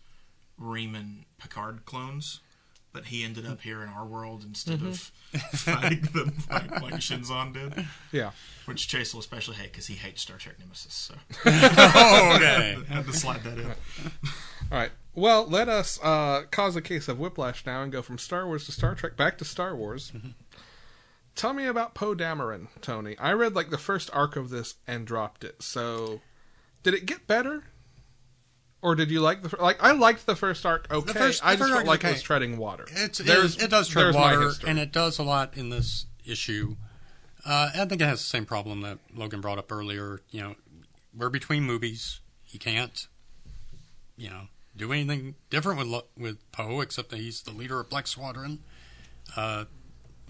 [0.62, 2.40] Reman Picard clones,
[2.94, 5.00] but he ended up here in our world instead of
[5.54, 8.32] fighting them like, like Shinzon did, yeah.
[8.66, 10.94] which Chase will especially hate because he hates Star Trek Nemesis.
[10.94, 11.16] So
[11.46, 12.78] Oh, okay.
[12.90, 13.66] I had to slide that in.
[13.66, 14.92] All right.
[15.14, 18.66] Well, let us uh, cause a case of whiplash now and go from Star Wars
[18.66, 20.12] to Star Trek back to Star Wars.
[21.36, 23.18] Tell me about Poe Dameron, Tony.
[23.18, 25.64] I read like the first arc of this and dropped it.
[25.64, 26.22] So,
[26.84, 27.64] did it get better,
[28.82, 29.82] or did you like the like?
[29.82, 30.88] I liked the first arc.
[30.92, 32.86] Okay, first- I the just first felt arc like was it was treading water.
[32.90, 33.28] It's, it,
[33.64, 36.76] it does tread water, and it does a lot in this issue.
[37.46, 40.22] Uh, I think it has the same problem that Logan brought up earlier.
[40.30, 40.56] You know,
[41.18, 42.20] we're between movies.
[42.50, 43.08] You can't,
[44.18, 44.42] you know,
[44.76, 48.60] do anything different with Lo- with Poe except that he's the leader of Black Squadron.
[49.36, 49.66] Uh,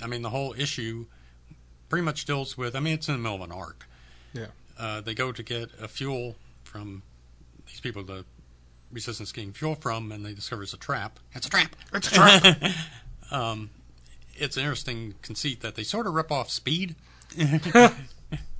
[0.02, 1.06] I mean, the whole issue
[1.89, 2.76] pretty much deals with.
[2.76, 3.88] I mean, it's in the middle of an arc.
[4.34, 4.47] Yeah.
[4.80, 7.04] Uh, they go to get a fuel from
[7.68, 8.26] these people the
[8.92, 11.20] resistance getting fuel from, and they discover it's a trap.
[11.34, 11.76] It's a trap.
[11.94, 12.64] It's a trap.
[13.32, 13.70] Um,
[14.36, 16.96] it's an interesting conceit that they sort of rip off Speed.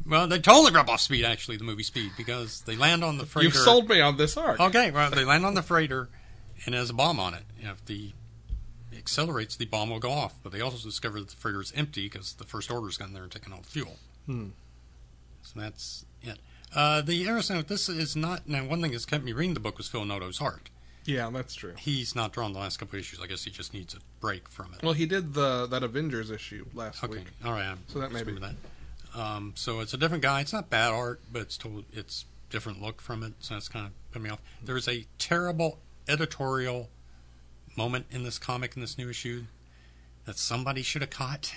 [0.06, 3.26] well, they totally rip off Speed, actually, the movie Speed, because they land on the
[3.26, 3.48] freighter.
[3.48, 4.60] You've sold me on this arc.
[4.60, 6.10] Okay, well, they land on the freighter,
[6.66, 7.44] and there's a bomb on it.
[7.60, 8.14] And if the
[9.02, 10.36] accelerates, the bomb will go off.
[10.42, 13.24] But they also discover that the freighter is empty because the First Order's gone there
[13.24, 13.98] and taken all the fuel.
[14.26, 14.50] Hmm.
[15.42, 16.06] So that's.
[16.74, 18.64] Uh, the interesting with this is not now.
[18.66, 20.70] One thing that's kept me reading the book was Phil Noto's art.
[21.06, 21.74] Yeah, that's true.
[21.78, 23.20] He's not drawn the last couple of issues.
[23.22, 24.84] I guess he just needs a break from it.
[24.84, 27.28] Well, he did the that Avengers issue last Okay, week.
[27.44, 27.76] all right.
[27.88, 29.20] So that may screwed be- that.
[29.20, 30.42] Um, so it's a different guy.
[30.42, 33.34] It's not bad art, but it's told it's different look from it.
[33.40, 34.42] So that's kind of put me off.
[34.64, 36.90] There's a terrible editorial
[37.76, 39.44] moment in this comic in this new issue
[40.26, 41.54] that somebody should have caught,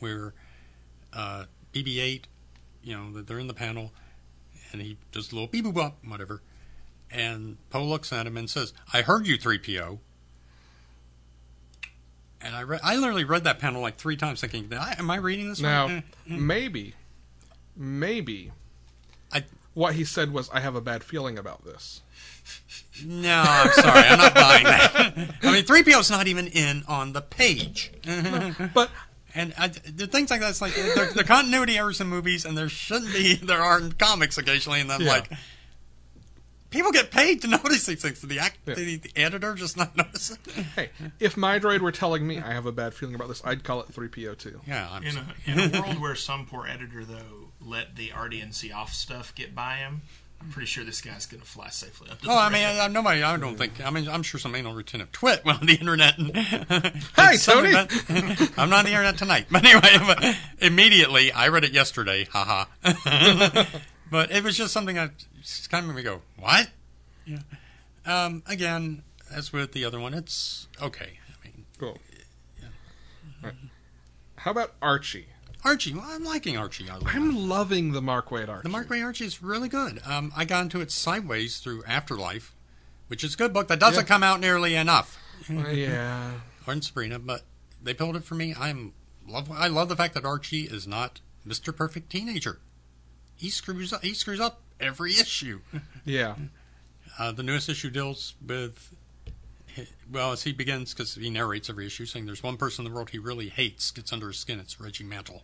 [0.00, 0.32] where
[1.12, 2.22] uh, BB-8,
[2.82, 3.92] you know, they're in the panel,
[4.74, 6.42] and he does a little beep boop bop, whatever,
[7.10, 10.00] and Poe looks at him and says, "I heard you, 3PO."
[12.40, 15.48] And I read, I literally read that panel like three times, thinking, "Am I reading
[15.48, 16.94] this Now, right?" maybe,
[17.76, 18.52] maybe,
[19.32, 22.02] I- what he said was, "I have a bad feeling about this."
[23.04, 25.34] No, I'm sorry, I'm not buying that.
[25.42, 27.90] I mean, 3PO's not even in on the page.
[28.74, 28.90] But
[29.34, 32.68] And I, the things like that, like the, the continuity errors in movies, and there
[32.68, 33.34] shouldn't be.
[33.34, 35.08] There are in comics occasionally, and I'm Yeah.
[35.08, 35.30] like,
[36.70, 38.20] people get paid to notice these things.
[38.20, 38.74] The, act, Yeah.
[38.74, 40.38] the, the editor just not notice it.
[40.76, 43.64] hey, if my droid were telling me I have a bad feeling about this, I'd
[43.64, 44.60] call it 3PO too.
[44.66, 48.74] Yeah, I'm In a, in a world where some poor editor, though, let the RDNC
[48.74, 50.02] off stuff get by him,
[50.44, 52.64] I'm pretty sure this guy's going to fly safely up to Oh, the I mean.
[52.64, 53.22] I, I, nobody.
[53.22, 53.84] I don't think.
[53.84, 56.18] I mean, I'm sure some anal routine twit went on the internet.
[56.18, 56.36] And
[57.16, 57.72] Hi, Tony!
[57.72, 62.26] that- I'm not on the internet tonight, but anyway, but immediately I read it yesterday.
[62.30, 62.66] Haha.
[64.10, 66.68] but it was just something I just kind of made me go, "What?"
[67.24, 67.38] Yeah.
[68.04, 69.02] Um, again,
[69.32, 71.18] as with the other one, it's okay.
[71.28, 71.98] I mean, Cool.
[73.42, 73.54] Right.
[74.36, 75.28] How about Archie?
[75.64, 75.94] Archie.
[75.94, 76.84] Well, I'm liking Archie.
[76.86, 78.64] Like I'm loving the Mark Waid Archie.
[78.64, 80.00] The Mark Waid Archie is really good.
[80.06, 82.54] Um, I got into it sideways through Afterlife,
[83.08, 84.08] which is a good book that doesn't Yeah.
[84.08, 85.18] come out nearly enough.
[85.50, 86.32] Uh, yeah.
[86.66, 87.42] or in Sabrina, but
[87.82, 88.54] they built it for me.
[88.58, 88.92] I'm
[89.26, 89.50] love.
[89.50, 91.74] I love the fact that Archie is not Mr.
[91.74, 92.58] Perfect Teenager.
[93.36, 94.02] He screws up.
[94.04, 95.60] He screws up every issue.
[96.04, 96.34] Yeah.
[97.18, 98.94] Uh, the newest issue deals with.
[100.10, 102.94] Well, as he begins, because he narrates every issue, saying there's one person in the
[102.94, 104.60] world he really hates, gets under his skin.
[104.60, 105.42] It's Reggie Mantle,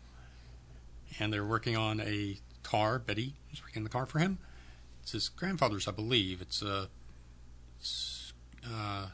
[1.18, 2.98] and they're working on a car.
[2.98, 4.38] Betty is working on the car for him.
[5.02, 6.40] It's his grandfather's, I believe.
[6.40, 6.88] It's a
[7.78, 8.32] it's,
[8.66, 9.06] uh,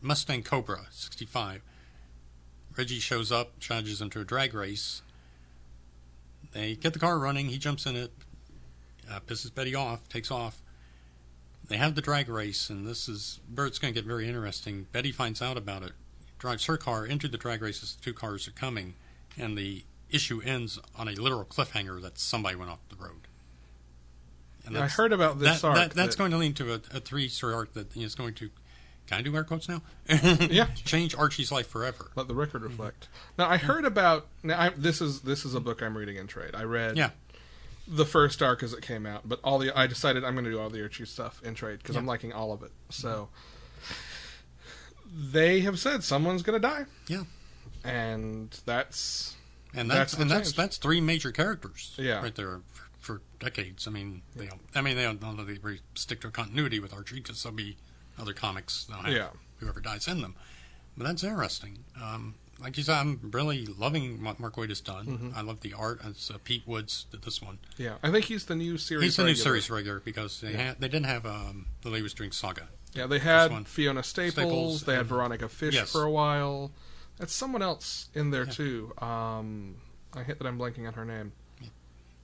[0.00, 1.62] Mustang Cobra '65.
[2.76, 5.02] Reggie shows up, charges to a drag race.
[6.52, 7.48] They get the car running.
[7.48, 8.12] He jumps in it,
[9.10, 10.60] uh, pisses Betty off, takes off.
[11.66, 14.86] They have the drag race, and this is where it's going to get very interesting.
[14.92, 15.92] Betty finds out about it,
[16.38, 18.94] drives her car into the drag race as the two cars are coming,
[19.38, 19.84] and the
[20.14, 23.28] issue ends on a literal cliffhanger that somebody went off the road.
[24.66, 25.76] And I heard about this that, arc.
[25.76, 28.50] that- that's that- going to lead to a, a three-story arc that is going to
[29.06, 29.82] Can I do air quotes now?
[30.08, 30.66] Yeah.
[30.74, 32.10] Change Archie's life forever.
[32.14, 32.70] Let the record mm-hmm.
[32.70, 33.08] reflect.
[33.36, 34.26] Now I heard about.
[34.42, 36.54] Now I, this is this is a book I'm reading in trade.
[36.54, 37.10] I read Yeah.
[37.86, 40.50] the first arc as it came out, but all the I decided I'm going to
[40.50, 42.70] do all the Archie stuff in trade because I'm liking all of it.
[42.70, 42.92] Mm-hmm.
[42.92, 43.28] So
[45.12, 47.24] they have said someone's going to die, Yeah.
[47.84, 49.36] and that's
[49.76, 50.56] And That's that's, and that's change.
[50.56, 52.22] that's three major characters Yeah.
[52.22, 53.86] right there for, for decades.
[53.86, 56.78] I mean, they don't, I mean they don't, don't they really stick to a continuity
[56.80, 57.76] with Archie because there'll be
[58.18, 59.28] other comics have Yeah.
[59.58, 60.34] whoever dies in them.
[60.96, 61.84] But that's interesting.
[62.00, 65.06] Um, like you said, I'm really loving what Mark Waid has done.
[65.06, 65.30] Mm-hmm.
[65.34, 66.00] I love the art.
[66.04, 67.58] It's uh, Pete Woods did this one.
[67.76, 67.94] yeah.
[68.02, 69.02] I think he's the new series.
[69.04, 69.42] He's the new regular.
[69.44, 72.68] series regular because they had they didn't have um, the Lee was doing Saga.
[72.94, 73.66] Yeah, they had.
[73.66, 74.34] Fiona Staples.
[74.34, 75.90] Staples they had Veronica Fish Yes.
[75.90, 76.70] for a while.
[77.18, 78.92] That's someone else in there too.
[78.98, 79.76] Um,
[80.14, 81.32] I hate that I'm blanking on her name.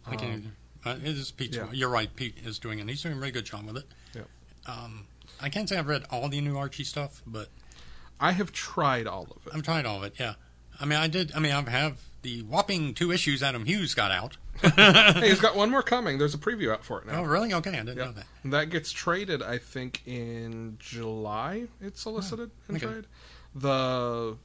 [0.06, 0.52] I can't either.
[0.84, 1.56] Uh, it is Pete's.
[1.56, 1.66] yeah.
[1.72, 2.14] You're right.
[2.16, 2.88] Pete is doing it.
[2.88, 3.84] He's doing a really good job with it.
[4.14, 4.22] Yeah.
[4.66, 5.06] Um,
[5.40, 7.48] I can't say I've read all the new Archie stuff, but
[8.18, 9.52] I have tried all of it.
[9.54, 10.14] I've tried all of it.
[10.18, 10.34] Yeah.
[10.80, 11.32] I mean, I did.
[11.34, 14.38] I mean, I have the whopping two issues Adam Hughes got out.
[14.62, 16.18] hey, he's got one more coming.
[16.18, 17.20] There's a preview out for it now.
[17.20, 17.52] Oh, really?
[17.54, 18.04] Okay, I didn't Yeah.
[18.06, 18.26] know that.
[18.46, 21.68] That gets traded, I think, in July.
[21.80, 22.86] It's solicited and okay.
[22.86, 23.04] trade.
[23.54, 24.36] The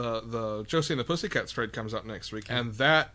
[0.00, 3.10] the the Josie and the Pussycats trade comes out next week, and that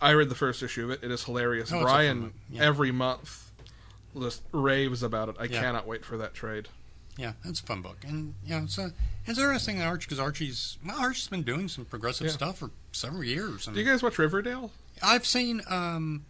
[0.00, 1.00] I read the first issue of it.
[1.02, 1.72] It is hilarious.
[1.72, 2.32] Oh, it's a fun Brian.
[2.50, 2.62] Yeah.
[2.64, 3.50] every month
[4.18, 5.36] just raves about it.
[5.38, 5.60] I Yeah.
[5.60, 6.68] cannot wait for that trade.
[7.16, 8.92] Yeah, it's a fun book, and you know, it's a,
[9.26, 12.32] it's interesting that Archie because Archie's well, Archie's been doing some progressive Yeah.
[12.32, 13.66] stuff for several years.
[13.66, 14.70] I Do you guys watch Riverdale?
[15.02, 15.62] I've seen.
[15.68, 16.24] um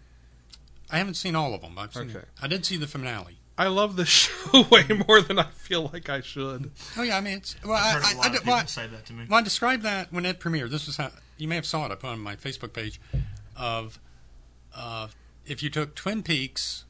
[0.90, 1.78] I haven't seen all of them.
[1.78, 2.09] I've seen.
[2.16, 2.24] Okay.
[2.40, 3.36] I did see the finale.
[3.59, 6.70] I love this show way more than I feel like I should.
[6.97, 7.72] Oh yeah, I mean it's well.
[7.74, 9.26] I've heard I, a I, lot I, of did- people well, say that to me.
[9.28, 10.70] Well, I described that when it premiered.
[10.70, 13.01] This was how you may have saw it up on my Facebook page.
[13.56, 13.98] Of
[14.76, 15.09] uh,
[15.44, 16.85] if you took Twin Peaks,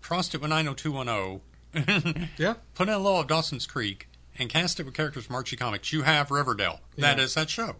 [0.00, 2.54] crossed it with 90210, Yeah.
[2.74, 4.08] put in a little of Dawson's Creek,
[4.38, 6.80] and cast it with characters from Archie Comics, you have Riverdale.
[6.96, 7.24] That Yeah.
[7.24, 7.76] is that show.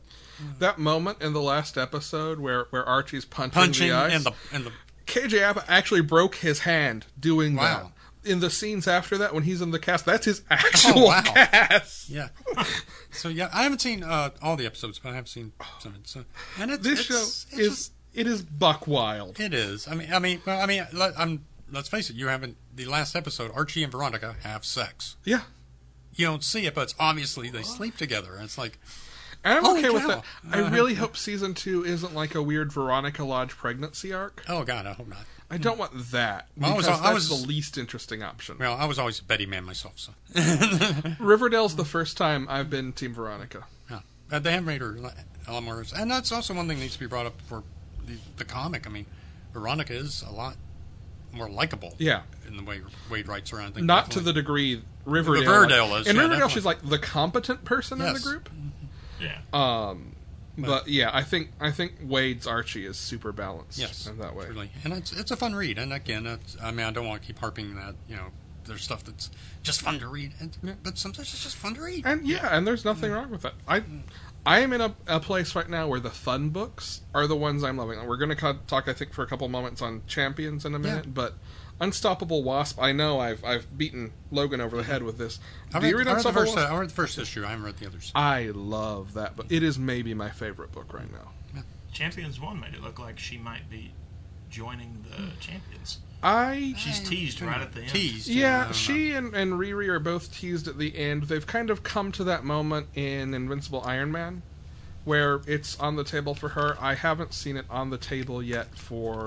[0.59, 4.12] That moment in the last episode where, where Archie's punching, Punching the ice.
[4.12, 4.72] and the and the
[5.07, 7.93] KJ Apa actually broke his hand doing Wow.
[8.24, 8.31] that.
[8.31, 11.23] In the scenes after that, when he's in the cast, that's his actual wow.
[11.24, 12.09] cast.
[12.09, 12.29] yeah.
[13.11, 15.95] so yeah, I haven't seen uh, all the episodes, but I have seen some.
[16.05, 16.24] So
[16.61, 19.41] and it's, This it's, show it's is just- it is buck wild.
[19.41, 19.89] It is.
[19.89, 22.16] I mean, I mean, well, I mean, let, I'm, let's face it.
[22.16, 23.51] You haven't the last episode.
[23.55, 25.16] Archie and Veronica have sex.
[25.24, 25.41] Yeah,
[26.15, 28.35] You don't see it, but it's obviously they sleep together.
[28.35, 28.79] And it's like,
[29.44, 30.09] and I'm Holy okay with cow.
[30.09, 30.24] that.
[30.52, 34.44] I really hope season two isn't like a weird Veronica Lodge pregnancy arc.
[34.48, 35.19] oh god, I hope not.
[35.51, 38.56] I don't want that Well, I because was- I that's was- the least interesting option.
[38.59, 40.12] Well, I was always a Betty man myself, so
[41.20, 43.64] Riverdale's the first time I've been Team Veronica.
[43.90, 44.01] yeah.
[44.31, 44.97] Uh, they have made her
[45.47, 47.62] a lot more, and that's also one thing that needs to be brought up for
[48.06, 48.86] the, the comic.
[48.86, 49.06] I mean,
[49.52, 50.56] Veronica is a lot
[51.35, 51.94] more likable.
[51.98, 52.23] Yeah.
[52.48, 53.60] in the way Waid writes her.
[53.60, 54.40] I think Not to the definitely.
[54.43, 55.51] degree Riverdale.
[55.52, 56.55] Riverdale is, In yeah, Riverdale, definitely.
[56.55, 58.48] she's like the competent person in the group.
[59.23, 59.39] Yeah.
[59.53, 60.16] Um,
[60.59, 64.47] but yeah, I think I think Waid's Archie is super balanced Yes, in that way.
[64.47, 64.70] Truly.
[64.85, 65.78] And it's it's a fun read.
[65.78, 67.94] And again, it's, I mean, I don't want to keep harping that.
[68.09, 68.27] You know,
[68.65, 69.31] there's stuff that's
[69.62, 70.74] just fun to read, and, Yeah.
[70.82, 72.05] but sometimes it's just fun to read.
[72.05, 73.55] And yeah, and there's nothing wrong with that.
[73.66, 73.82] I
[74.44, 77.62] I am in a, a place right now where the fun books are the ones
[77.65, 78.05] I'm loving.
[78.07, 81.05] We're going to talk, I think, for a couple moments on Champions in a minute,
[81.07, 81.11] Yeah.
[81.15, 81.35] but
[81.81, 82.81] Unstoppable Wasp.
[82.81, 85.40] I know I've I've beaten Logan over the head with this.
[85.74, 86.57] I Do you read, read I read the Unstoppable first.
[86.57, 86.73] Wasp?
[86.73, 87.44] I read the first issue.
[87.44, 88.12] I haven't read the others.
[88.15, 89.47] I love that book.
[89.51, 91.62] It is maybe my favorite book right now.
[91.93, 93.93] Champions One made it look like she might be
[94.49, 95.99] joining the champions.
[96.23, 97.90] I She's teased right at the end.
[97.90, 98.31] Teased.
[98.31, 101.24] I Yeah, she and, and Riri are both teased at the end.
[101.24, 104.43] They've kind of come to that moment in Invincible Iron Man
[105.05, 106.77] where it's on the table for her.
[106.81, 109.27] I haven't seen it on the table yet for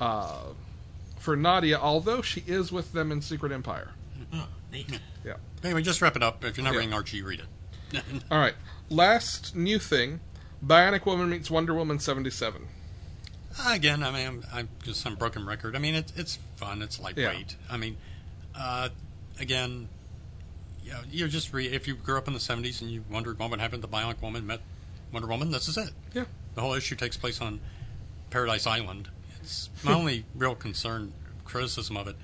[0.00, 0.44] uh,
[1.24, 3.92] for Nadia, although she is with them in Secret Empire.
[4.32, 5.00] Oh, neat.
[5.24, 5.36] Yeah.
[5.64, 6.44] Anyway, just wrap it up.
[6.44, 6.80] If you're not Yeah.
[6.80, 7.40] reading Archie, read
[7.92, 8.02] it.
[8.30, 8.54] All right.
[8.90, 10.20] Last new thing
[10.64, 12.66] Bionic Woman meets Wonder Woman 77.
[13.66, 15.76] Again, I mean, I'm, I'm just some broken record.
[15.76, 16.82] I mean, it's it's fun.
[16.82, 17.56] It's lightweight.
[17.70, 17.96] I mean,
[18.54, 18.88] uh,
[19.38, 19.88] again,
[20.82, 23.38] you know, you just re- if you grew up in the '70s and you wondered
[23.38, 24.60] what would happen to the Bionic Woman met
[25.12, 25.90] Wonder Woman, this is it.
[26.12, 26.24] Yeah.
[26.56, 27.60] The whole issue takes place on
[28.30, 29.08] Paradise Island.
[29.44, 31.12] It's my only real concern,
[31.44, 32.16] criticism of it,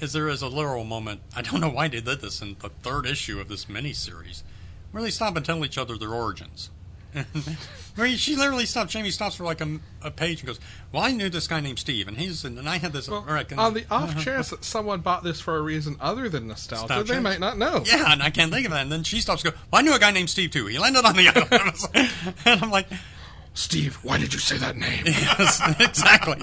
[0.00, 1.22] is there is a literal moment.
[1.34, 4.42] I don't know why they did this in the third issue of this miniseries,
[4.92, 6.70] where they stop and tell each other their origins.
[7.96, 8.92] Where she literally stops.
[8.92, 10.60] Jamie stops for like a, a page and goes,
[10.92, 13.36] "Well, I knew this guy named Steve, and he's and I had this." Well, or
[13.36, 16.46] I can- on the off chance that someone bought this for a reason other than
[16.46, 17.82] nostalgia, they might not know.
[17.86, 18.82] yeah, and I can't think of that.
[18.82, 20.66] And then she stops and goes, "Well, I knew a guy named Steve too.
[20.66, 22.10] He landed on the island."
[22.44, 22.88] and I'm like,
[23.58, 25.02] Steve, why did you say that name?
[25.06, 26.40] Yes, exactly.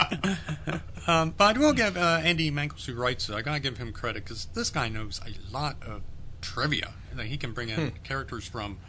[1.08, 3.94] Um, but I will give uh, Andy Mangels, who writes it, I gotta give him
[3.94, 6.02] credit because this guy knows a lot of
[6.42, 6.92] trivia.
[7.16, 8.80] Like, he can bring in characters from,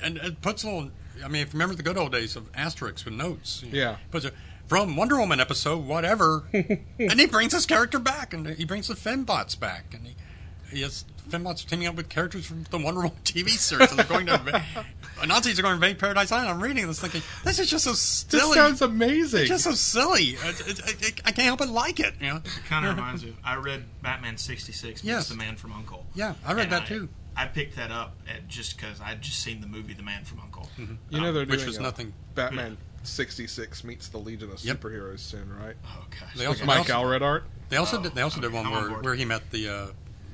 [0.00, 0.90] and it puts a little.
[1.22, 3.96] I mean, if you remember the good old days of Asterix with notes, Yeah.
[4.10, 4.32] puts a,
[4.66, 8.94] from Wonder Woman episode, whatever, and he brings his character back, and he brings the
[8.94, 10.14] Fembots back, and he,
[10.74, 14.06] he has Fembots teaming up with characters from the Wonder Woman TV series, and they're
[14.06, 14.62] going to.
[15.26, 16.50] Nazis are going to invade Paradise Island.
[16.50, 18.28] I'm reading this thinking, this is just so silly.
[18.30, 18.54] This silly.
[18.56, 19.40] sounds amazing.
[19.42, 20.30] It's just so silly.
[20.30, 22.14] It, it, it, I can't help but like it.
[22.20, 22.36] You know?
[22.36, 23.36] It kind of reminds me.
[23.44, 25.28] I read Batman '66 meets Yes.
[25.28, 26.04] The Man from Uncle.
[26.14, 27.08] Yeah, I read And that too.
[27.36, 30.40] I picked that up at, just because I'd just seen the movie The Man from
[30.40, 30.68] Uncle.
[30.78, 30.94] Mm-hmm.
[31.10, 32.12] you um, know they're doing Which was a nothing.
[32.34, 34.80] Batman 66 meets the Legion of Yep.
[34.80, 35.76] Superheroes soon, right?
[35.86, 36.34] Oh gosh.
[36.36, 37.44] They also, Mike they also, Allred art.
[37.68, 38.14] they also Oh, did.
[38.14, 39.86] They also oh, did one I'm on where, where he met the uh,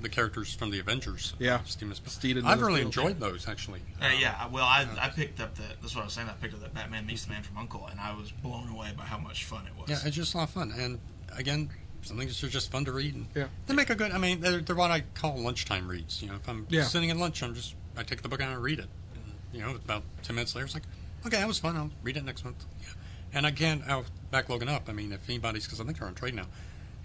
[0.02, 1.34] the characters from the Avengers.
[1.38, 1.60] Yeah.
[1.64, 2.12] Steven Spielberg.
[2.12, 2.96] Steven I've really Spielberg.
[3.16, 3.80] enjoyed those actually.
[4.00, 5.80] Uh, yeah, well, I, I picked up that.
[5.80, 6.28] That's what I was saying.
[6.28, 8.92] I picked up that Batman meets the Man from Uncle, and I was blown away
[8.96, 9.88] by how much fun it was.
[9.90, 10.72] Yeah, it's just a lot of fun.
[10.78, 10.98] And
[11.36, 11.70] again,
[12.02, 13.14] some things are just fun to read.
[13.14, 13.46] And Yeah.
[13.66, 14.12] They make a good.
[14.12, 16.22] I mean, they're, they're what I call lunchtime reads.
[16.22, 16.84] You know, if I'm Yeah.
[16.84, 18.86] sitting at lunch, I'm just I take the book out and read it.
[19.14, 20.84] And, you know, about ten minutes later, it's like,
[21.26, 21.76] okay, that was fun.
[21.76, 22.64] I'll read it next month.
[22.80, 22.88] Yeah.
[23.32, 24.88] And again, I'll back logging up.
[24.88, 26.46] I mean, if anybody's because I think they're on trade now,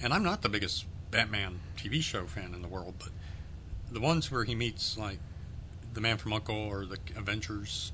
[0.02, 3.10] and I'm not the biggest Batman TV show fan in the world, but
[3.92, 5.20] the ones where he meets like
[5.94, 7.92] the Man from Uncle or the Avengers.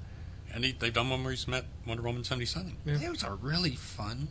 [0.52, 2.78] And he, they've done one where he's met Wonder Woman seventy seven.
[2.86, 2.96] Yeah.
[2.98, 4.30] Those are really fun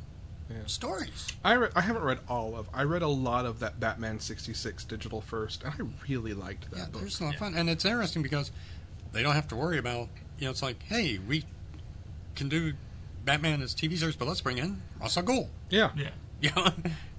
[0.51, 0.56] Yeah.
[0.66, 1.28] stories.
[1.44, 2.69] I re- I haven't read all of.
[2.74, 5.77] I read a lot of that Batman 66 digital first, and I
[6.10, 7.02] really liked that Yeah, book.
[7.02, 8.51] there's a lot of fun, and it's interesting because
[9.12, 10.09] they don't have to worry about.
[10.39, 11.44] You know, it's like, hey, we
[12.35, 12.73] can do
[13.24, 15.48] Batman as TV series, but let's bring in Ra's al Ghul.
[15.70, 15.90] Yeah.
[15.97, 16.10] Yeah.
[16.43, 16.66] You know,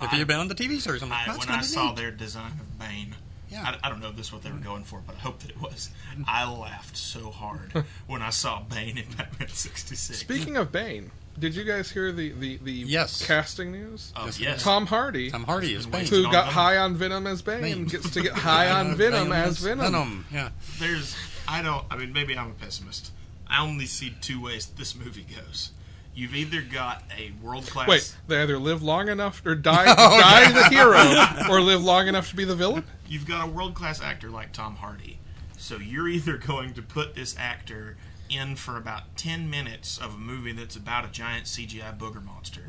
[0.01, 1.65] if he had been on the TV series, I'm like, I, that's when I of
[1.65, 3.15] saw their design of Bane,
[3.49, 3.75] Yeah.
[3.83, 5.39] I, I don't know if this is what they were going for, but I hope
[5.39, 5.89] that it was.
[6.27, 10.17] I laughed so hard when I saw Bane in Batman '66.
[10.19, 13.25] Speaking of Bane, did you guys hear the the, the Yes.
[13.25, 14.13] casting news?
[14.15, 16.05] oh, Yes, yes, Tom Hardy, Tom Hardy is Bane.
[16.05, 16.53] who got Venom.
[16.53, 17.85] high on Venom as Bane, Bane.
[17.85, 19.79] gets to get high on Venom as Venom.
[19.85, 20.49] Venom, yeah.
[20.79, 21.13] there's
[21.45, 23.11] I don't I mean maybe I'm a pessimist.
[23.49, 25.71] I only see two ways this movie goes.
[26.19, 29.95] You've either got a world class Wait, they either live long enough or die, die
[29.97, 32.83] oh, the hero, or live long enough to be the villain.
[33.07, 35.17] you've got a world class actor like Tom Hardy.
[35.57, 37.95] So you're either going to put this actor
[38.29, 42.63] in for about 10 minutes of a movie that's about a giant CGI booger monster.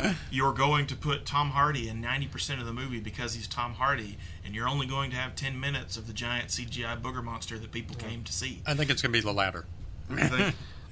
[0.08, 3.74] or you're going to put Tom Hardy in 90% of the movie because he's Tom
[3.74, 7.58] Hardy, and you're only going to have 10 minutes of the giant CGI booger monster
[7.58, 8.62] that people came to see.
[8.64, 9.64] I think it's going to be the latter.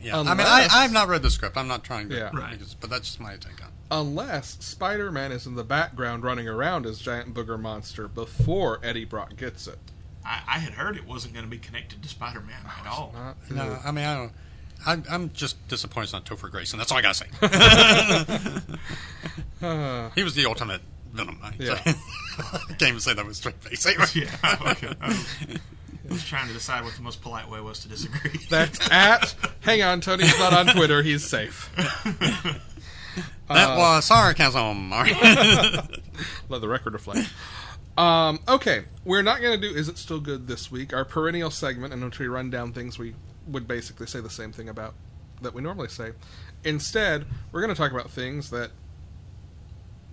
[0.03, 0.31] I think- Yeah.
[0.31, 1.57] I mean, I, I've not read the script.
[1.57, 2.31] I'm not trying to, Yeah.
[2.33, 2.59] Right.
[2.81, 3.75] but that's just my take on it.
[3.91, 9.05] Unless Spider Man is in the background running around as giant booger monster before Eddie
[9.05, 9.79] Brock gets it.
[10.25, 13.13] I, I had heard it wasn't going to be connected to Spider Man at all.
[13.15, 14.33] Not No, I mean, I don't.
[14.85, 16.79] I'm, I'm just disappointed it's not Topher Grayson.
[16.79, 17.27] That's all I gotta say.
[19.63, 20.81] Uh, he was the ultimate
[21.13, 21.39] Venom.
[21.43, 21.81] I, Yeah.
[21.85, 23.85] I can't even say that with straight face.
[23.87, 24.07] Anyway.
[24.15, 24.93] Yeah, okay.
[25.01, 25.25] I
[26.13, 28.41] was, trying to decide what the most polite way was to disagree.
[28.51, 29.35] that's at.
[29.61, 31.03] Hang on, Tony's not on Twitter.
[31.03, 31.71] He's safe.
[33.49, 34.93] That was sarcasm.
[34.93, 35.89] All right.
[36.49, 37.31] Let the record reflect.
[37.99, 41.51] Um, okay, we're not going to do Is It Still Good this week, our perennial
[41.51, 43.15] segment in which we run down things we
[43.47, 44.95] would basically say the same thing about
[45.43, 46.13] that we normally say.
[46.65, 48.71] Instead, we're going to talk about things that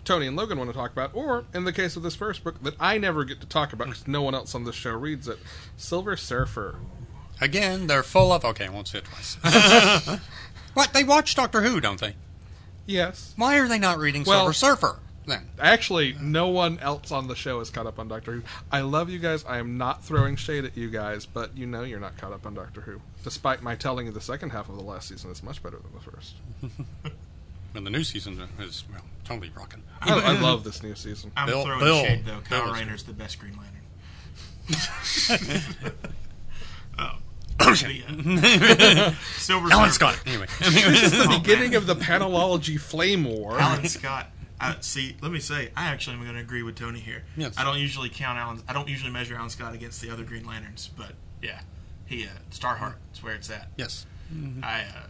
[0.10, 2.64] Tony and Logan want to talk about, or in the case of this first book,
[2.64, 5.28] that I never get to talk about because no one else on this show reads
[5.28, 5.38] it
[5.78, 6.80] Silver Surfer.
[7.40, 8.44] Again, they're full of.
[8.44, 9.38] Okay, I won't say it twice.
[10.74, 10.94] what?
[10.94, 12.16] They watch Doctor Who, don't they?
[12.88, 13.36] Yes.
[13.38, 15.48] Why are they not reading Well- Silver Surfer then?
[15.60, 18.42] Actually, no one else on the show is caught up on Doctor Who.
[18.72, 19.46] I love you guys.
[19.46, 22.48] I am not throwing shade at you guys, but you know you're not caught up
[22.48, 23.00] on Doctor Who.
[23.24, 25.94] Despite my telling you the second half of the last season is much better than
[25.94, 26.34] the first.
[27.76, 29.84] And the new season is well, totally rocking.
[30.02, 31.32] I, I love this new season.
[31.38, 32.40] I'm Bill- throwing Bill- shade though.
[32.42, 33.76] Kyle Bill is- Rayner's the best Green Lantern.
[37.00, 37.18] oh.
[37.60, 40.22] The, uh, Silver Alan Surfer- Scott.
[40.26, 41.78] Anyway, this is The Oh, beginning man.
[41.78, 43.60] of the panelology flame war.
[43.60, 44.28] Alan Scott.
[44.62, 47.24] I, see, let me say, I actually am going to agree with Tony here.
[47.38, 47.56] Yes.
[47.58, 48.62] I don't usually count Alan.
[48.68, 51.62] I don't usually measure Alan Scott against the other Green Lanterns, but yeah,
[52.06, 52.96] he uh, Starheart.
[53.08, 53.68] That's where it's at.
[53.78, 54.06] yes.
[54.64, 54.82] I.
[54.82, 55.08] Uh,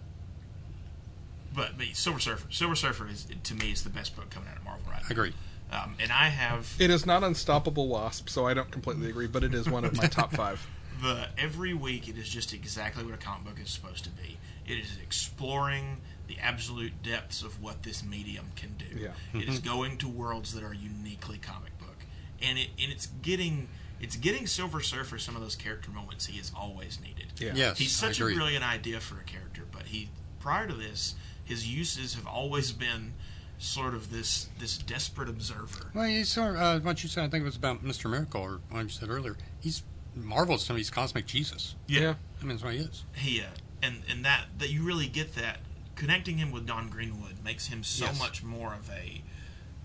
[1.53, 2.47] but but Silver Surfer.
[2.51, 5.07] Silver Surfer is to me is the best book coming out of Marvel right now.
[5.09, 5.34] Agree.
[5.71, 9.43] Um, and I have It is not Unstoppable Wasp, so I don't completely agree, but
[9.43, 10.65] it is one of my top five.
[11.01, 14.38] the every week it is just exactly what a comic book is supposed to be.
[14.67, 15.97] It is exploring
[16.27, 18.99] the absolute depths of what this medium can do.
[18.99, 19.09] Yeah.
[19.34, 21.97] It is going to worlds that are uniquely comic book,
[22.41, 23.67] and it and it's getting
[23.99, 27.27] it's getting Silver Surfer some of those character moments he has always needed.
[27.38, 27.51] Yeah.
[27.55, 27.77] Yes.
[27.77, 30.09] He's I such a brilliant idea for a character, but he
[30.39, 31.15] prior to this,
[31.49, 33.13] his uses have always been
[33.57, 35.91] sort of this this desperate observer.
[35.93, 38.09] Well, he's sort of, uh, what you said, I think it was about Mr.
[38.09, 39.35] Miracle, or what you said earlier.
[39.59, 39.84] He's
[40.15, 41.76] Marvel's to me, he's cosmic Jesus.
[41.88, 42.15] Yeah.
[42.41, 43.03] I mean, that's what he is.
[43.15, 43.45] He uh,
[43.84, 45.57] and and that that you really get that
[45.95, 48.19] connecting him with Dawn Greenwood makes him so Yes.
[48.19, 49.21] much more of a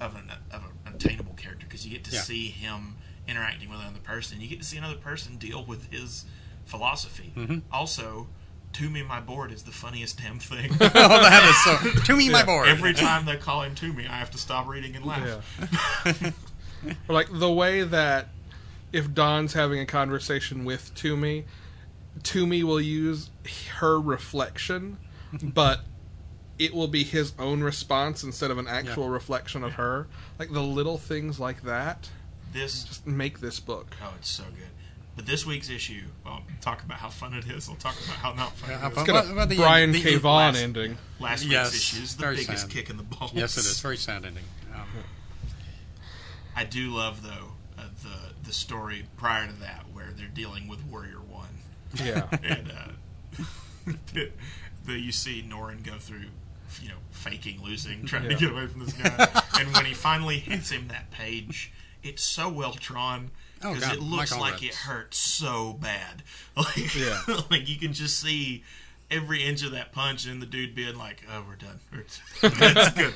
[0.01, 2.21] of an of an attainable character because you get to Yeah.
[2.21, 2.97] see him
[3.27, 4.41] interacting with another person.
[4.41, 6.27] You get to see another person deal with his
[6.65, 7.33] philosophy.
[7.37, 7.59] Mm-hmm.
[7.73, 8.29] Also,
[8.75, 10.71] to me, my board is the funniest damn thing.
[10.81, 12.01] oh, that is so.
[12.05, 12.69] To me, my board.
[12.69, 16.05] Every time they call him to me, I have to stop reading and laugh.
[16.05, 16.31] Yeah.
[17.09, 18.29] Like the way that
[18.93, 21.45] if Dawn's having a conversation with Toomie,
[22.21, 23.31] Toomie will use
[23.77, 24.99] her reflection,
[25.43, 25.81] but
[26.59, 30.09] it will be his own response instead of an actual reflection of her.
[30.39, 32.11] Like the little things like that
[32.53, 33.97] This just make this book.
[34.03, 34.69] oh, it's so good.
[35.17, 37.69] But this week's issue, well, talk about how fun it is.
[37.69, 38.95] I'll talk about how not fun Yeah, it how is.
[38.95, 40.17] fun- It's got a about the- Brian the- K.
[40.17, 40.99] Vaughan ending.
[41.21, 42.71] Last week's Yes, issue is the biggest sad.
[42.71, 43.33] kick in the balls.
[43.33, 43.81] yes, it is.
[43.81, 44.45] Very sad ending.
[44.75, 44.89] Um,
[46.57, 50.85] I do love though uh, the the story prior to that where they're dealing with
[50.87, 51.49] Warrior One,
[51.95, 52.27] Yeah.
[52.43, 53.45] and uh,
[54.13, 54.31] the,
[54.85, 56.27] the you see Norrin go through,
[56.83, 59.29] you know, faking losing, trying to get away from this guy,
[59.59, 61.73] and when he finally hits him that page,
[62.03, 63.31] it's so well drawn.
[63.65, 64.65] Oh, Because God, it looks Michael like Reds.
[64.65, 66.23] it hurts so bad,
[66.57, 67.21] like Yeah.
[67.51, 68.63] like you can just see
[69.11, 72.05] every inch of that punch, and the dude being like, "Oh, we're done." We're-
[72.75, 73.15] That's good.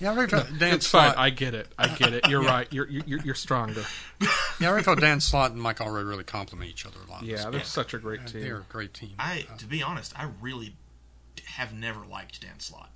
[0.00, 1.14] yeah, I ever felt Dan It's fine.
[1.16, 1.68] I get it.
[1.78, 2.28] I get it.
[2.28, 2.66] You're right.
[2.72, 3.84] You're you're you're stronger.
[4.20, 4.28] yeah,
[4.60, 7.22] I ever felt Dan Slott and Mike Allred really complement each other a lot.
[7.22, 8.42] in Yeah, they're such a great team.
[8.42, 9.12] They're a great team.
[9.18, 10.74] I, to be honest, I really
[11.46, 12.90] have never liked Dan Slott.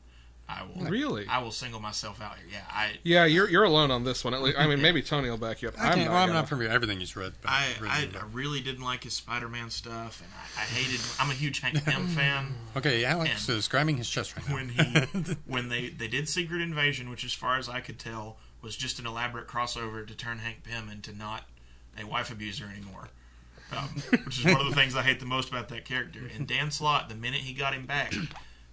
[0.48, 1.27] I will Really?
[1.27, 2.47] I will single myself out here.
[2.52, 4.32] Yeah, I, Yeah, you're you're alone on this one.
[4.32, 5.74] At least, I mean, maybe Tony will back you up.
[5.78, 6.12] I I'm can't, not.
[6.12, 6.39] well, I'm gonna.
[6.40, 7.32] not familiar with everything he's read.
[7.43, 10.64] But I, really I, enjoy I really didn't like his Spider-Man stuff, and I, I
[10.64, 11.01] hated.
[11.18, 12.55] I'm a huge Hank Pym fan.
[12.77, 14.55] okay, Alex and is grabbing his chest right now.
[14.55, 18.36] When he, when they they did Secret Invasion, which as far as I could tell
[18.62, 21.44] was just an elaborate crossover to turn Hank Pym into not
[22.01, 23.09] a wife abuser anymore.
[23.73, 23.89] Um,
[24.24, 26.20] which is one of the things I hate the most about that character.
[26.36, 28.14] And Dan Slott, the minute he got him back,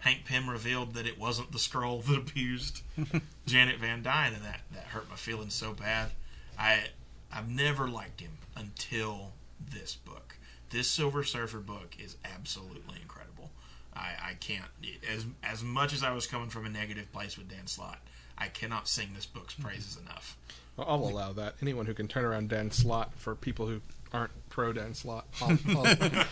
[0.04, 2.82] Hank Pym revealed that it wasn't the scroll that abused
[3.46, 6.12] Janet Van Dyne, and that, that hurt my feelings so bad.
[6.60, 6.88] I
[7.32, 9.32] I've never liked him until
[9.72, 10.36] this book.
[10.72, 13.52] This Silver Surfer book is absolutely incredible.
[13.96, 14.66] I, I can't
[15.10, 18.00] as as much as I was coming from a negative place with Dan Slott,
[18.38, 19.64] I cannot sing this book's mm-hmm.
[19.64, 20.38] praises enough.
[20.76, 21.56] Well, I'll allow that.
[21.62, 23.80] Anyone who can turn around Dan Slott for people who
[24.12, 26.26] aren't pro Dan Slott, I'll, I'll,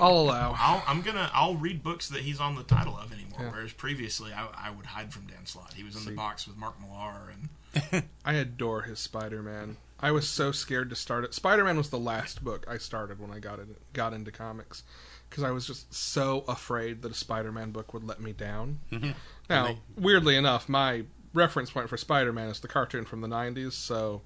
[0.00, 0.56] I'll allow.
[0.58, 3.38] I'll, I'm gonna I'll read books that he's on the title of anymore.
[3.40, 3.52] Yeah.
[3.52, 5.72] Whereas previously I, I would hide from Dan Slott.
[5.74, 6.10] He was in See.
[6.10, 9.76] the box with Mark Millar and I adore his Spider-Man.
[10.00, 11.34] I was so scared to start it.
[11.34, 14.82] Spider-Man was the last book I started when I got in, got into comics
[15.30, 18.80] because I was just so afraid that a Spider-Man book would let me down.
[18.90, 19.12] Mm-hmm.
[19.48, 23.72] Now, And weirdly enough, my reference point for Spider-Man is the cartoon from the '90s.
[23.72, 24.22] So,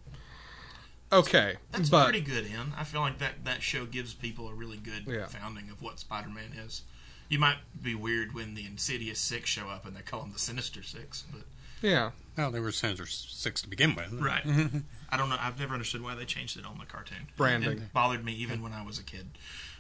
[1.13, 2.47] okay, that's but pretty good.
[2.47, 5.27] In I feel like that that show gives people a really good Yeah.
[5.27, 6.83] founding of what Spider-Man is.
[7.29, 10.39] You might be weird when the Insidious Six show up and they call them the
[10.39, 11.43] Sinister Six, but
[11.81, 14.13] yeah, Well, they were Sinister Six to begin with.
[14.15, 14.45] right.
[15.13, 15.37] I don't know.
[15.41, 17.29] I've never understood why they changed it on the cartoon.
[17.37, 17.79] Branding.
[17.79, 19.27] It bothered me even when I was a kid.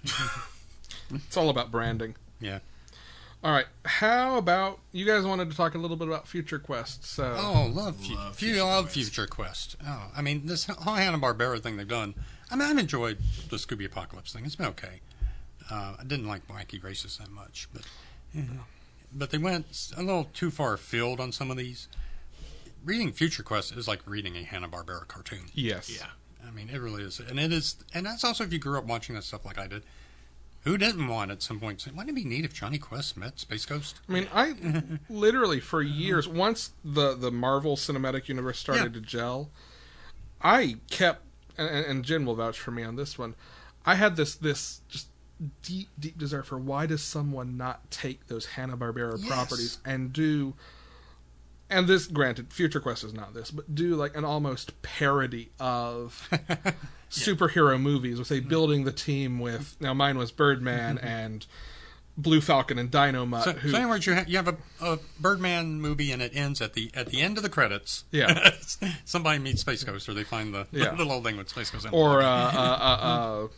[1.15, 2.17] it's all about branding.
[2.41, 2.61] Yeah.
[3.43, 7.05] All right, how about you guys wanted to talk a little bit about Future Quest?
[7.07, 8.95] So, Oh, love, fu- Love fu- Future love Quest.
[8.95, 9.77] Future Quest.
[9.87, 12.15] Oh, I mean, this whole Hanna Barbera thing they've done.
[12.51, 13.17] I mean, I've enjoyed
[13.49, 14.45] the Scooby Apocalypse thing.
[14.45, 15.01] It's been okay.
[15.71, 17.83] Uh, I didn't like Wacky Races that much, but
[19.13, 21.89] but they went a little too far afield on some of these.
[22.85, 25.47] Reading Future Quest is like reading a Hanna Barbera cartoon.
[25.55, 26.07] yes, Yeah.
[26.47, 28.85] I mean, it really is, and it is, and that's also if you grew up
[28.85, 29.83] watching that stuff like I did.
[30.65, 33.39] Who didn't want at some point say, "Wouldn't it be neat if Jonny Quest met
[33.41, 34.55] Space Ghost?" I mean, I
[35.09, 39.01] literally for years, once the the Marvel Cinematic Universe started Yeah.
[39.01, 39.51] to gel,
[40.43, 41.23] I kept
[41.57, 43.35] and, and and Jen will vouch for me on this one.
[43.87, 45.09] I had this this just
[45.63, 49.27] deep deep desire for why does someone not take those Hanna Barbera Yes.
[49.29, 50.55] properties and do.
[51.73, 56.29] And this, granted, Future Quest is not this, but do like an almost parody of
[57.11, 59.77] superhero movies with a building the team with.
[59.81, 61.47] Now, mine was Birdman and
[62.17, 63.45] Blue Falcon and Dynomutt.
[63.45, 66.33] So, who, so in words, you, ha- you have a, a Birdman movie and it
[66.35, 68.05] ends at the at the end of the credits.
[68.11, 68.51] Yeah.
[69.05, 70.91] somebody meets Space Ghost, or they find the, Yeah.
[70.91, 71.87] the little thing with Space Ghost.
[71.87, 71.97] in it.
[71.97, 72.29] or uh, uh,
[72.59, 73.49] uh, uh,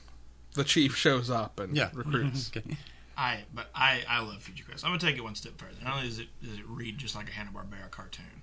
[0.55, 2.51] the chief shows up and yeah, recruits.
[2.55, 2.77] Okay.
[3.17, 4.85] I but I I love Future Quest.
[4.85, 5.73] I'm gonna take it one step further.
[5.85, 8.43] Not only does it does it read just like a Hanna Barbera cartoon,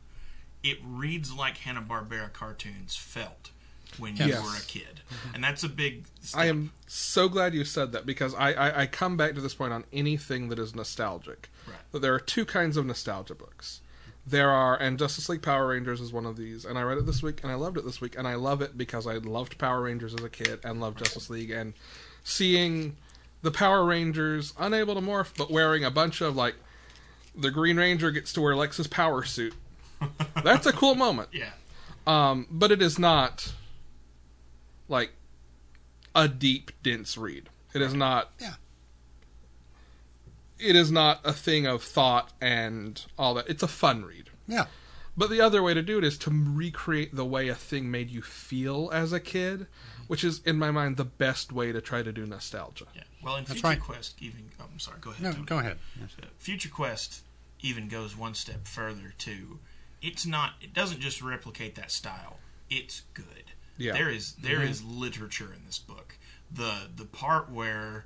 [0.64, 3.52] it reads like Hanna Barbera cartoons felt
[3.98, 5.02] when you were a kid,
[5.34, 6.06] and that's a big.
[6.22, 6.42] Step.
[6.42, 9.54] I am so glad you said that because I, I, I come back to this
[9.54, 11.50] point on anything that is nostalgic.
[11.68, 11.78] Right.
[11.92, 13.82] That there are two kinds of nostalgia books.
[14.26, 17.06] there are and Justice League Power Rangers is one of these, and I read it
[17.06, 19.58] this week and I loved it this week, and I love it because I loved
[19.58, 21.74] Power Rangers as a kid and loved Justice League and
[22.24, 22.98] seeing
[23.42, 26.56] the Power Rangers unable to morph but wearing a bunch of like
[27.36, 29.54] the Green Ranger gets to wear Lex's power suit.
[30.44, 31.30] That's a cool moment.
[31.32, 31.52] Yeah.
[32.06, 33.54] Um, but it is not
[34.90, 35.12] like
[36.16, 37.50] a deep, dense read.
[37.74, 38.32] It is not.
[38.40, 38.56] Yeah.
[40.60, 43.48] It is not a thing of thought and all that.
[43.48, 44.30] It's a fun read.
[44.48, 44.66] Yeah.
[45.16, 48.10] But the other way to do it is to recreate the way a thing made
[48.10, 49.68] you feel as a kid,
[50.08, 52.86] which is, in my mind, the best way to try to do nostalgia.
[52.96, 53.04] Yeah.
[53.24, 53.80] Well, in Future right.
[53.80, 54.98] Quest, even oh, I'm sorry.
[55.02, 55.24] Go ahead.
[55.24, 55.46] No, Tony.
[55.46, 55.78] go ahead.
[56.00, 56.16] Yes.
[56.22, 57.24] Uh, Future Quest
[57.62, 59.60] even goes one step further too.
[60.02, 60.54] It's not.
[60.62, 62.38] It doesn't just replicate that style.
[62.70, 63.49] It's good.
[63.80, 63.94] Yeah.
[63.94, 66.16] There is there is literature in this book.
[66.52, 68.06] The the part where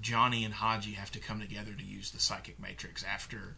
[0.00, 3.56] Johnny and Hadji have to come together to use the psychic matrix after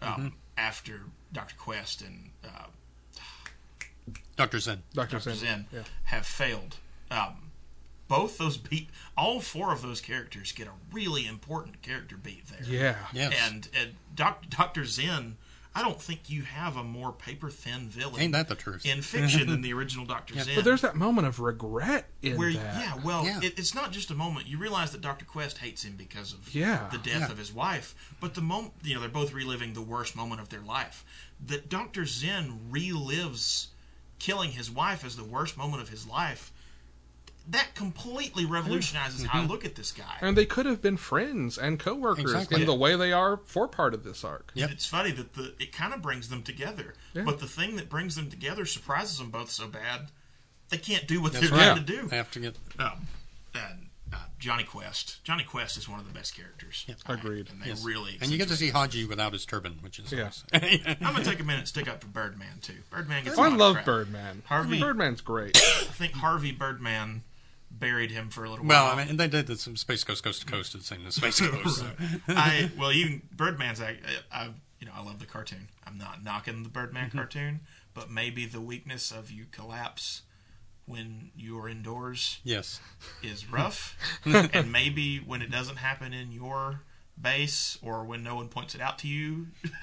[0.00, 1.02] um, after
[1.32, 2.66] Doctor Quest and uh,
[4.36, 4.58] Dr.
[4.58, 4.82] Zen.
[4.94, 5.16] Dr.
[5.18, 5.20] Dr.
[5.20, 5.34] Zen.
[5.36, 5.82] Zen Yeah.
[6.04, 6.76] have failed.
[7.10, 7.50] Um,
[8.08, 12.62] both those beat, all four of those characters get a really important character beat there.
[12.66, 12.96] Yeah.
[13.12, 13.34] Yes.
[13.46, 14.84] And, and doc, Dr.
[14.84, 15.36] Zen,
[15.74, 18.84] I don't think you have a more paper thin villain Ain't that the truth?
[18.84, 20.34] in fiction than the original Dr.
[20.38, 20.54] Zen.
[20.54, 22.76] But there's that moment of regret in where, that.
[22.78, 23.40] yeah, well, Yeah.
[23.42, 24.46] It, it's not just a moment.
[24.46, 25.24] You realize that Dr.
[25.24, 26.88] Quest hates him because of Yeah.
[26.92, 27.32] the death Yeah.
[27.32, 27.94] of his wife.
[28.20, 31.04] But the moment, you know, they're both reliving the worst moment of their life.
[31.46, 32.04] That Dr.
[32.04, 33.68] Zen relives
[34.18, 36.52] killing his wife as the worst moment of his life.
[37.50, 40.16] That completely revolutionizes how I look at this guy.
[40.20, 42.60] And they could have been friends and coworkers Exactly.
[42.60, 44.52] in the way they are for part of this arc.
[44.54, 44.70] Yep.
[44.70, 47.22] It's funny that the it kind of brings them together, Yeah.
[47.24, 50.10] but the thing that brings them together surprises them both so bad
[50.68, 51.64] they can't do what That's they're right.
[51.74, 52.08] trying to do.
[52.08, 52.56] They have to get.
[52.78, 53.06] Um,
[53.54, 56.86] and uh, Jonny Quest, Jonny Quest is one of the best characters.
[57.06, 57.50] Agreed.
[57.50, 57.84] And they Yes.
[57.84, 60.30] really And you get to see Hadji without his turban, which is Yeah.
[60.54, 60.80] nice.
[60.86, 62.78] I'm gonna take a minute and stick up for Birdman too.
[62.90, 63.36] Birdman gets.
[63.36, 63.84] a I lot love crap.
[63.84, 64.42] Birdman.
[64.46, 65.56] Harvey- Birdman's great.
[65.58, 67.22] I think Harvey Birdman
[67.82, 68.94] buried him for a little well, while.
[68.94, 71.06] Well, I mean, and they did the some Space Ghost Coast to Coast the same
[71.06, 71.78] as Space Coast.
[71.80, 71.90] so.
[72.28, 73.80] I well, even Birdman's.
[73.82, 73.96] I,
[74.32, 74.50] I,
[74.80, 75.68] you know, I love the cartoon.
[75.86, 77.18] I'm not knocking the Birdman Mm-hmm.
[77.18, 77.60] cartoon,
[77.92, 80.22] but maybe the weakness of you collapse
[80.86, 82.80] when you're indoors Yes.
[83.22, 86.80] is rough, and maybe when it doesn't happen in your
[87.20, 89.46] base or when no one points it out to you,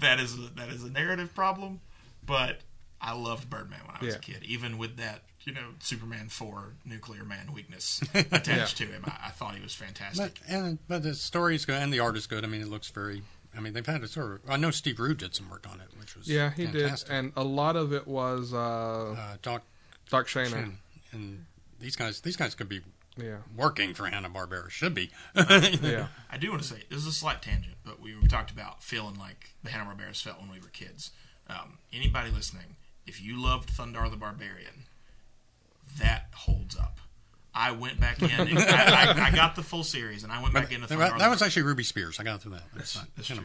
[0.00, 1.80] that is a, that is a narrative problem.
[2.24, 2.60] But
[3.00, 4.18] I loved Birdman when I was Yeah.
[4.18, 9.04] a kid, even with that you know Superman four nuclear man weakness attached to him.
[9.06, 10.38] I, I thought he was fantastic.
[10.46, 12.44] But and but the story is good and the art is good.
[12.44, 13.22] I mean, it looks very.
[13.56, 14.50] I mean, they've had a sort of.
[14.50, 17.08] I know Steve Rude did some work on it, which was Yeah, he fantastic.
[17.08, 17.14] did.
[17.16, 18.58] And a lot of it was uh,
[19.18, 19.62] uh, Doc
[20.10, 20.50] Doc Shaner.
[20.50, 20.78] Shin
[21.12, 21.44] and
[21.80, 22.20] these guys.
[22.20, 22.82] These guys could be
[23.16, 23.38] Yeah.
[23.56, 24.68] working for Hanna Barbera.
[24.70, 25.10] Should be.
[25.34, 26.08] Yeah.
[26.30, 28.82] I do want to say this is a slight tangent, but we, we talked about
[28.82, 31.10] feeling like the Hanna Barbera's felt when we were kids.
[31.48, 34.84] Um, anybody listening, if you loved Thundarr the Barbarian,
[35.98, 37.00] that holds up.
[37.54, 38.30] I went back in.
[38.30, 41.18] And I, I, I got the full series, and I went back into Thundarr.
[41.18, 42.20] that was actually Ruby Spears.
[42.20, 42.62] I got through that.
[42.74, 43.38] That's, not that's true.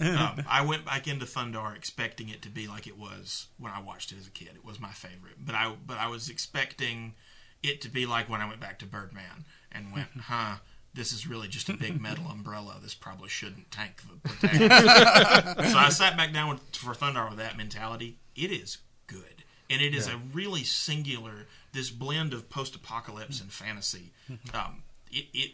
[0.00, 3.80] Um, I went back into Thundarr expecting it to be like it was when I
[3.80, 4.50] watched it as a kid.
[4.54, 7.14] It was my favorite, but I but I was expecting
[7.62, 10.56] it to be like when I went back to Birdman and went, huh.
[10.92, 12.76] This is really just a big metal umbrella.
[12.80, 15.72] This probably shouldn't tank the protagonist.
[15.72, 18.18] so I sat back down with, for Thundarr with that mentality.
[18.36, 24.12] It is good, and it is a really singular this blend of post-apocalypse and fantasy.
[24.54, 24.82] Um,
[25.12, 25.50] it it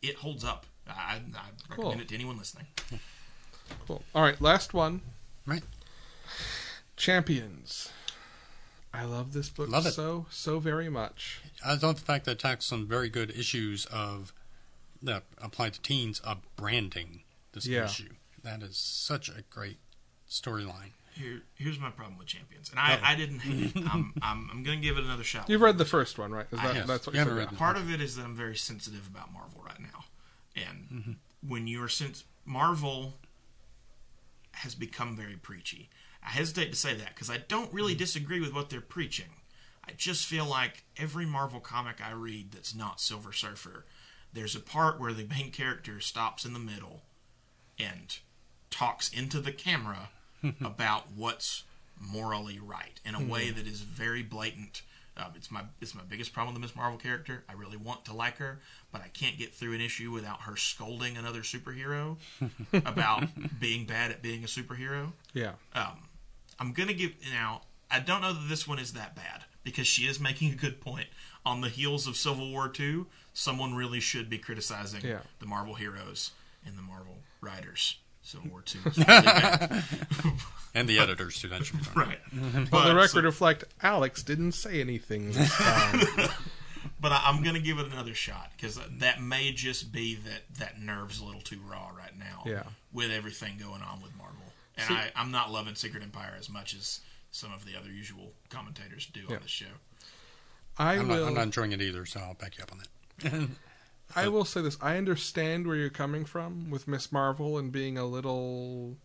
[0.00, 0.66] it holds up.
[0.88, 1.20] I, I
[1.70, 2.00] recommend Cool.
[2.00, 2.66] it to anyone listening.
[3.88, 4.02] Cool.
[4.14, 5.00] All right, last one.
[5.46, 5.62] Right.
[6.96, 7.90] Champions.
[8.94, 9.92] I love this book Love it.
[9.92, 11.40] so so very much.
[11.64, 14.32] I love the fact that it tackles some very good issues of
[15.02, 17.22] that apply to teens of branding
[17.52, 17.86] this Yeah.
[17.86, 18.10] issue.
[18.44, 19.78] That is such a great
[20.28, 20.92] storyline.
[21.14, 23.84] Here, here's my problem with Champions, and I, I didn't hate it.
[23.92, 25.48] I'm, I'm, I'm going to give it another shot.
[25.48, 26.46] You've read the first one, right?
[26.50, 26.86] Is that, Yes.
[26.86, 27.50] That's what You you haven't said?
[27.52, 30.04] read Part of it is that I'm very sensitive about Marvel right now,
[30.56, 31.16] and
[31.46, 33.14] when you're since Marvel
[34.52, 35.88] has become very preachy.
[36.24, 39.26] I hesitate to say that because I don't really disagree with what they're preaching.
[39.86, 43.84] I just feel like every Marvel comic I read that's not Silver Surfer,
[44.32, 47.02] there's a part where the main character stops in the middle
[47.78, 48.16] and
[48.70, 50.10] talks into the camera
[50.64, 51.64] about what's
[52.00, 54.82] morally right in a way that is very blatant.
[55.16, 56.74] Um, it's my it's my biggest problem with the Ms.
[56.76, 57.44] Marvel character.
[57.48, 58.60] I really want to like her,
[58.90, 62.16] but I can't get through an issue without her scolding another superhero
[62.72, 63.24] about
[63.60, 65.12] being bad at being a superhero.
[65.34, 65.52] Yeah.
[65.74, 66.08] Um,
[66.58, 67.62] I'm gonna give now.
[67.90, 70.80] I don't know that this one is that bad because she is making a good
[70.80, 71.08] point.
[71.44, 75.18] On the heels of Civil War Two, someone really should be criticizing Yeah.
[75.40, 76.30] the Marvel heroes
[76.64, 77.96] and the Marvel writers.
[78.22, 78.96] Civil War Two was
[80.74, 81.48] and the editors too.
[81.48, 82.06] That should be fine.
[82.08, 82.18] right.
[82.34, 82.64] Mm-hmm.
[82.72, 86.00] Well, the record so- reflect Alex didn't say anything this time.
[87.00, 90.42] but I, I'm going to give it another shot because that may just be that
[90.58, 92.42] that nerve's a little too raw right now.
[92.46, 92.62] Yeah.
[92.92, 94.36] With everything going on with Marvel,
[94.76, 97.00] and See- I, I'm not loving Secret Empire as much as
[97.30, 99.36] some of the other usual commentators do Yeah.
[99.36, 99.66] on the show.
[100.78, 101.16] I I'm will.
[101.20, 103.48] not, I'm not enjoying it either, so I'll back you up on that.
[104.16, 107.12] I will say this: I understand where you're coming from with Ms.
[107.12, 108.96] Marvel and being a little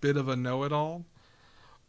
[0.00, 1.04] bit of a know-it-all,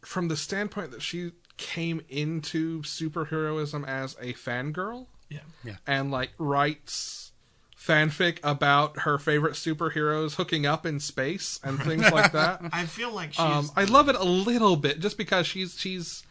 [0.00, 5.40] from the standpoint that she came into superheroism as a fangirl Yeah.
[5.64, 5.76] yeah.
[5.86, 7.32] and like writes
[7.78, 12.60] fanfic about her favorite superheroes hooking up in space and things like that.
[12.72, 13.40] I feel like she's.
[13.40, 16.24] Um, I love it a little bit just because she's she's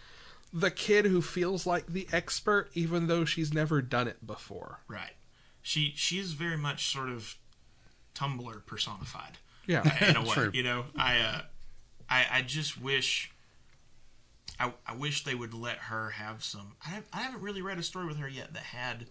[0.53, 4.80] the kid who feels like the expert even though she's never done it before.
[4.88, 5.11] right.
[5.65, 7.37] She she's very much sort of
[8.13, 9.39] Tumblr personified.
[9.65, 9.81] Yeah.
[10.09, 10.29] in a way.
[10.29, 10.51] True.
[10.53, 11.41] You know, I, uh,
[12.07, 13.31] I, I just wish,
[14.59, 16.73] I, I wish they would let her have some.
[16.85, 19.07] I, have, I haven't really read a story with her yet that had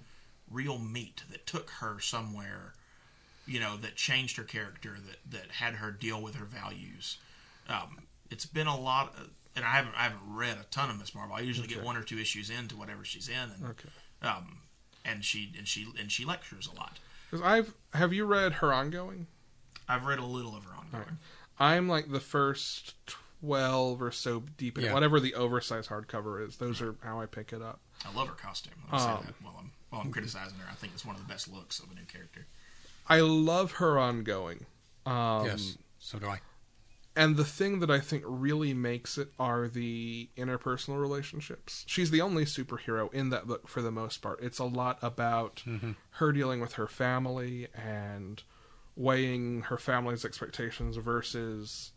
[0.49, 2.75] real meat that took her somewhere.
[3.49, 7.19] You know, that changed her character, that that had her deal with her values.
[7.69, 7.99] Um,
[8.31, 11.17] it's been a lot, of, and I haven't I haven't read a ton of Ms.
[11.17, 11.35] Marvel.
[11.35, 13.89] I usually get one or two issues into whatever she's in, and Okay.
[14.23, 14.61] um,
[15.05, 16.99] and she and she and she lectures a lot.
[17.31, 19.27] Because I've have you read her ongoing?
[19.89, 21.19] I've read a little of her ongoing.
[21.59, 24.85] I'm like the first twelve or so deep in.
[24.85, 24.95] Yeah.
[24.95, 27.81] Whatever the oversized hardcover is, those are how I pick it up.
[28.05, 28.73] I love her costume.
[28.85, 30.67] Let me say Um, that while I'm while I'm criticizing her.
[30.71, 32.47] I think it's one of the best looks of a new character.
[33.09, 34.67] I love her ongoing.
[35.07, 36.41] Um, yes, so do I.
[37.17, 41.85] And the thing that I think really makes it are the interpersonal relationships.
[41.87, 44.41] She's the only superhero in that book for the most part.
[44.43, 45.63] It's a lot about
[46.13, 48.43] her dealing with her family and
[48.97, 51.93] weighing her family's expectations versus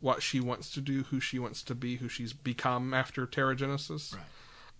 [0.00, 4.14] what she wants to do, who she wants to be, who she's become after Terrigenesis.
[4.14, 4.22] Right.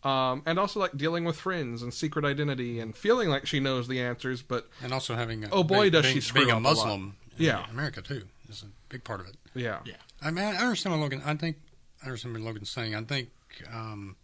[0.04, 3.88] Um, and also like dealing with friends and secret identity and feeling like she knows
[3.88, 6.56] the answers, but And also having a, Oh, boy, does being, she screw being a
[6.58, 6.74] up a lot.
[6.76, 7.16] Muslim.
[7.36, 7.66] in Yeah.
[7.70, 9.36] America too is a big part of it.
[9.54, 9.94] yeah, Yeah.
[10.22, 11.22] I mean, I understand what Logan.
[11.24, 11.56] I think
[12.02, 12.94] I understand what Logan's saying.
[12.94, 13.28] I think
[13.72, 14.16] um,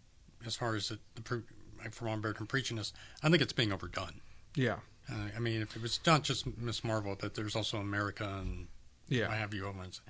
[0.45, 1.41] as far as the, the pre-
[1.79, 2.93] like for Ron preaching this,
[3.23, 4.21] I think it's being overdone.
[4.55, 4.77] yeah,
[5.11, 6.83] Uh, I mean, if it was not just Ms.
[6.83, 8.67] Marvel, that there's also America and
[9.07, 9.27] yeah.
[9.27, 9.65] what have you.
[9.67, 10.01] Omens.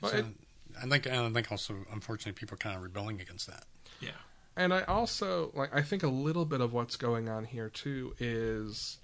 [0.00, 0.26] Well, So, it-
[0.82, 3.62] I think, and I think also, unfortunately, people are kind of rebelling against that.
[4.00, 4.10] Yeah.
[4.56, 8.14] And I also like I think a little bit of what's going on here too
[8.18, 8.98] is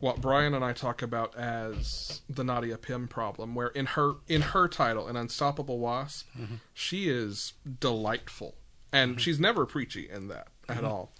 [0.00, 4.40] what Brian and I talk about as the Nadia Pym problem, where in her in
[4.40, 6.56] her title, an Unstoppable Wasp, mm-hmm.
[6.74, 8.54] she is delightful,
[8.92, 9.18] and mm-hmm.
[9.18, 10.86] she's never preachy in that at mm-hmm.
[10.86, 11.12] all.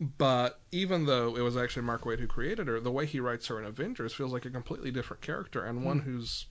[0.00, 3.46] But even though it was actually Mark Waid who created her, the way he writes
[3.48, 6.10] her in Avengers feels like a completely different character and one hmm.
[6.10, 6.46] who's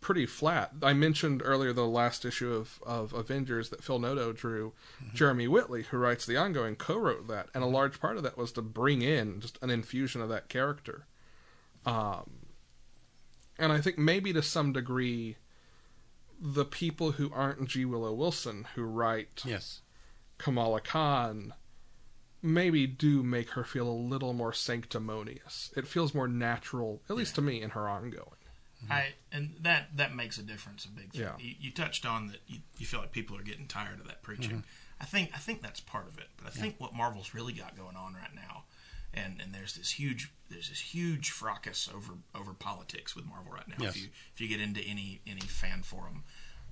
[0.00, 0.72] pretty flat.
[0.82, 4.72] I mentioned earlier the last issue of, of Avengers that Phil Noto drew.
[5.14, 8.52] Jeremy Whitley, who writes the ongoing, co-wrote that, and a large part of that was
[8.52, 11.06] to bring in just an infusion of that character.
[11.84, 12.30] Um,
[13.58, 15.36] and I think maybe to some degree,
[16.40, 17.84] the people who aren't G.
[17.84, 19.82] Willow Wilson who write Yes.
[20.38, 21.52] Kamala Khan
[22.42, 25.70] maybe do make her feel a little more sanctimonious.
[25.76, 28.39] It feels more natural, at least to me, in her ongoing.
[28.84, 28.92] Mm-hmm.
[28.92, 31.22] I and that that makes a difference, a big thing.
[31.22, 31.32] Yeah.
[31.38, 32.38] You, you touched on that.
[32.46, 34.50] You, you feel like people are getting tired of that preaching.
[34.50, 35.00] Mm-hmm.
[35.00, 36.28] I think I think that's part of it.
[36.36, 38.64] But I think what Marvel's really got going on right now,
[39.12, 43.68] and and there's this huge there's this huge fracas over over politics with Marvel right
[43.68, 43.76] now.
[43.78, 43.96] Yes.
[43.96, 46.24] If you if you get into any any fan forum,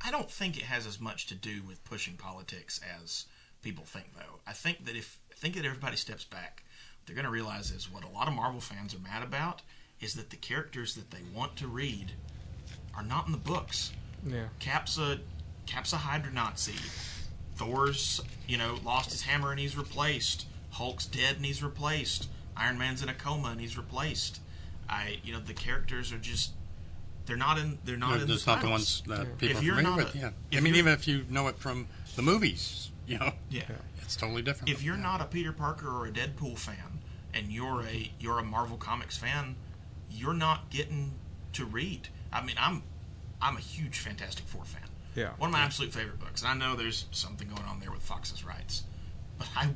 [0.04, 3.26] I don't think it has as much to do with pushing politics as
[3.62, 4.14] people think.
[4.14, 6.64] Though I think that if I think that everybody steps back,
[6.98, 9.62] what they're going to realize is what a lot of Marvel fans are mad about
[10.00, 12.12] is that the characters that they want to read
[12.94, 13.92] are not in the books.
[14.26, 14.44] Yeah.
[14.58, 15.20] Cap's a
[15.66, 16.74] Cap's a Hydra Nazi.
[17.56, 20.46] Thor's, you know, lost his hammer and he's replaced.
[20.70, 22.28] Hulk's dead and he's replaced.
[22.56, 24.40] Iron Man's in a coma and he's replaced.
[24.88, 26.52] I, you know, the characters are just
[27.26, 29.24] they're not in they're not They're in just the not the ones that Yeah.
[29.38, 30.14] people If are you're familiar not with.
[30.14, 30.30] a- yeah.
[30.50, 33.62] if I mean, even if you know it from the movies, you know, Yeah.
[34.02, 34.70] it's totally different.
[34.70, 35.02] If you're Yeah.
[35.02, 37.00] not a Peter Parker or a Deadpool fan
[37.34, 39.56] and you're a you're a Marvel Comics fan,
[40.10, 41.12] you're not getting
[41.54, 42.08] to read.
[42.32, 42.82] I mean, I'm
[43.40, 44.82] I'm a huge Fantastic Four fan.
[45.14, 45.30] Yeah.
[45.38, 46.42] One of my absolute favorite books.
[46.42, 48.84] And I know there's something going on there with Fox's rights.
[49.38, 49.70] But I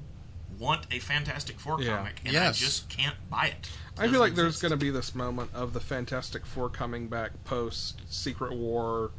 [0.58, 1.96] want a Fantastic Four Yeah.
[1.96, 2.56] comic and Yes.
[2.60, 3.70] I just can't buy it.
[3.98, 7.44] I feel like there's going to be this moment of the Fantastic Four coming back
[7.44, 9.12] post Secret War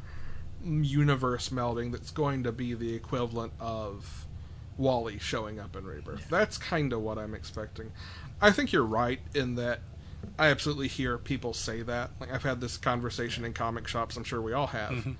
[0.62, 4.26] universe melding that's going to be the equivalent of
[4.76, 6.26] Wally showing up in Rebirth.
[6.30, 7.92] That's kind of what I'm expecting.
[8.40, 9.80] I think you're right in that
[10.38, 12.10] I absolutely hear people say that.
[12.20, 14.16] Like I've had this conversation in comic shops.
[14.16, 14.90] I'm sure we all have.
[14.90, 15.12] Mm-hmm.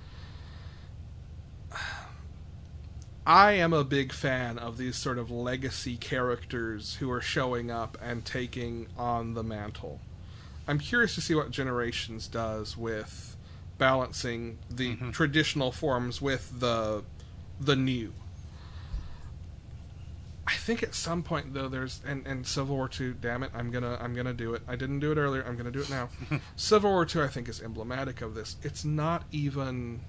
[3.26, 7.96] I am a big fan of these sort of legacy characters who are showing up
[8.02, 10.00] and taking on the mantle.
[10.68, 13.36] I'm curious to see what Generations does with
[13.78, 15.10] balancing the mm-hmm.
[15.10, 17.04] traditional forms with the
[17.60, 18.12] the new.
[20.46, 23.70] I think at some point though there's and, and Civil War Two, damn it, I'm
[23.70, 24.62] gonna I'm gonna do it.
[24.68, 26.10] I didn't do it earlier, I'm gonna do it now.
[26.56, 28.56] Civil War Two I think is emblematic of this.
[28.62, 30.00] It's not even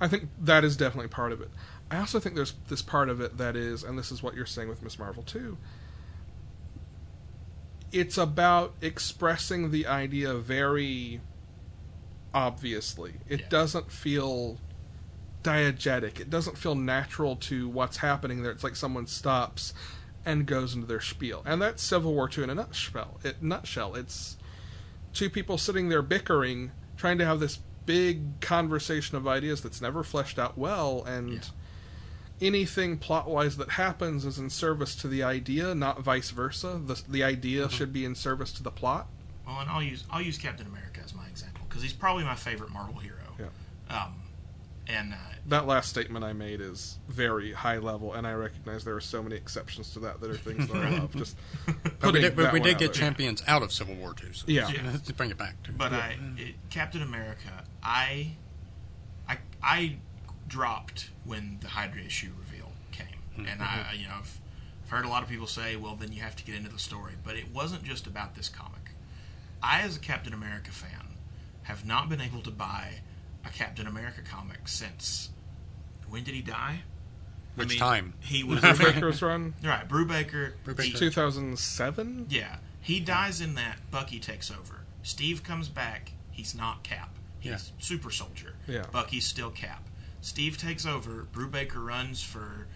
[0.00, 1.50] I think that is definitely part of it.
[1.90, 4.44] I also think there's this part of it that is, and this is what you're
[4.46, 4.98] saying with Ms.
[4.98, 5.56] Marvel too.
[7.92, 11.20] It's about expressing the idea very
[12.34, 13.14] obviously.
[13.28, 13.48] It Yeah.
[13.48, 14.58] doesn't feel
[15.46, 16.18] diegetic.
[16.20, 18.52] It doesn't feel natural to what's happening there.
[18.52, 19.72] It's like someone stops
[20.24, 21.42] and goes into their spiel.
[21.46, 23.20] And that's Civil War II in a nutshell.
[23.24, 23.94] It, nutshell.
[23.94, 24.36] It's
[25.12, 30.02] two people sitting there bickering, trying to have this big conversation of ideas that's never
[30.02, 31.40] fleshed out well, and Yeah.
[32.40, 36.80] anything plot wise that happens is in service to the idea, not vice versa.
[36.84, 39.06] The, the idea should be in service to the plot.
[39.46, 42.34] Well, and I'll use I'll use Captain America as my example because he's probably my
[42.34, 43.36] favorite Marvel hero.
[43.38, 43.46] Yeah.
[43.96, 44.14] Um,
[44.88, 48.94] and uh, That last statement I made is very high level, and I recognize there
[48.96, 51.14] are so many exceptions to that that are things that I love.
[51.14, 51.36] Just
[51.66, 53.00] But we putting did, but we one did out get there.
[53.02, 54.32] champions out of Civil War too.
[54.32, 54.68] So Yeah.
[54.68, 54.82] Yeah.
[54.92, 55.72] let's bring it back to.
[55.72, 58.32] But I, it, Captain America, I,
[59.28, 59.96] I, I
[60.48, 64.40] dropped when the Hydra issue reveal came, and I, you know, I've,
[64.84, 66.78] I've heard a lot of people say, well, then you have to get into the
[66.78, 67.14] story.
[67.24, 68.72] But it wasn't just about this comic.
[69.62, 71.16] I, as a Captain America fan,
[71.62, 73.00] have not been able to buy
[73.46, 75.30] a Captain America comic since.
[76.08, 76.80] When did he die?
[77.56, 78.14] I Which mean, time?
[78.20, 79.88] He was Baker's run, right.
[79.88, 80.52] Brubaker.
[80.64, 80.96] Brubaker.
[80.98, 82.26] 2007.
[82.28, 83.78] yeah, he dies in that.
[83.90, 84.80] Bucky takes over.
[85.02, 86.12] Steve comes back.
[86.30, 87.10] He's not Cap.
[87.40, 87.58] He's Yeah.
[87.78, 88.54] super soldier.
[88.66, 88.84] Yeah.
[88.92, 89.88] Bucky's still Cap.
[90.20, 91.26] Steve takes over.
[91.32, 92.66] Brubaker runs for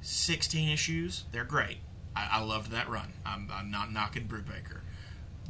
[0.00, 1.24] 16 issues.
[1.32, 1.78] They're great.
[2.14, 3.12] I, I loved that run.
[3.24, 4.80] I'm, I'm not knocking Brubaker.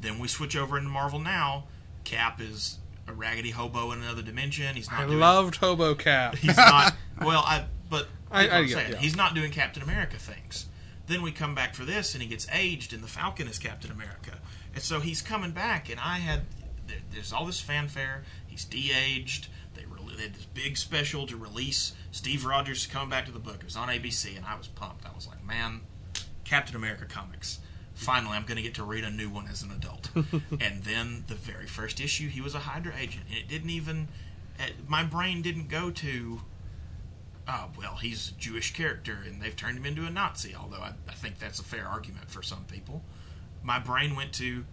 [0.01, 1.64] Then we switch over into Marvel now.
[2.05, 4.74] Cap is a raggedy hobo in another dimension.
[4.74, 6.36] He's not I doing loved Hobo Cap.
[6.38, 8.92] he's not well i but I, I, I'm get- saying.
[8.92, 8.98] yeah.
[8.98, 10.66] he's not doing captain america things
[11.06, 13.90] then we come back for this and he gets aged and the falcon is captain
[13.90, 14.38] america
[14.74, 16.42] and so he's coming back and i had
[16.86, 21.36] there, there's all this fanfare he's de-aged they, re- they had this big special to
[21.36, 24.66] release steve rogers coming back to the book it was on abc and i was
[24.66, 25.80] pumped i was like man
[26.44, 27.60] captain america comics
[27.97, 30.10] finally i'm going to get to read a new one as an adult.
[30.60, 33.24] And then the very first issue he was a hydra agent.
[33.28, 34.06] And it didn't even
[34.60, 36.40] uh, my brain didn't go to
[37.48, 40.93] oh well he's a jewish character and they've turned him into a nazi although i,
[41.09, 43.02] I think that's a fair argument for some people.
[43.62, 44.64] My brain went to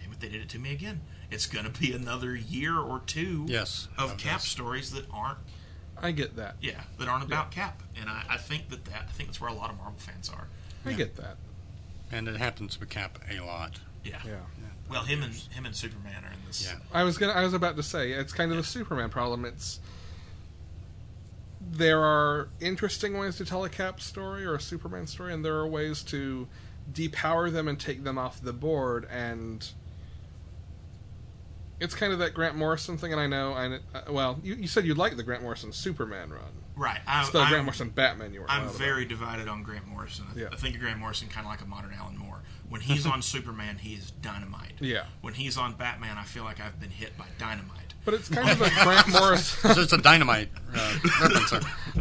[0.00, 1.00] damn it they did it to me again.
[1.30, 4.48] It's going to be another year or two Yes, of of cap this.
[4.50, 5.38] stories that aren't
[5.96, 6.56] I get that.
[6.60, 7.82] yeah that aren't about cap.
[8.00, 10.28] And I, I think that, that i think that's where a lot of marvel fans
[10.28, 10.46] are.
[10.86, 11.36] I get that.
[12.10, 13.80] And it happens with Cap a lot.
[14.04, 14.36] yeah, Yeah.
[14.90, 16.78] well him and him and superman are in this Yeah.
[16.92, 17.32] I was gonna.
[17.32, 19.44] I was about to say it's kind of a Superman problem.
[19.44, 19.80] It's
[21.60, 25.54] there are interesting ways to tell a Cap story or a Superman story, and there
[25.56, 26.48] are ways to
[26.92, 29.06] depower them and take them off the board.
[29.10, 29.68] And
[31.78, 33.12] it's kind of that Grant Morrison thing.
[33.12, 36.30] And I know, I uh, well, you, you said you'd like the Grant Morrison Superman
[36.30, 36.59] run.
[36.80, 38.50] Right I, It's the I'm- Grant Morrison Batman you were.
[38.50, 38.78] I'm wild about.
[38.84, 40.24] very divided on Grant Morrison.
[40.34, 40.46] I, Yeah.
[40.52, 42.42] I think of Grant Morrison kind of like a modern Alan Moore.
[42.68, 44.72] When he's on Superman, he is dynamite.
[44.80, 45.04] Yeah.
[45.20, 47.76] When he's on Batman, I feel like I've been hit by dynamite.
[48.04, 49.70] But it's kind of a Grant Morrison.
[49.78, 51.52] It's a dynamite uh, reference.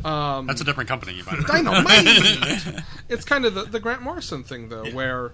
[0.06, 2.84] Um, That's a different company, you might Dynamite.
[3.10, 4.96] it's kind of the, the Grant Morrison thing, though, Yeah.
[4.96, 5.34] where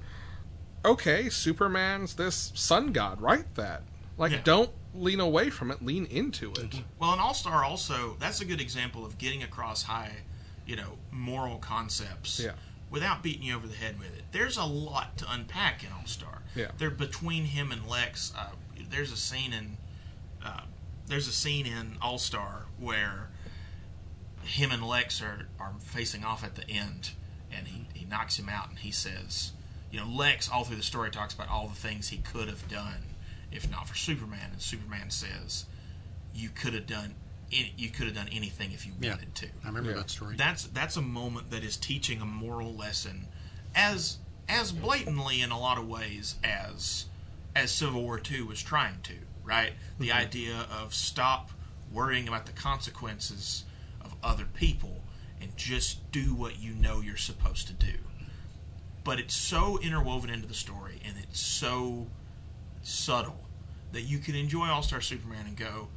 [0.83, 3.45] okay, Superman's this sun god, right?
[3.55, 3.83] that.
[4.17, 4.41] Like, Yeah.
[4.43, 6.81] don't lean away from it, lean into it.
[6.99, 10.11] Well, an All Star also that's a good example of getting across high,
[10.65, 12.39] you know, moral concepts.
[12.39, 12.51] Yeah.
[12.91, 14.23] Without beating you over the head with it.
[14.31, 16.43] There's a lot to unpack in All Star.
[16.55, 16.71] Yeah.
[16.77, 18.31] They're between him and Lex.
[18.37, 18.51] Uh,
[18.89, 19.77] there's a scene in
[20.43, 20.61] uh,
[21.07, 23.29] there's a scene in All Star where
[24.43, 27.11] him and Lex are, are facing off at the end,
[27.51, 29.51] and he, he knocks him out, and he says,
[29.91, 32.67] you know, Lex all through the story talks about all the things he could have
[32.69, 33.14] done
[33.55, 35.65] if not for Superman, and Superman says,
[36.33, 37.15] you could have done
[37.51, 39.11] any, you could have done anything if you Yeah.
[39.11, 39.47] wanted to.
[39.63, 39.97] I remember Yeah.
[39.97, 40.35] that story.
[40.35, 43.27] That's that's a moment that is teaching a moral lesson,
[43.73, 44.17] as
[44.49, 47.05] as blatantly in a lot of ways as
[47.55, 49.15] as Civil War II was trying to.
[49.43, 50.17] Right, the mm-hmm.
[50.17, 51.51] idea of stop
[51.91, 53.63] worrying about the consequences
[54.01, 55.03] of other people
[55.39, 57.99] and just do what you know you're supposed to do.
[59.03, 62.07] but it's so interwoven into the story and it's so
[62.81, 63.44] subtle
[63.95, 65.87] that you can enjoy All Star Superman and go,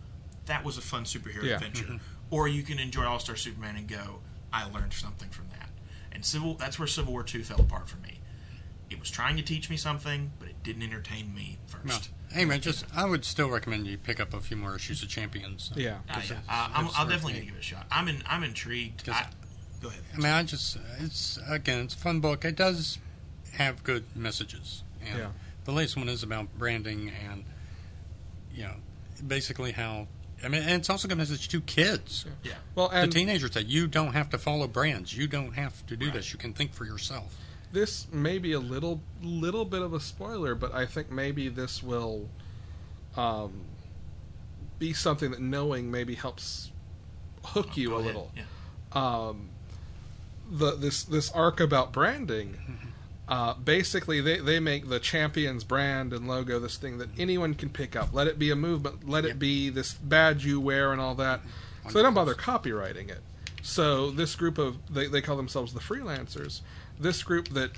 [0.46, 1.54] that was a fun superhero Yeah.
[1.56, 1.98] adventure,
[2.30, 4.20] or you can enjoy All Star Superman and go,
[4.52, 5.68] I learned something from that.
[6.12, 8.20] And Civil that's where Civil War Two fell apart for me.
[8.88, 11.84] It was trying to teach me something, but it didn't entertain me first.
[11.84, 11.96] No.
[12.36, 15.08] Hey man, just I would still recommend you pick up a few more issues of
[15.08, 15.70] Champions.
[15.74, 15.98] Yeah.
[16.08, 16.36] Ah, Because yeah.
[16.38, 17.86] it's- I, I'm, it's I'll definitely gonna give it a shot.
[17.90, 19.04] I'm in, I'm intrigued.
[19.04, 19.26] 'Cause- I,
[19.82, 20.02] go ahead.
[20.14, 22.44] I mean, I just it's again, it's a fun book.
[22.44, 22.98] It does
[23.54, 24.84] have good messages.
[25.04, 25.30] And Yeah.
[25.64, 27.44] The latest one is about branding and
[28.58, 28.74] you know,
[29.26, 30.06] basically how.
[30.44, 32.52] I mean, and it's also a good message to kids, Yeah.
[32.76, 35.16] Well, and the teenagers that you don't have to follow brands.
[35.16, 36.14] You don't have to do Right.
[36.14, 36.32] this.
[36.32, 37.36] You can think for yourself.
[37.72, 41.82] this may be a little little bit of a spoiler, but I think maybe this
[41.82, 42.28] will
[43.16, 43.52] um,
[44.78, 46.70] be something that knowing maybe helps
[47.44, 48.06] hook you Go a ahead.
[48.06, 48.32] little.
[48.36, 48.44] Yeah.
[48.92, 49.48] Um,
[50.50, 52.56] the this this arc about branding.
[53.28, 57.68] Uh, basically, they, they make the champions brand and logo this thing that anyone can
[57.68, 58.08] pick up.
[58.14, 59.06] Let it be a movement.
[59.08, 61.40] Let it be this badge you wear and all that.
[61.88, 63.20] So they don't bother copywriting it.
[63.62, 66.60] So this group of they, they call themselves the freelancers.
[66.98, 67.70] This group that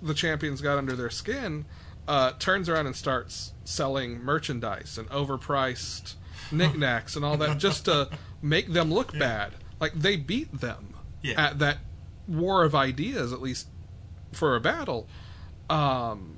[0.00, 1.64] the champions got under their skin
[2.06, 6.14] uh, turns around and starts selling merchandise and overpriced
[6.52, 8.08] knickknacks and all that just to
[8.42, 9.54] make them look bad.
[9.80, 11.48] Like they beat them Yeah.
[11.48, 11.78] at that
[12.28, 13.66] war of ideas, at least
[14.32, 15.06] for a battle,
[15.70, 16.36] um,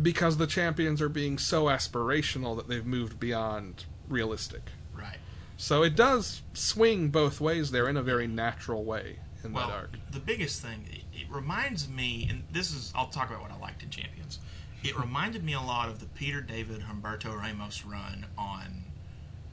[0.00, 4.62] because the champions are being so aspirational that they've moved beyond realistic.
[4.96, 5.18] Right.
[5.56, 9.74] So it does swing both ways there in a very natural way in Well, that
[9.74, 9.96] arc.
[10.10, 13.58] the biggest thing, it, it reminds me, and this is, I'll talk about what I
[13.58, 14.38] liked in Champions.
[14.82, 18.84] It reminded me a lot of the Peter David Humberto Ramos run on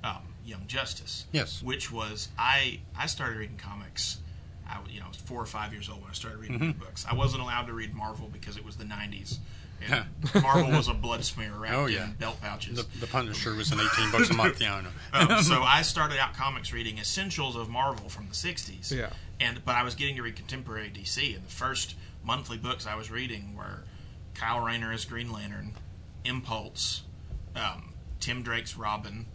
[0.04, 1.26] um, Young Justice.
[1.32, 1.62] Yes.
[1.62, 4.18] Which was I I started reading comics.
[4.70, 6.60] I was, you know I was four or five years old when I started reading
[6.60, 6.80] Mm-hmm.
[6.80, 7.06] books.
[7.10, 9.38] I wasn't allowed to read Marvel because it was the '90s.
[9.90, 10.06] And
[10.44, 12.04] Marvel was a blood smear wrapped Oh, yeah.
[12.06, 12.86] in belt pouches.
[12.86, 14.62] The, the Punisher was in 18 bucks a month.
[14.62, 14.90] Yeah, I know.
[15.36, 18.92] Um, so I started out comics reading essentials of Marvel from the '60s.
[18.92, 19.10] Yeah.
[19.40, 22.96] And but I was getting to read contemporary DC, and the first monthly books I
[22.96, 23.84] was reading were
[24.36, 25.72] Kyle Rayner as Green Lantern,
[26.26, 27.04] Impulse,
[27.56, 29.26] um, Tim Drake's Robin,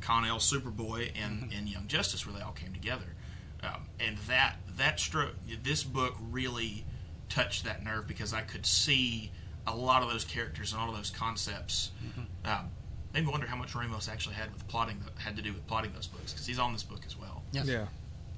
[0.00, 3.14] Kon-El Superboy, and and Young Justice, where they all came together.
[3.62, 5.30] Um, and that that stro-
[5.62, 6.84] this book really
[7.28, 9.30] touched that nerve because I could see
[9.66, 11.92] a lot of those characters and all of those concepts.
[12.44, 12.70] Um,
[13.14, 15.92] made me wonder how much Ramos actually had with plotting had to do with plotting
[15.92, 17.42] those books because he's on this book as well.
[17.52, 17.66] Yes.
[17.66, 17.86] Yeah.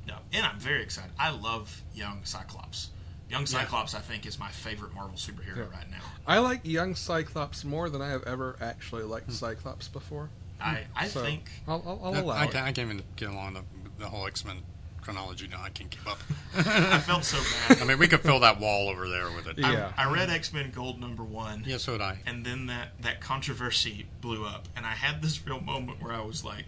[0.06, 1.12] No, and I'm very excited.
[1.18, 2.90] I love Young Cyclops.
[3.30, 5.62] Young Cyclops, I think, is my favorite Marvel superhero Yeah.
[5.78, 6.02] right now.
[6.26, 10.28] I like young Cyclops more than I have ever actually liked Cyclops before.
[10.60, 12.50] I, I So think I'll, I'll, I'll allow I, it.
[12.50, 13.62] can't, I can't even get along the,
[13.98, 14.58] the whole X Men
[15.04, 15.46] chronology.
[15.50, 16.18] No, I can't keep up.
[16.56, 17.78] I felt so bad.
[17.82, 19.58] I mean, we could fill that wall over there with it.
[19.58, 19.92] Yeah.
[19.96, 22.18] I, I read X Men Gold number one, Yeah, so did I.
[22.26, 26.20] and then that that controversy blew up, and I had this real moment where I
[26.24, 26.66] was like,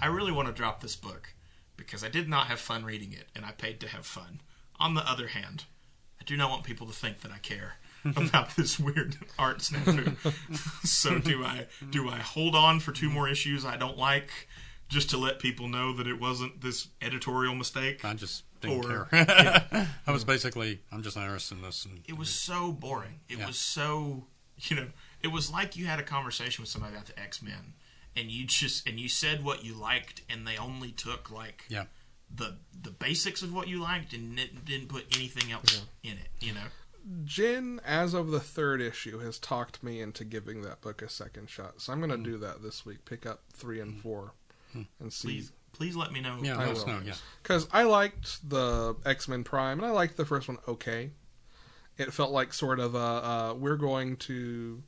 [0.00, 1.34] I really want to drop this book
[1.76, 4.40] because I did not have fun reading it, and I paid to have fun.
[4.78, 5.64] On the other hand,
[6.20, 7.74] I do not want people to think that I care
[8.04, 10.16] about this weird art snafu.
[10.86, 14.48] so do I do I hold on for two more issues I don't like
[14.94, 18.04] just to let people know that it wasn't this editorial mistake?
[18.04, 19.88] I just didn't Or- care.
[20.06, 21.84] I was basically, I'm just not interested in this.
[21.84, 23.20] And, it was so boring.
[23.28, 23.46] It Yeah.
[23.46, 24.26] was so
[24.58, 24.86] you know,
[25.22, 27.74] it was like you had a conversation with somebody about the X Men,
[28.16, 31.84] and you just and you said what you liked, and they only took like yeah.
[32.34, 36.28] the the basics of what you liked, and it didn't put anything else in it.
[36.40, 41.02] You know, Jen, as of the third issue, has talked me into giving that book
[41.02, 41.80] a second shot.
[41.80, 42.22] So I'm going to hmm.
[42.22, 43.04] do that this week.
[43.04, 44.00] Pick up three and hmm.
[44.00, 44.32] four,
[45.00, 45.28] and see.
[45.28, 46.38] please please let me know.
[46.42, 46.94] Yeah, I let us will.
[46.94, 47.00] know.
[47.04, 47.14] Yeah.
[47.42, 51.10] Because I liked the X Men Prime, and I liked the first one okay.
[51.96, 54.82] It felt like sort of a uh, we're going to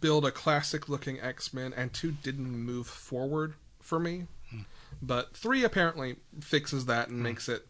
[0.00, 4.26] build a classic looking X Men, and two didn't move forward for me.
[5.02, 7.66] But three apparently fixes that and makes it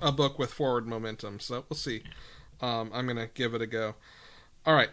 [0.00, 1.40] a book with forward momentum.
[1.40, 2.02] So we'll see.
[2.60, 3.94] Um, I'm gonna give it a go.
[4.66, 4.90] All right,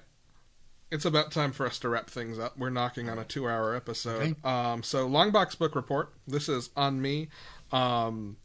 [0.92, 2.58] it's about time for us to wrap things up.
[2.58, 4.22] We're knocking on a two-hour episode.
[4.22, 4.36] Okay.
[4.44, 6.12] Um, so Longbox book report.
[6.28, 7.30] This is on me.
[7.72, 8.38] Um,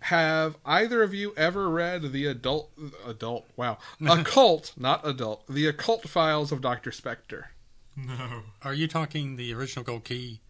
[0.00, 2.72] have either of you ever read the adult
[3.06, 7.50] adult wow occult not adult the occult files of Doctor Spectre?
[7.96, 10.40] No, Are you talking the original Gold Key?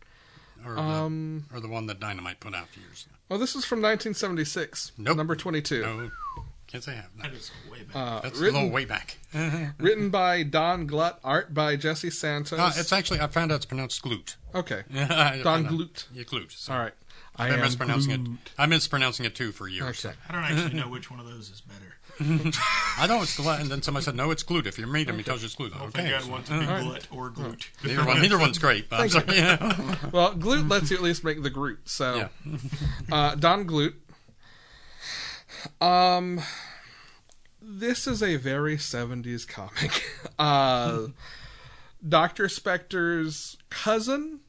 [0.65, 3.17] Or the, Um, or the one that Dynamite put out years ago?
[3.29, 5.17] well, this is from 1976, Nope.
[5.17, 5.83] number 22.
[5.83, 6.11] No,
[6.73, 7.11] can't say I have.
[7.17, 7.23] No.
[7.25, 7.95] that is way back.
[7.97, 9.19] Uh, That's written, a little way back.
[9.79, 12.59] written by Don Glut, art by Jesse Santos.
[12.59, 14.37] Uh, it's actually I found out it's pronounced glute.
[14.55, 14.83] okay.
[14.95, 15.07] Don
[15.43, 16.07] found out- Glut.
[16.15, 16.53] Yeah, glute.
[16.53, 16.93] So, All right.
[17.37, 18.39] I I've been am mispronouncing Groot.
[18.45, 18.53] it.
[18.59, 20.05] I'm mispronouncing it too for years.
[20.05, 20.15] Okay.
[20.29, 21.97] I don't actually know which one of those is better.
[22.99, 24.67] I know it's glute, and then somebody said no, it's glute.
[24.67, 25.75] If you meet him, he tells you it's glute.
[25.81, 27.69] Okay, think I'd want to be glut or glute.
[27.83, 28.91] neither one, neither one's great.
[28.91, 29.27] But I'm sorry.
[30.13, 31.81] Well, Glute lets you at least make the Groot.
[31.89, 32.57] So, Yeah.
[33.11, 33.95] uh, Don Glute.
[35.81, 36.41] Um,
[37.61, 40.05] this is a very '70s comic.
[40.39, 41.09] Uh,
[42.07, 44.41] Doctor Spectre's cousin,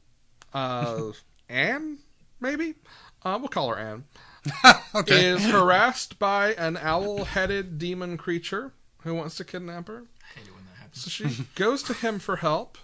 [0.52, 1.12] uh,
[1.48, 1.98] Anne,
[2.40, 2.74] maybe.
[3.22, 4.04] Uh, we'll call her Anne.
[4.94, 5.26] okay.
[5.26, 8.72] Is harassed by an owl-headed demon creature
[9.02, 10.04] who wants to kidnap her.
[10.20, 11.04] I hate it when that happens.
[11.04, 12.76] So she goes to him for help.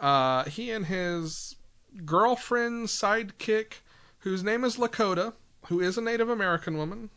[0.00, 1.56] Uh, he and his
[2.04, 3.74] girlfriend sidekick,
[4.20, 5.34] whose name is Lakota,
[5.66, 7.10] who is a Native American woman,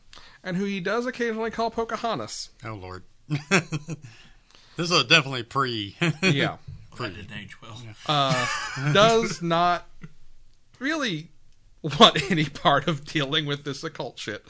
[0.46, 2.52] and who he does occasionally call Pocahontas.
[2.64, 3.04] Oh Lord.
[3.50, 3.98] this
[4.78, 5.98] is a definitely pre.
[6.22, 6.58] Yeah.
[6.98, 7.78] Well, that didn't age well.
[8.08, 8.48] Uh,
[8.94, 9.86] does not
[10.80, 11.28] really
[11.84, 14.46] want any part of dealing with this occult shit.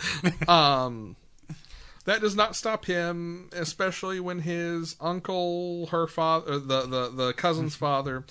[0.48, 1.16] Um,
[2.06, 7.76] that does not stop him, especially when his uncle, her father, the, the, the cousin's
[7.76, 8.26] father,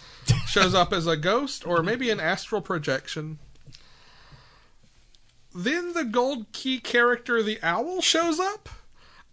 [0.46, 3.40] shows up as a ghost or maybe an astral projection.
[5.54, 8.68] Then the gold key character, the owl, shows up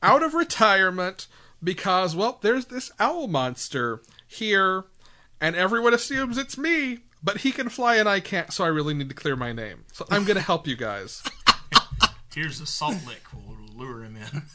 [0.04, 1.28] out of retirement
[1.64, 4.86] because, well, there's this owl monster here,
[5.40, 8.94] and everyone assumes it's me, but he can fly and I can't, so I really
[8.94, 9.86] need to clear my name.
[9.94, 11.24] So I'm going to help you guys.
[12.34, 13.24] Here's a salt lick.
[13.34, 14.44] We'll lure him in.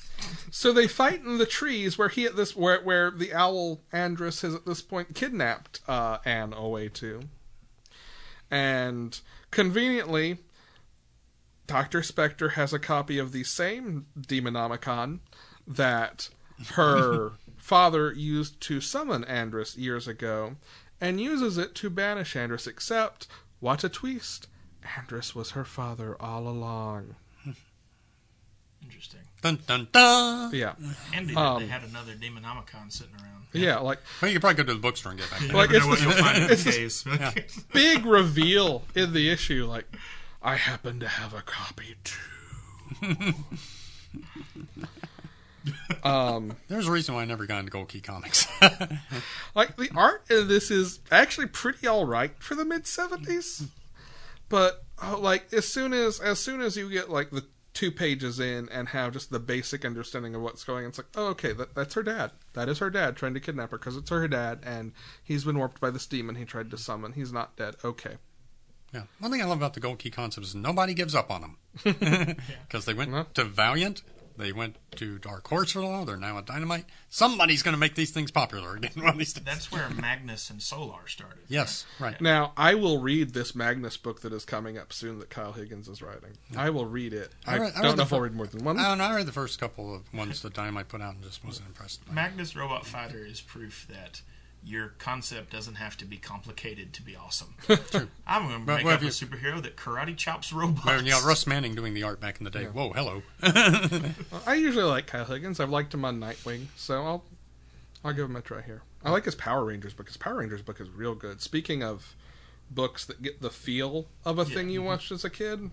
[0.51, 4.41] So they fight in the trees where he at this where where the owl Andrus
[4.41, 7.21] has at this point kidnapped uh, Anne away to,
[8.51, 9.21] and
[9.51, 10.39] conveniently,
[11.67, 15.19] Doctor Spectre has a copy of the same Demonomicon
[15.67, 16.29] that
[16.75, 20.57] her father used to summon Andrus years ago,
[21.01, 22.67] and uses it to banish Andrus.
[22.67, 23.27] Except,
[23.61, 24.47] what a twist!
[24.97, 27.17] Andrus was her father all along.
[28.83, 29.21] Interesting.
[29.43, 30.55] dun dun dun.
[30.55, 30.75] Yeah,
[31.13, 33.47] Andy, Um, they had another Demonomicon sitting around.
[33.53, 35.41] yeah, like Well, you could probably go to the bookstore and get back.
[35.41, 35.53] There.
[35.57, 37.61] Like, never it's know what the- you'll find in the it's the- case.
[37.73, 39.87] big reveal in the issue like
[40.47, 43.35] i happen to have a copy too.
[46.05, 48.47] Um There's a reason why I never got into Gold Key Comics.
[49.57, 53.67] like the art in this is actually pretty all right for the mid 70s
[54.49, 57.45] but oh, like as soon as as soon as you get like the
[57.75, 61.09] two pages in and have just the basic understanding of what's going on it's like
[61.17, 62.31] oh okay that, that's her dad.
[62.53, 64.93] That is her dad trying to kidnap her because it's her dad and
[65.25, 67.15] he's been warped by this demon he tried to summon.
[67.15, 67.75] He's not dead.
[67.85, 68.19] Okay
[68.93, 69.03] yeah.
[69.19, 71.57] One thing I love about the Gold Key concept is nobody gives up on them
[72.69, 73.27] because they went No.
[73.35, 74.03] to Valiant.
[74.39, 76.05] They went to Dark Horse for a while.
[76.05, 76.85] They're now at Dynamite.
[77.09, 79.43] Somebody's going to make these things popular again one of these days.
[79.45, 81.39] That's where Magnus and Solar started.
[81.49, 82.21] Yes, right.
[82.21, 85.89] Now, I will read this Magnus book that is coming up soon that Kyle Higgins
[85.89, 86.37] is writing.
[86.55, 87.33] I will read it.
[87.47, 88.79] I, I read- I don't know if I'll read more than one.
[88.79, 89.05] I don't know.
[89.05, 92.03] I read the first couple of ones that Dynamite put out and just wasn't impressed.
[92.13, 94.21] Magnus Robot Fighter is proof that
[94.67, 97.55] your concept doesn't have to be complicated to be awesome.
[98.27, 100.85] I'm going to make what up if a superhero that karate chops robots.
[100.85, 102.65] Well, you Russ Manning doing the art back in the day.
[102.65, 103.23] Whoa, hello.
[104.47, 105.61] I usually like Kyle Higgins.
[105.61, 107.25] I've liked him on Nightwing, so I'll
[108.05, 108.83] I'll give him a try here.
[109.05, 110.09] I like his Power Rangers book.
[110.09, 111.41] His Power Rangers book is real good.
[111.41, 112.17] Speaking of
[112.69, 114.89] books that get the feel of a thing you mm-hmm.
[114.89, 115.71] watched as a kid,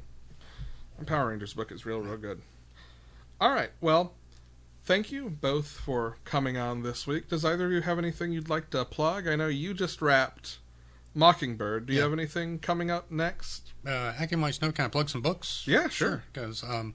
[1.08, 2.42] Power Rangers book is real, real good.
[3.42, 4.14] All right, well,
[4.86, 7.30] thank you both for coming on this week.
[7.30, 9.28] Does either of you have anything you'd like to plug?
[9.28, 10.60] I know you just wrapped
[11.16, 11.86] Mockingbird.
[11.88, 12.04] Do you Yeah.
[12.06, 13.72] have anything coming up next?
[13.86, 15.64] Uh, Acting White Snow, can I plug some books?
[15.68, 16.24] Yeah, sure.
[16.32, 16.94] Because um,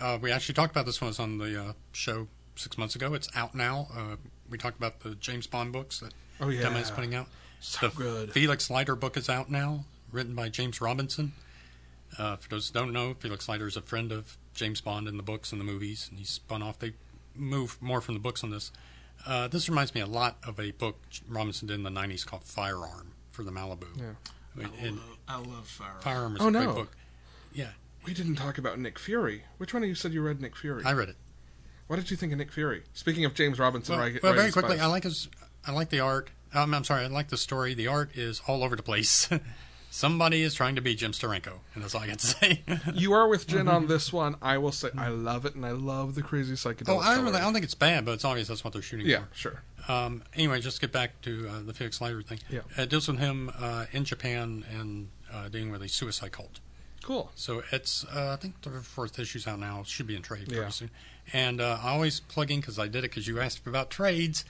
[0.00, 3.14] uh, we actually talked about this one was on the uh, show six months ago.
[3.14, 3.88] It's out now.
[3.94, 4.16] Uh,
[4.50, 7.26] we talked about the James Bond books that Oh yeah, Dema is putting out.
[7.60, 8.32] So the good.
[8.32, 11.32] Felix Leiter book is out now, written by James Robinson.
[12.16, 15.16] Uh, for those who don't know, Felix Leiter is a friend of James Bond in
[15.16, 16.78] the books and the movies, and he's spun off.
[16.78, 16.92] They
[17.38, 18.70] move more from the books on this.
[19.26, 20.96] Uh, this reminds me a lot of a book
[21.28, 23.86] Robinson did in the '90s called Firearm for the Malibu.
[23.96, 24.04] Yeah.
[24.56, 26.00] And- I and love, I love Fire.
[26.00, 26.72] Firearm is Oh, a great no.
[26.74, 26.96] book.
[27.52, 27.70] Yeah,
[28.04, 29.44] We didn't talk about Nick Fury.
[29.58, 30.82] Which one of you said you read Nick Fury?
[30.84, 31.16] I read it.
[31.86, 32.82] What did you think of Nick Fury?
[32.92, 34.84] Speaking of James Robinson, Well, writing- well, very quickly, Spies.
[34.84, 35.28] I like his.
[35.66, 36.30] I like the art.
[36.54, 37.74] Um, I'm sorry, I like the story.
[37.74, 39.28] The art is all over the place.
[39.98, 42.62] Somebody is trying to be Jim Steranko, and that's all I got to say.
[42.94, 44.36] You are with Jen on this one.
[44.40, 46.88] I will say I love it, and I love the crazy psychedelic.
[46.90, 48.80] oh, I don't, really, I don't think it's bad, but it's obvious that's what they're
[48.80, 49.34] shooting Yeah, for.
[49.34, 49.62] sure.
[49.88, 52.38] Um, anyway, just get back to uh, the Felix Leiter thing.
[52.48, 52.60] Yeah.
[52.76, 56.60] It deals with him uh, in Japan and uh, dealing with a suicide cult.
[57.02, 57.32] Cool.
[57.34, 59.80] So it's, uh, I think the fourth issue's out now.
[59.80, 60.68] It should be in trade pretty Yeah.
[60.68, 60.90] soon.
[61.32, 64.44] And uh, I always plug in, because I did it because you asked about trades,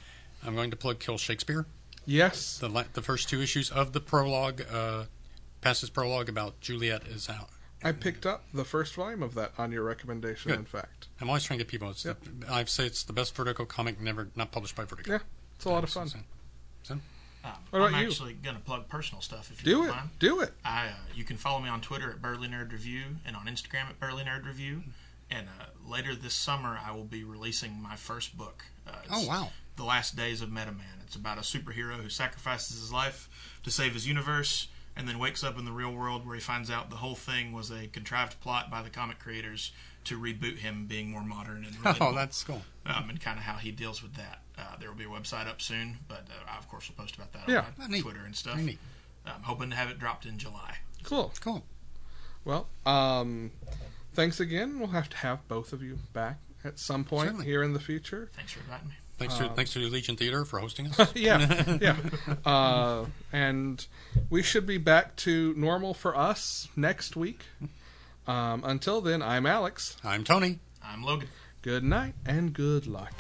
[0.47, 1.65] I'm going to plug Kill Shakespeare.
[2.05, 2.59] Yes.
[2.59, 5.05] the the first two issues of the prologue uh,
[5.61, 7.49] past his prologue about Juliet is out.
[7.83, 10.51] I picked up the first volume of that on your recommendation.
[10.51, 10.59] Good.
[10.59, 11.91] In fact, I'm always trying to get people.
[11.91, 12.19] It's Yep.
[12.41, 15.13] the, I say it's the best Vertigo comic never not published by Vertigo.
[15.13, 15.19] yeah,
[15.57, 16.09] it's a lot of fun.
[16.09, 16.19] So-
[16.83, 17.01] so-
[17.45, 18.09] Um, What about I'm you?
[18.09, 20.11] actually going to plug personal stuff if you Do don't it, mind.
[20.19, 20.55] do it.
[20.65, 23.89] I, uh, you can follow me on Twitter at Burley Nerd Review and on Instagram
[23.89, 24.83] at Burley Nerd Review.
[25.31, 28.65] And uh, later this summer, I will be releasing my first book.
[28.87, 29.53] Uh, it's Oh wow!
[29.77, 31.01] The Last Days of Meta Man.
[31.07, 33.29] It's about a superhero who sacrifices his life
[33.63, 34.67] to save his universe
[34.99, 37.53] and then wakes up in the real world where he finds out the whole thing
[37.53, 39.73] was a contrived plot by the comic creators
[40.05, 42.13] to reboot him being more modern and relatable.
[42.13, 42.63] Oh, that's cool.
[42.85, 44.41] um, and kind of how he deals with that.
[44.59, 47.15] Uh, there will be a website up soon, but uh, I, of course, will post
[47.17, 47.61] about that Yeah.
[47.61, 48.03] on my Neat.
[48.03, 48.59] Twitter and stuff.
[48.59, 48.79] Neat.
[49.25, 50.79] I'm hoping to have it dropped in July.
[51.05, 51.33] Cool.
[51.41, 51.63] Cool.
[52.45, 53.51] Well, um,
[54.15, 54.79] thanks again.
[54.79, 57.47] We'll have to have both of you back at some point Certainly.
[57.47, 58.31] here in the future.
[58.35, 58.95] Thanks for inviting me.
[59.19, 61.13] Thanks Um, to thanks to Legion Theater for hosting us.
[61.17, 61.97] yeah, yeah.
[62.47, 63.85] Uh, and
[64.31, 67.43] we should be back to normal for us next week.
[68.27, 69.97] Um, until then, I'm Alex.
[70.05, 70.61] I'm Tony.
[70.83, 71.29] I'm Logan.
[71.63, 73.13] Good night and good luck.